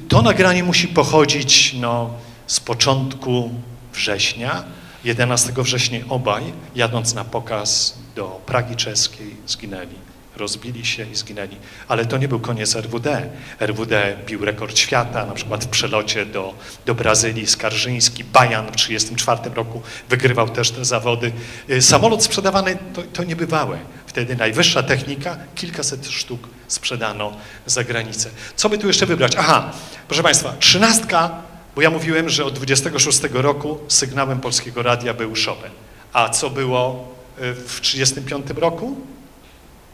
[0.08, 2.14] To nagranie musi pochodzić no,
[2.48, 3.50] z początku
[3.94, 4.64] września.
[5.04, 6.44] 11 września obaj,
[6.76, 10.06] jadąc na pokaz do Pragi czeskiej, zginęli
[10.38, 11.58] rozbili się i zginęli.
[11.88, 13.30] Ale to nie był koniec RWD.
[13.60, 16.54] RWD bił rekord świata, na przykład w przelocie do,
[16.86, 21.32] do Brazylii, Skarżyński, Bajan w 1934 roku wygrywał też te zawody.
[21.70, 23.80] Y, samolot sprzedawany to, to niebywałe.
[24.16, 27.32] Wtedy najwyższa technika, kilkaset sztuk sprzedano
[27.66, 28.30] za granicę.
[28.56, 29.36] Co by tu jeszcze wybrać?
[29.38, 29.72] Aha,
[30.08, 31.30] proszę Państwa, trzynastka,
[31.76, 35.72] bo ja mówiłem, że od 26 roku sygnałem Polskiego Radia był Chopin.
[36.14, 37.08] A co było
[37.42, 38.96] y, w 1935 roku?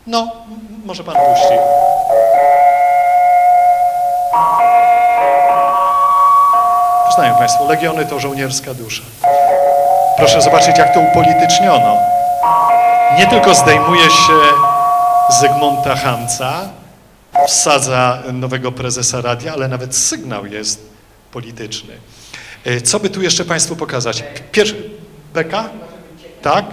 [0.08, 0.32] No,
[0.86, 1.54] może pan puści.
[7.16, 9.04] Znają Państwo, legiony to żołnierska dusza.
[10.18, 11.98] Proszę zobaczyć, jak to upolityczniono.
[13.18, 14.34] Nie tylko zdejmuje się
[15.42, 16.70] Zygmunta Hamca,
[17.48, 20.90] wsadza nowego prezesa radia, ale nawet sygnał jest
[21.32, 21.94] polityczny.
[22.66, 24.24] E, co by tu jeszcze Państwu pokazać?
[24.52, 24.90] Pierwszy,
[25.34, 25.70] Beka?
[26.42, 26.66] Tak?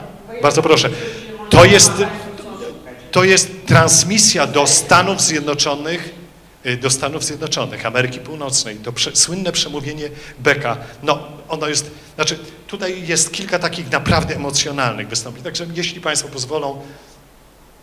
[0.43, 0.91] Bardzo proszę.
[1.51, 1.93] To jest,
[3.11, 6.18] to jest transmisja do Stanów Zjednoczonych
[6.81, 10.09] do Stanów Zjednoczonych, Ameryki Północnej, to prze, słynne przemówienie
[10.39, 11.19] Becka, no
[11.49, 16.83] ono jest, znaczy tutaj jest kilka takich naprawdę emocjonalnych wystąpień, także jeśli Państwo pozwolą,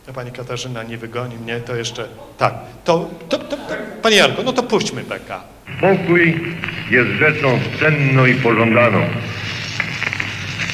[0.07, 2.07] no Pani Katarzyna nie wygoni mnie, to jeszcze,
[2.37, 2.53] tak,
[2.83, 5.43] to, to, to, to Panie Jarku, no to puśćmy Becka.
[5.81, 6.55] Pokój
[6.91, 9.05] jest rzeczą cenną i pożądaną.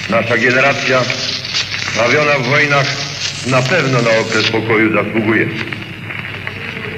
[0.09, 1.01] Nasza generacja,
[1.97, 2.87] bawiona w wojnach,
[3.47, 5.47] na pewno na okres pokoju zasługuje.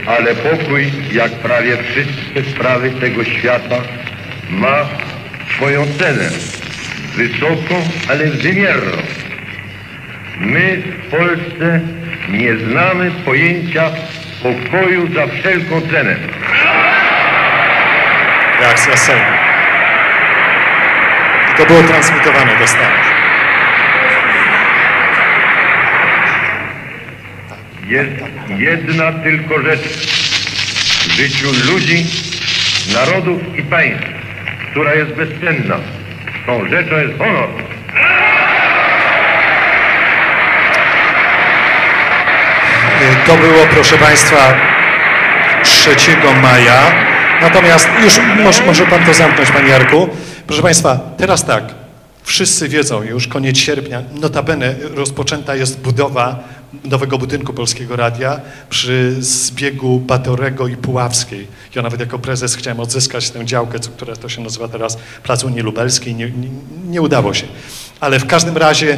[0.08, 3.76] Ale pokój, jak prawie wszystkie sprawy tego świata,
[4.50, 4.86] ma
[5.56, 6.30] swoją cenę.
[7.16, 7.76] Wysoką,
[8.10, 8.98] ale wymierną.
[10.40, 11.80] My w Polsce
[12.30, 13.92] nie znamy pojęcia
[14.44, 16.16] pokoju za wszelką cenę.
[18.60, 19.32] Reakcja Sejmu.
[21.52, 23.14] I to było transmitowane do Stanów.
[27.88, 29.82] Jest jedna tylko rzecz
[31.08, 32.06] w życiu ludzi,
[32.94, 34.04] narodów i państw,
[34.72, 35.76] która jest bezcenna.
[36.46, 37.50] Tą rzeczą jest honor.
[43.28, 44.54] To było, proszę Państwa,
[45.64, 45.90] 3
[46.42, 46.92] maja.
[47.42, 48.14] Natomiast już
[48.44, 50.10] może, może Pan to zamknąć, Panie Jarku.
[50.48, 51.64] Proszę Państwa, teraz tak.
[52.24, 56.40] Wszyscy wiedzą już, koniec sierpnia, notabene rozpoczęta jest budowa
[56.84, 61.48] nowego budynku Polskiego Radia przy zbiegu Batorego i Puławskiej.
[61.76, 65.62] Ja nawet jako prezes chciałem odzyskać tę działkę, która to się nazywa teraz Plac Unii
[65.62, 66.16] Lubelskiej.
[66.16, 66.50] Nie, nie,
[66.86, 67.48] nie udało się.
[68.00, 68.98] Ale w każdym razie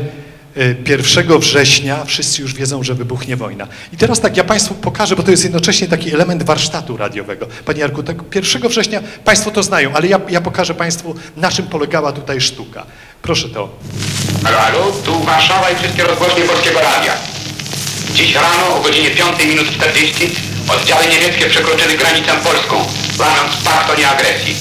[0.57, 3.67] y, 1 września wszyscy już wiedzą, że wybuchnie wojna.
[3.93, 7.47] I teraz tak, ja Państwu pokażę, bo to jest jednocześnie taki element warsztatu radiowego.
[7.65, 11.67] Panie Jarku, tak 1 września Państwo to znają, ale ja, ja pokażę Państwu, na czym
[11.67, 12.85] polegała tutaj sztuka.
[13.21, 13.69] Proszę to.
[14.43, 17.34] Halo, halo, tu Warszawa i wszystkie rozgłośnie Polskiego Radia.
[18.15, 20.29] Dziś rano o godzinie 5 minut 40
[20.67, 22.87] oddziały niemieckie przekroczyły granicę polską,
[23.19, 24.55] łamiąc pakt o nieagresji.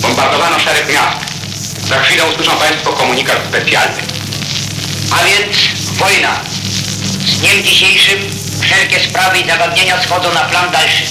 [0.00, 1.18] Bombardowano szereg miast.
[1.88, 4.02] Za chwilę usłyszą Państwo komunikat specjalny.
[5.10, 5.56] A więc
[5.92, 6.40] wojna.
[7.26, 8.18] Z dniem dzisiejszym
[8.60, 11.02] wszelkie sprawy i zagadnienia schodzą na plan dalszy.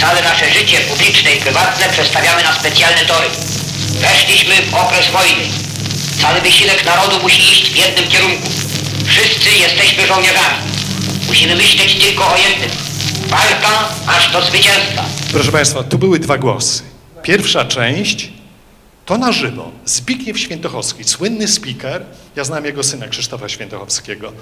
[0.00, 3.26] Całe nasze życie publiczne i prywatne przestawiamy na specjalne tory.
[3.88, 5.44] Weszliśmy w okres wojny.
[6.20, 8.48] Cały wysiłek narodu musi iść w jednym kierunku.
[9.06, 10.70] Wszyscy jesteśmy żołnierzami.
[11.30, 12.70] Musimy myśleć tylko o jednym.
[13.28, 15.04] Walka aż do zwycięstwa.
[15.32, 16.82] Proszę Państwa, tu były dwa głosy.
[17.22, 18.32] Pierwsza część
[19.06, 19.70] to na żywo.
[19.84, 22.02] Zbigniew Świętochowski, słynny speaker,
[22.36, 24.32] ja znam jego syna Krzysztofa Świętochowskiego.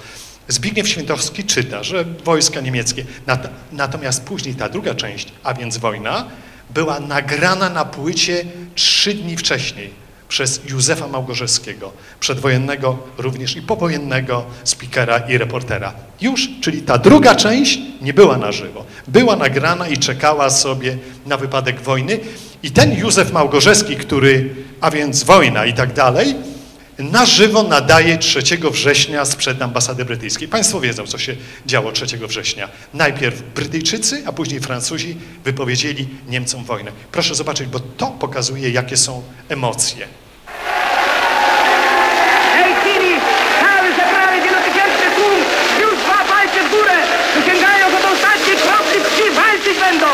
[0.47, 6.25] Zbigniew Świętochowski czyta, że wojska niemieckie, nat natomiast później ta druga część, a więc wojna,
[6.69, 8.45] była nagrana na płycie
[8.75, 15.93] trzy dni wcześniej przez Józefa Małgorzewskiego, przedwojennego również i powojennego speakera i reportera.
[16.21, 18.85] Już, czyli ta druga część nie była na żywo.
[19.07, 22.19] Była nagrana i czekała sobie na wypadek wojny.
[22.63, 26.35] I ten Józef Małgorzewski, który, a więc wojna i tak dalej,
[26.99, 30.47] na żywo nadaje 3 września sprzed ambasady brytyjskiej.
[30.47, 31.35] Państwo wiedzą, co się
[31.65, 32.69] działo 3 września.
[32.93, 36.91] Najpierw Brytyjczycy, a później Francuzi wypowiedzieli Niemcom wojnę.
[37.11, 40.07] Proszę zobaczyć, bo to pokazuje, jakie są emocje.
[42.49, 43.15] W tej chwili
[43.61, 45.39] cały zebrany wielotysięczny tłum
[45.81, 46.95] już dwa palce w górę,
[47.35, 50.07] wyciągają do ostatniej kropli krwi, walczyć będą.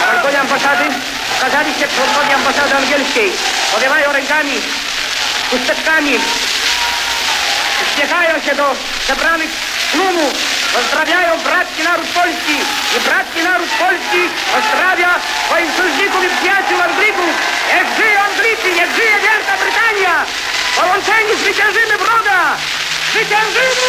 [0.00, 0.84] Na balkonie ambasady
[1.84, 3.28] się członkowie ambasady angielskiej.
[3.74, 4.54] Powiewają rękami,
[5.50, 6.14] chusteczkami.
[7.86, 8.66] Uśmiechają się do
[9.08, 9.50] zebranych
[9.92, 10.32] tłumów.
[10.76, 12.56] Pozdrawiają bratki naród polski.
[12.96, 14.22] I bratki naród polski
[14.54, 15.10] pozdrawia
[15.46, 17.32] swoich sojuszników i przyjaciół Anglików.
[17.74, 20.14] Niech żyje Anglicy, niech żyje Wielka Brytania.
[20.76, 22.38] Połączeni zwyciężymy wroga.
[23.10, 23.84] Zwyciężymy!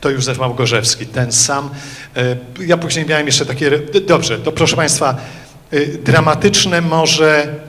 [0.00, 1.70] To Józef Małgorzewski, ten sam.
[2.16, 2.20] E,
[2.66, 3.70] Ja później miałem jeszcze takie...
[4.06, 5.14] Dobrze, to proszę Państwa,
[6.04, 7.60] dramatyczne może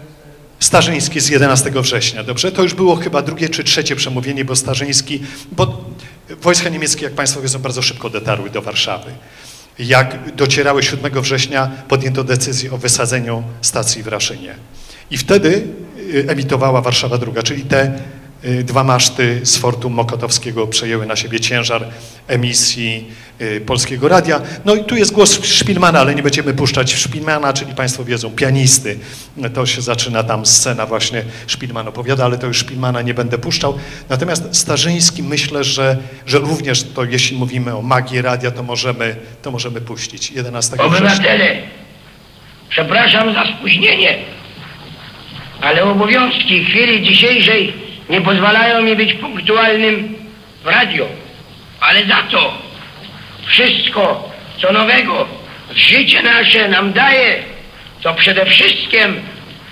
[0.60, 2.52] Starzyński z 11 września, dobrze?
[2.52, 5.22] To już było chyba drugie czy trzecie przemówienie, bo Starzyński,
[5.52, 5.86] bo
[6.42, 9.12] wojska niemieckie, jak Państwo wiedzą, bardzo szybko dotarły do Warszawy.
[9.80, 14.56] Jak docierały 7 września, podjęto decyzję o wysadzeniu stacji w Raszynie.
[15.12, 15.68] I wtedy
[16.14, 17.92] y, emitowała Warszawa druga, czyli te y,
[18.64, 21.86] dwa maszty z fortu Mokotowskiego przejęły na siebie ciężar
[22.28, 23.08] emisji
[23.42, 24.42] y, Polskiego Radia.
[24.66, 29.00] No i tu jest głos Szpilmana, ale nie będziemy puszczać Szpilmana, czyli Państwo wiedzą, pianisty.
[29.54, 33.78] To się zaczyna tam scena właśnie, Szpilman opowiada, ale to już Szpilmana nie będę puszczał.
[34.10, 39.52] Natomiast Starzyński myślę, że, że również to, jeśli mówimy o magii radia, to możemy, to
[39.52, 40.98] możemy puścić 11 września.
[40.98, 41.56] Obywatele,
[42.70, 44.16] przepraszam za spóźnienie,
[45.62, 50.16] ale obowiązki chwili dzisiejszej nie pozwalają mi być punktualnym
[50.64, 51.08] w radio.
[51.80, 52.58] Ale za to
[53.46, 55.28] wszystko, co nowego
[55.76, 57.44] życie nasze nam daje,
[58.02, 59.22] to przede wszystkim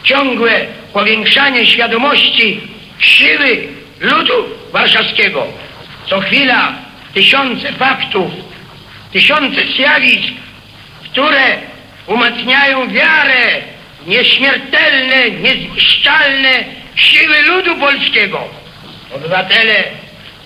[0.03, 2.61] ciągłe powiększanie świadomości
[2.99, 3.67] siły
[3.99, 4.33] ludu
[4.71, 5.47] warszawskiego.
[6.07, 6.73] Co chwila
[7.13, 8.31] tysiące faktów,
[9.11, 10.33] tysiące zjawisk,
[11.03, 11.57] które
[12.07, 13.61] umacniają wiarę
[14.07, 18.47] nieśmiertelne, niezniszczalne siły ludu polskiego.
[19.15, 19.83] Obywatele,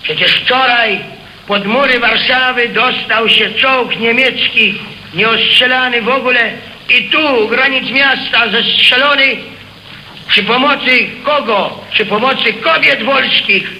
[0.02, 1.00] przecież wczoraj
[1.46, 4.74] pod mury Warszawy dostał się czołg niemiecki,
[5.14, 6.52] nieostrzelany w ogóle
[6.88, 9.36] i tu u granic miasta zestrzelony
[10.28, 11.80] przy pomocy kogo?
[11.92, 13.70] Przy pomocy kobiet polskich.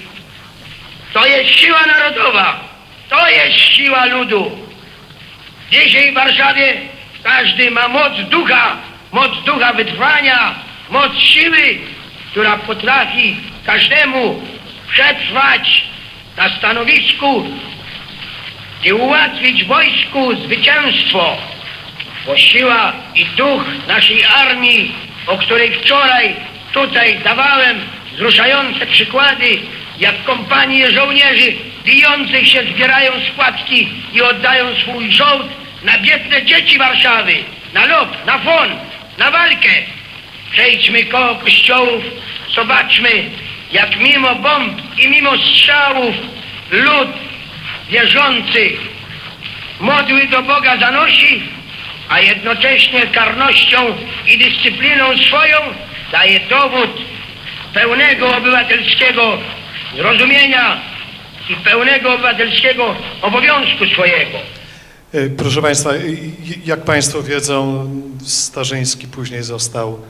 [1.13, 2.61] To jest siła narodowa.
[3.09, 4.59] To jest siła ludu.
[5.71, 6.75] Dzisiaj w Warszawie
[7.23, 8.77] każdy ma moc ducha,
[9.13, 10.55] moc ducha wytrwania,
[10.91, 11.79] moc siły,
[12.37, 13.37] która potrafi
[13.67, 14.43] każdemu
[14.93, 15.85] przetrwać
[16.37, 17.47] na stanowisku
[18.85, 21.37] i ułatwić wojsku zwycięstwo.
[22.27, 24.95] Bo siła i duch naszej armii,
[25.27, 26.37] o której wczoraj
[26.73, 27.81] tutaj dawałem
[28.13, 29.59] wzruszające przykłady,
[29.99, 31.53] jak kompanie żołnierzy
[31.85, 35.47] bijących się zbierają składki i oddają swój żołd
[35.83, 37.35] na biedne dzieci Warszawy,
[37.75, 38.71] na lot, na fon,
[39.19, 39.96] na walkę.
[40.57, 42.03] Przejdźmy koło kościołów,
[42.55, 43.31] zobaczmy,
[43.73, 46.15] jak mimo bomb i mimo strzałów
[46.71, 47.09] lud
[47.91, 48.71] wierzący
[49.81, 51.43] modły do Boga zanosi,
[52.09, 53.79] a jednocześnie karnością
[54.27, 55.57] i dyscypliną swoją
[56.13, 56.91] daje dowód
[57.75, 59.39] pełnego obywatelskiego
[59.97, 60.81] zrozumienia
[61.51, 64.39] i pełnego obywatelskiego obowiązku swojego.
[65.15, 65.91] E, Proszę Państwa,
[66.65, 67.91] jak Państwo wiedzą,
[68.25, 70.03] Starzyński później został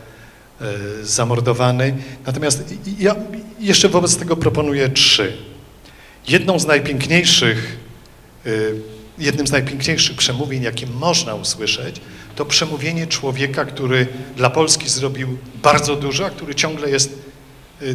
[1.02, 1.96] zamordowany.
[2.26, 3.16] Natomiast ja
[3.60, 5.32] jeszcze wobec tego proponuję trzy.
[6.28, 7.76] Jedną z najpiękniejszych,
[8.46, 8.50] e,
[9.18, 12.00] jednym z najpiękniejszych przemówień, jakie można usłyszeć,
[12.36, 14.06] to przemówienie człowieka, który
[14.36, 17.18] dla Polski zrobił bardzo dużo, a który ciągle jest,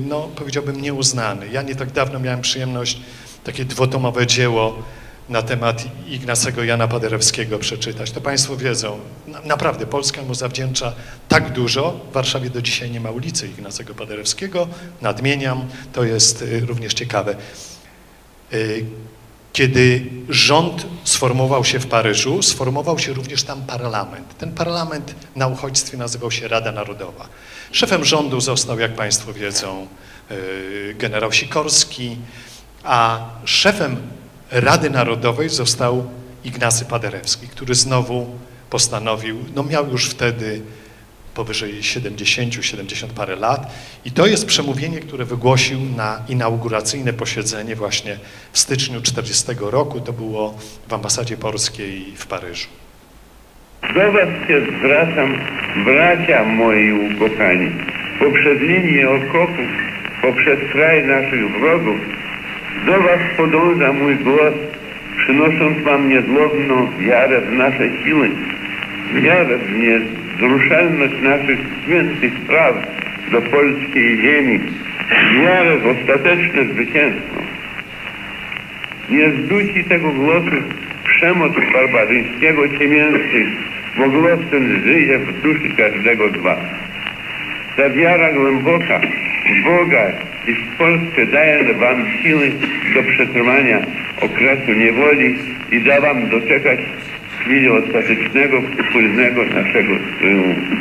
[0.02, 1.48] no powiedziałbym, nieuznany.
[1.52, 2.98] Ja nie tak dawno miałem przyjemność
[3.44, 4.84] takie dwutomowe dzieło
[5.32, 8.12] na temat Ignacego Jana Paderewskiego przeczytać.
[8.12, 10.94] To Państwo wiedzą, na, naprawdę Polska mu zawdzięcza
[11.28, 12.00] tak dużo.
[12.10, 14.68] W Warszawie do dzisiaj nie ma ulicy Ignacego Paderewskiego.
[15.02, 17.36] Nadmieniam, to jest y, również ciekawe.
[18.54, 18.86] Y,
[19.54, 24.38] kiedy rząd sformował się w Paryżu, sformował się również tam parlament.
[24.38, 27.28] Ten parlament na uchodźstwie nazywał się Rada Narodowa.
[27.72, 29.88] Szefem rządu został, jak Państwo wiedzą,
[30.32, 32.18] y, generał Sikorski,
[32.84, 33.98] a szefem
[34.52, 36.10] Rady Narodowej został
[36.44, 38.28] Ignacy Paderewski, który znowu
[38.70, 40.62] postanowił, no miał już wtedy
[41.34, 43.74] powyżej 70, 70 parę lat
[44.06, 48.18] i to jest przemówienie, które wygłosił na inauguracyjne posiedzenie właśnie
[48.52, 50.58] w styczniu 40 roku, to było
[50.88, 52.68] w ambasadzie polskiej w Paryżu.
[53.82, 55.38] Do Was się zwracam,
[55.86, 57.72] bracia moi ukochani,
[58.20, 59.70] poprzez linię okopów,
[60.22, 62.00] poprzez kraj naszych wrogów,
[62.86, 64.54] do Was podąża mój głos,
[65.18, 68.30] przynosząc Wam niezłomną wiarę w nasze siły,
[69.14, 72.76] wiarę w niezruszalność naszych świętych praw
[73.32, 74.60] do polskiej ziemi,
[75.42, 77.42] wiarę w ostateczne zwycięstwo.
[79.10, 80.56] Nie zdusi tego głosu
[81.06, 83.46] przemoc barbarzyńskiego ciemiężcy,
[83.98, 86.60] bo głos ten żyje w duszy każdego z Was.
[87.78, 89.00] Ta wiara głęboka
[89.46, 90.12] w Boga
[90.48, 92.52] i w Polsce daje Wam siły
[92.94, 93.80] do przetrwania
[94.22, 95.36] okresu niewoli
[95.72, 96.80] i da Wam doczekać
[97.40, 100.76] chwili ostatecznego, wspólnego naszego triumfu.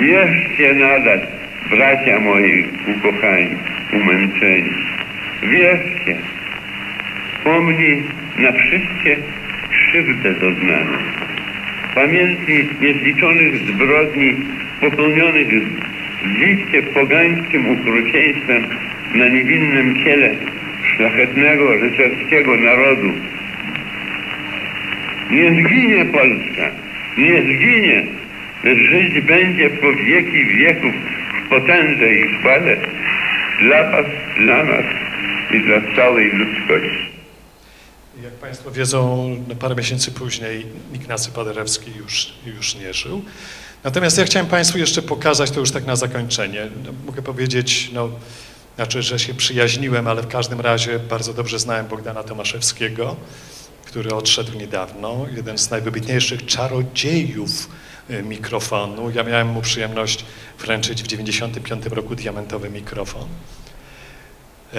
[0.00, 1.20] Wierzcie nadal,
[1.70, 2.64] bracia moi
[2.96, 3.56] ukochani,
[3.92, 4.70] umęczeni.
[5.42, 6.16] Wierzcie.
[7.44, 8.02] Pomnij
[8.38, 9.16] na wszystkie
[9.70, 10.98] krzywdę doznaną.
[11.94, 14.34] Pamiętnij niezliczonych zbrodni
[14.80, 15.48] popełnionych
[16.24, 18.66] z liście pogańskim okrucieństwem
[19.14, 20.34] na niewinnym ciele
[20.96, 23.12] szlachetnego, rycerskiego narodu.
[25.30, 26.70] Nie zginie Polska,
[27.18, 28.06] nie zginie,
[28.64, 30.94] lecz żyć będzie po wieki wieków
[31.46, 32.76] w potędze i chwale
[33.60, 34.06] dla Was,
[34.38, 34.84] dla nas
[35.50, 37.14] i dla całej ludzkości.
[38.22, 43.22] Jak Państwo wiedzą, parę miesięcy później Ignacy Paderewski już, już nie żył.
[43.84, 48.08] Natomiast ja chciałem Państwu jeszcze pokazać, to już tak na zakończenie, no, mogę powiedzieć, no,
[48.76, 53.16] znaczy, że się przyjaźniłem, ale w każdym razie bardzo dobrze znałem Bogdana Tomaszewskiego,
[53.86, 57.68] który odszedł niedawno, jeden z najwybitniejszych czarodziejów
[58.10, 59.10] y, mikrofonu.
[59.10, 60.24] Ja miałem mu przyjemność
[60.58, 63.24] wręczyć w 1995 roku diamentowy mikrofon.
[64.74, 64.78] E,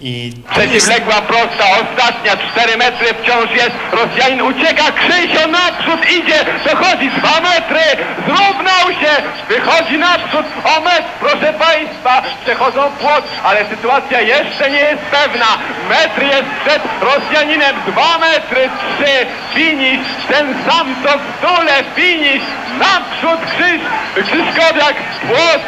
[0.00, 3.76] I Przeciwległa prosta, ostatnia, 4 metry wciąż jest.
[3.92, 9.12] Rosjanin ucieka, Krzysio naprzód idzie, dochodzi 2 metry, zrównał się,
[9.48, 15.46] wychodzi naprzód, o metr, proszę Państwa, przechodzą płot, ale sytuacja jeszcze nie jest pewna.
[15.88, 22.46] Metr jest przed Rosjaninem, 2 metry, 3, finisz, ten sam co w dole, finisz,
[22.78, 23.80] naprzód Krzyś,
[24.14, 24.94] Krzyszkowiak,
[25.28, 25.62] płot,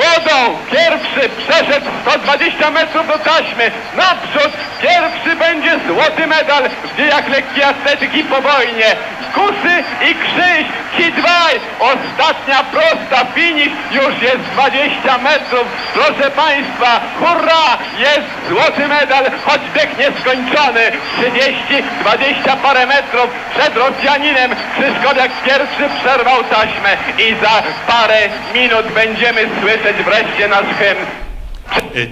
[0.00, 0.58] wodą.
[0.70, 3.70] Pierwszy przeszedł 120 metrów do taśmy.
[3.96, 4.52] Naprzód
[4.82, 8.96] pierwszy będzie złoty medal w dziejach lekkiej atletyki po wojnie.
[9.34, 9.74] Kusy
[10.10, 10.66] i Krzyś,
[10.96, 11.54] ci dwaj.
[11.80, 15.64] Ostatnia prosta, finisz, już jest 20 metrów.
[15.94, 20.82] Proszę Państwa, hurra, jest złoty medal, choć bieg nieskończony.
[21.18, 24.50] 30, 20 parę metrów przed Rosjaninem.
[24.74, 28.18] Krzyszkowiak pierwszy przerwał taśmę i za parę
[28.54, 31.06] minut będziemy słyszeć wreszcie nasz hymn.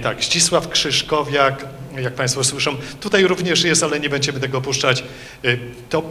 [0.03, 1.65] Tak, Ścisław Krzyszkowiak,
[1.97, 5.05] jak Państwo słyszą, tutaj również jest, ale nie będziemy tego puszczać,
[5.45, 5.57] e,
[5.89, 6.03] to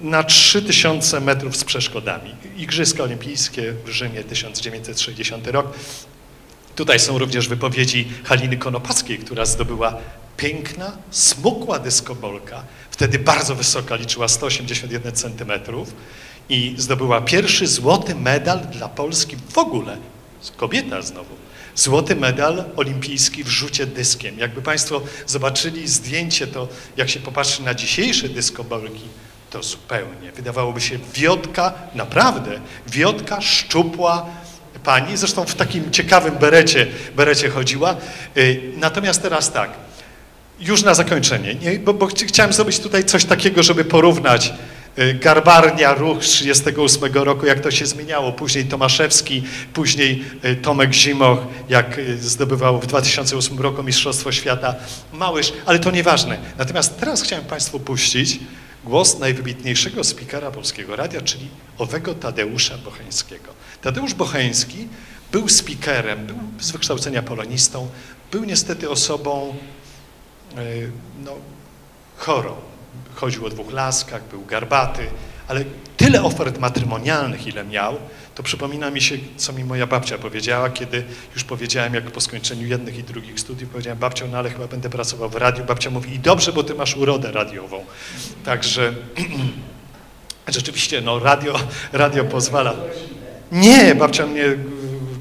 [0.00, 2.34] na 3000 metrów z przeszkodami.
[2.56, 5.66] Igrzyska Olimpijskie w Rzymie 1960 rok.
[6.76, 9.96] Tutaj są również wypowiedzi Haliny Konopackiej, która zdobyła
[10.36, 15.92] piękna, smukła dyskobolka, wtedy bardzo wysoka, liczyła 181 centymetrów
[16.48, 19.96] i zdobyła pierwszy złoty medal dla Polski w ogóle.
[20.56, 21.34] Kobieta znowu.
[21.74, 24.38] Złoty medal olimpijski w rzucie dyskiem.
[24.38, 29.02] Jakby Państwo zobaczyli zdjęcie, to jak się popatrzy na dzisiejsze dyskobolki,
[29.50, 30.32] to zupełnie.
[30.32, 34.26] Wydawałoby się wiotka, naprawdę, wiotka szczupła
[34.84, 36.86] pani, zresztą w takim ciekawym berecie,
[37.16, 37.96] berecie chodziła.
[38.36, 39.70] Y, Natomiast teraz tak,
[40.60, 41.78] już na zakończenie, nie?
[41.78, 44.52] Bo, bo chci- chciałem zrobić tutaj coś takiego, żeby porównać
[45.20, 48.32] Garbarnia, ruch z 38 roku, jak to się zmieniało.
[48.32, 49.42] Później Tomaszewski,
[49.72, 54.74] później y, Tomek Zimoch, jak y, zdobywał w 2008 roku Mistrzostwo Świata
[55.12, 56.38] Małysz, ale to nieważne.
[56.58, 58.38] Natomiast teraz chciałem Państwu puścić
[58.84, 61.48] głos najwybitniejszego spikera Polskiego Radia, czyli
[61.78, 63.54] owego Tadeusza Bocheńskiego.
[63.82, 64.88] Tadeusz Bocheński
[65.32, 67.88] był spikerem, był z wykształcenia polonistą,
[68.32, 69.56] był niestety osobą
[71.24, 71.32] no,
[72.16, 72.56] chorą.
[73.16, 75.06] Chodził o dwóch laskach, był garbaty,
[75.48, 75.64] ale
[75.96, 77.96] tyle ofert matrymonialnych, ile miał,
[78.34, 82.66] to przypomina mi się, co mi moja babcia powiedziała, kiedy już powiedziałem, jak po skończeniu
[82.66, 85.64] jednych i drugich studiów, powiedziałem, babcią, no ale chyba będę pracował w radiu.
[85.64, 87.84] Babcia mówi, i dobrze, bo ty masz urodę radiową.
[88.44, 88.94] Także
[90.48, 91.54] rzeczywiście, no radio,
[91.92, 92.74] radio pozwala.
[93.52, 94.44] Nie, babcia mnie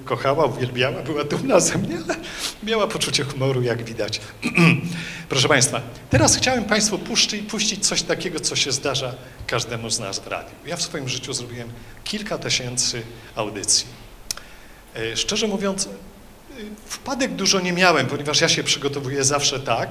[0.05, 2.15] kochała, uwielbiała, była dumna ze mnie, ale
[2.63, 4.21] miała poczucie humoru, jak widać.
[5.29, 9.13] Proszę Państwa, teraz chciałem Państwu puszczyć, puścić coś takiego, co się zdarza
[9.47, 10.55] każdemu z nas w radiu.
[10.65, 11.69] Ja w swoim życiu zrobiłem
[12.03, 13.01] kilka tysięcy
[13.35, 13.85] audycji.
[14.95, 15.89] E, Szczerze mówiąc, y,
[16.85, 19.89] wpadek dużo nie miałem, ponieważ ja się przygotowuję zawsze tak,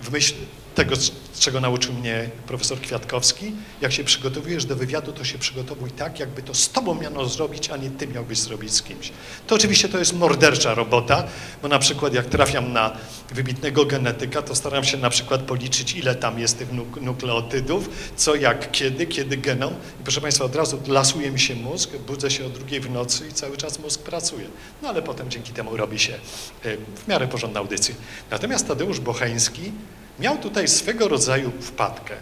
[0.00, 0.34] w myśl
[0.78, 0.96] tego,
[1.38, 6.42] czego nauczył mnie profesor Kwiatkowski, jak się przygotowujesz do wywiadu, to się przygotowuj tak, jakby
[6.42, 9.12] to z tobą miano zrobić, a nie ty miałbyś zrobić z kimś.
[9.46, 11.24] To oczywiście to jest mordercza robota,
[11.62, 12.96] bo na przykład jak trafiam na
[13.34, 18.34] wybitnego genetyka, to staram się na przykład policzyć, ile tam jest tych nuk- nukleotydów, co,
[18.34, 19.72] jak, kiedy, kiedy genom.
[20.00, 23.28] I proszę Państwa, od razu lasuje mi się mózg, budzę się o drugiej w nocy
[23.28, 24.46] i cały czas mózg pracuje.
[24.82, 27.94] No ale potem dzięki temu robi się e, w miarę porządna audycja.
[28.30, 29.72] Natomiast Tadeusz Bocheński
[30.20, 32.14] miał tutaj swego rodzaju wpadkę.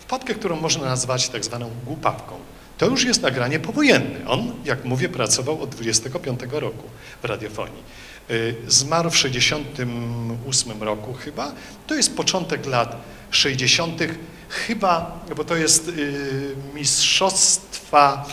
[0.00, 2.38] Wpadkę, którą można nazwać tak zwaną głupawką.
[2.78, 4.28] To już jest nagranie powojenne.
[4.28, 6.84] On, jak mówię, pracował od 25 roku
[7.22, 7.82] w radiofonii.
[8.30, 11.52] Y, Zmarł w 68 roku chyba.
[11.86, 12.96] To jest początek lat
[13.30, 14.00] 60.
[14.48, 18.26] chyba, bo to jest y, mistrzostwa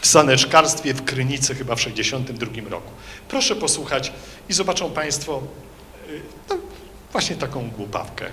[0.00, 2.90] w saneczkarstwie w Krynicy chyba w 62 roku.
[3.28, 4.12] Proszę posłuchać
[4.48, 5.42] i zobaczą Państwo
[6.08, 6.20] y,
[6.50, 6.56] no,
[7.12, 8.24] właśnie taką głupawkę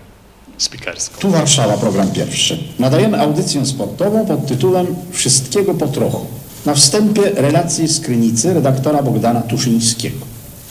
[0.57, 1.19] spikerską.
[1.19, 2.59] Tu Warszawa, program pierwszy.
[2.79, 6.25] Nadajemy audycję sportową pod tytułem Wszystkiego po trochu.
[6.65, 10.17] Na wstępie relacji z Krynicy redaktora Bogdana Tuszyńskiego.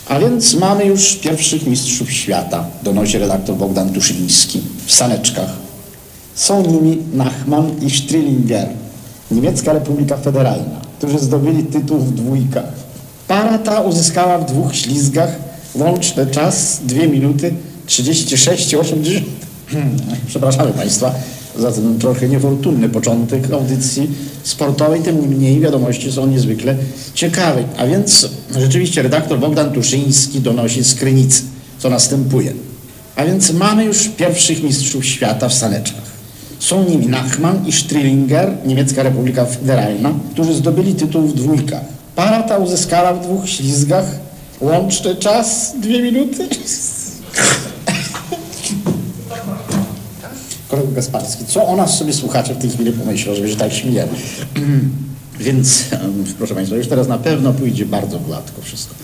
[0.09, 5.51] A więc mamy już pierwszych mistrzów świata, donosi redaktor Bogdan Tuszyński, w saneczkach.
[6.35, 8.69] Są nimi Nachman i Strillinger,
[9.31, 12.73] Niemiecka Republika Federalna, którzy zdobyli tytuł w dwójkach.
[13.29, 15.37] Para ta uzyskała w dwóch ślizgach
[15.75, 17.55] łączny czas 2 minuty
[17.89, 19.21] 36,8
[20.27, 21.15] Przepraszamy Państwa
[21.59, 24.11] za ten trochę niefortunny początek audycji
[24.43, 26.77] sportowej, tym niemniej wiadomości są niezwykle
[27.15, 27.65] ciekawe.
[27.77, 28.29] A więc
[28.59, 31.43] rzeczywiście redaktor Bogdan Tuszyński donosi z Krynicy,
[31.79, 32.53] co następuje.
[33.17, 36.09] A więc mamy już pierwszych mistrzów świata w saneczkach.
[36.59, 41.85] Są nimi Nachman i Strillinger, Niemiecka Republika Federalna, którzy zdobyli tytuł w dwójkach.
[42.17, 44.05] Para ta uzyskała w dwóch ślizgach
[44.61, 46.49] Łączny czas dwie minuty.
[50.69, 54.11] Kolego Gasparski, co o nas sobie słuchacze w tej chwili pomyślą, żeby się tak śmieli?
[55.41, 55.85] Więc,
[56.39, 58.95] proszę Państwa, już teraz na pewno pójdzie bardzo gładko wszystko.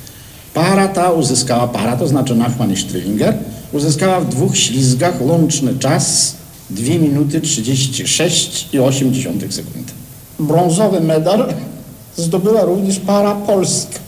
[0.55, 3.35] Para ta uzyskała, para to znaczy Nachman i Strillinger,
[3.73, 6.35] uzyskała w dwóch ślizgach łączny czas
[6.71, 9.93] 2 minuty 36 i 8 dziesiątych sekundy.
[10.39, 11.55] Brązowy medal
[12.17, 14.04] zdobyła również para polska.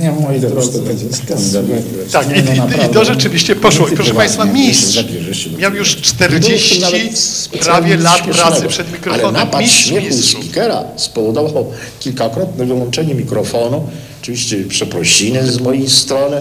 [0.00, 1.64] Nie, moi drodzy, to będzie skandal.
[2.12, 3.88] Tak, i, no i, i to rzeczywiście poszło.
[3.88, 5.04] I proszę Państwa, mistrz
[5.58, 9.32] miał już Nie 40 było w tym nawet specjalnie prawie lat pracy przed Ale mikrofonem.
[9.32, 10.44] napad Mistrz śmiechu mistrzów.
[10.44, 13.88] speakera spowodował kilkakrotne wyłączenie mikrofonu,
[14.22, 16.40] oczywiście przeprosiny z mojej strony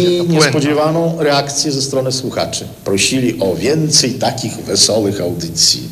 [0.00, 2.66] i niespodziewaną reakcję ze strony słuchaczy.
[2.84, 5.82] Prosili o więcej takich wesołych audycji.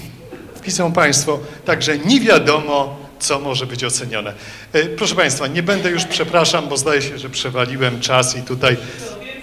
[0.66, 4.32] Widzą Państwo, także nie wiadomo, co może być ocenione.
[4.72, 8.76] E, Proszę Państwa, nie będę już, przepraszam, bo zdaje się, że przewaliłem czas i tutaj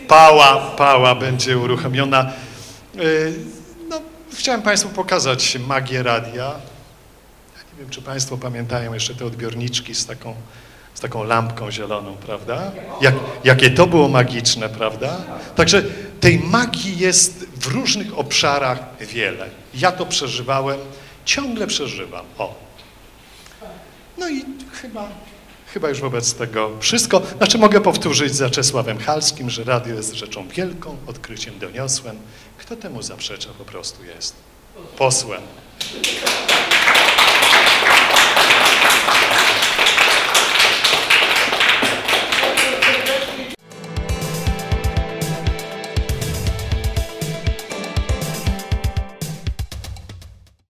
[0.07, 2.21] pała, pała będzie uruchomiona.
[2.97, 3.01] E,
[3.89, 4.01] No,
[4.33, 6.43] chciałem Państwu pokazać magię radia.
[7.55, 10.35] Ja nie wiem, czy Państwo pamiętają jeszcze te odbiorniczki z taką,
[10.93, 12.71] z taką lampką zieloną, prawda?
[13.01, 15.17] Jak, jakie to było magiczne, prawda?
[15.55, 15.83] Także
[16.19, 19.49] tej magii jest w różnych obszarach wiele.
[19.73, 20.79] Ja to przeżywałem,
[21.25, 22.25] ciągle przeżywam.
[22.37, 22.70] O.
[24.21, 24.45] No i
[24.81, 25.09] chyba,
[25.73, 27.21] chyba już wobec tego wszystko.
[27.37, 32.17] Znaczy mogę powtórzyć za Czesławem Halskim, że radio jest rzeczą wielką, odkryciem doniosłem.
[32.57, 34.35] Kto temu zaprzecza po prostu jest
[34.97, 35.41] posłem.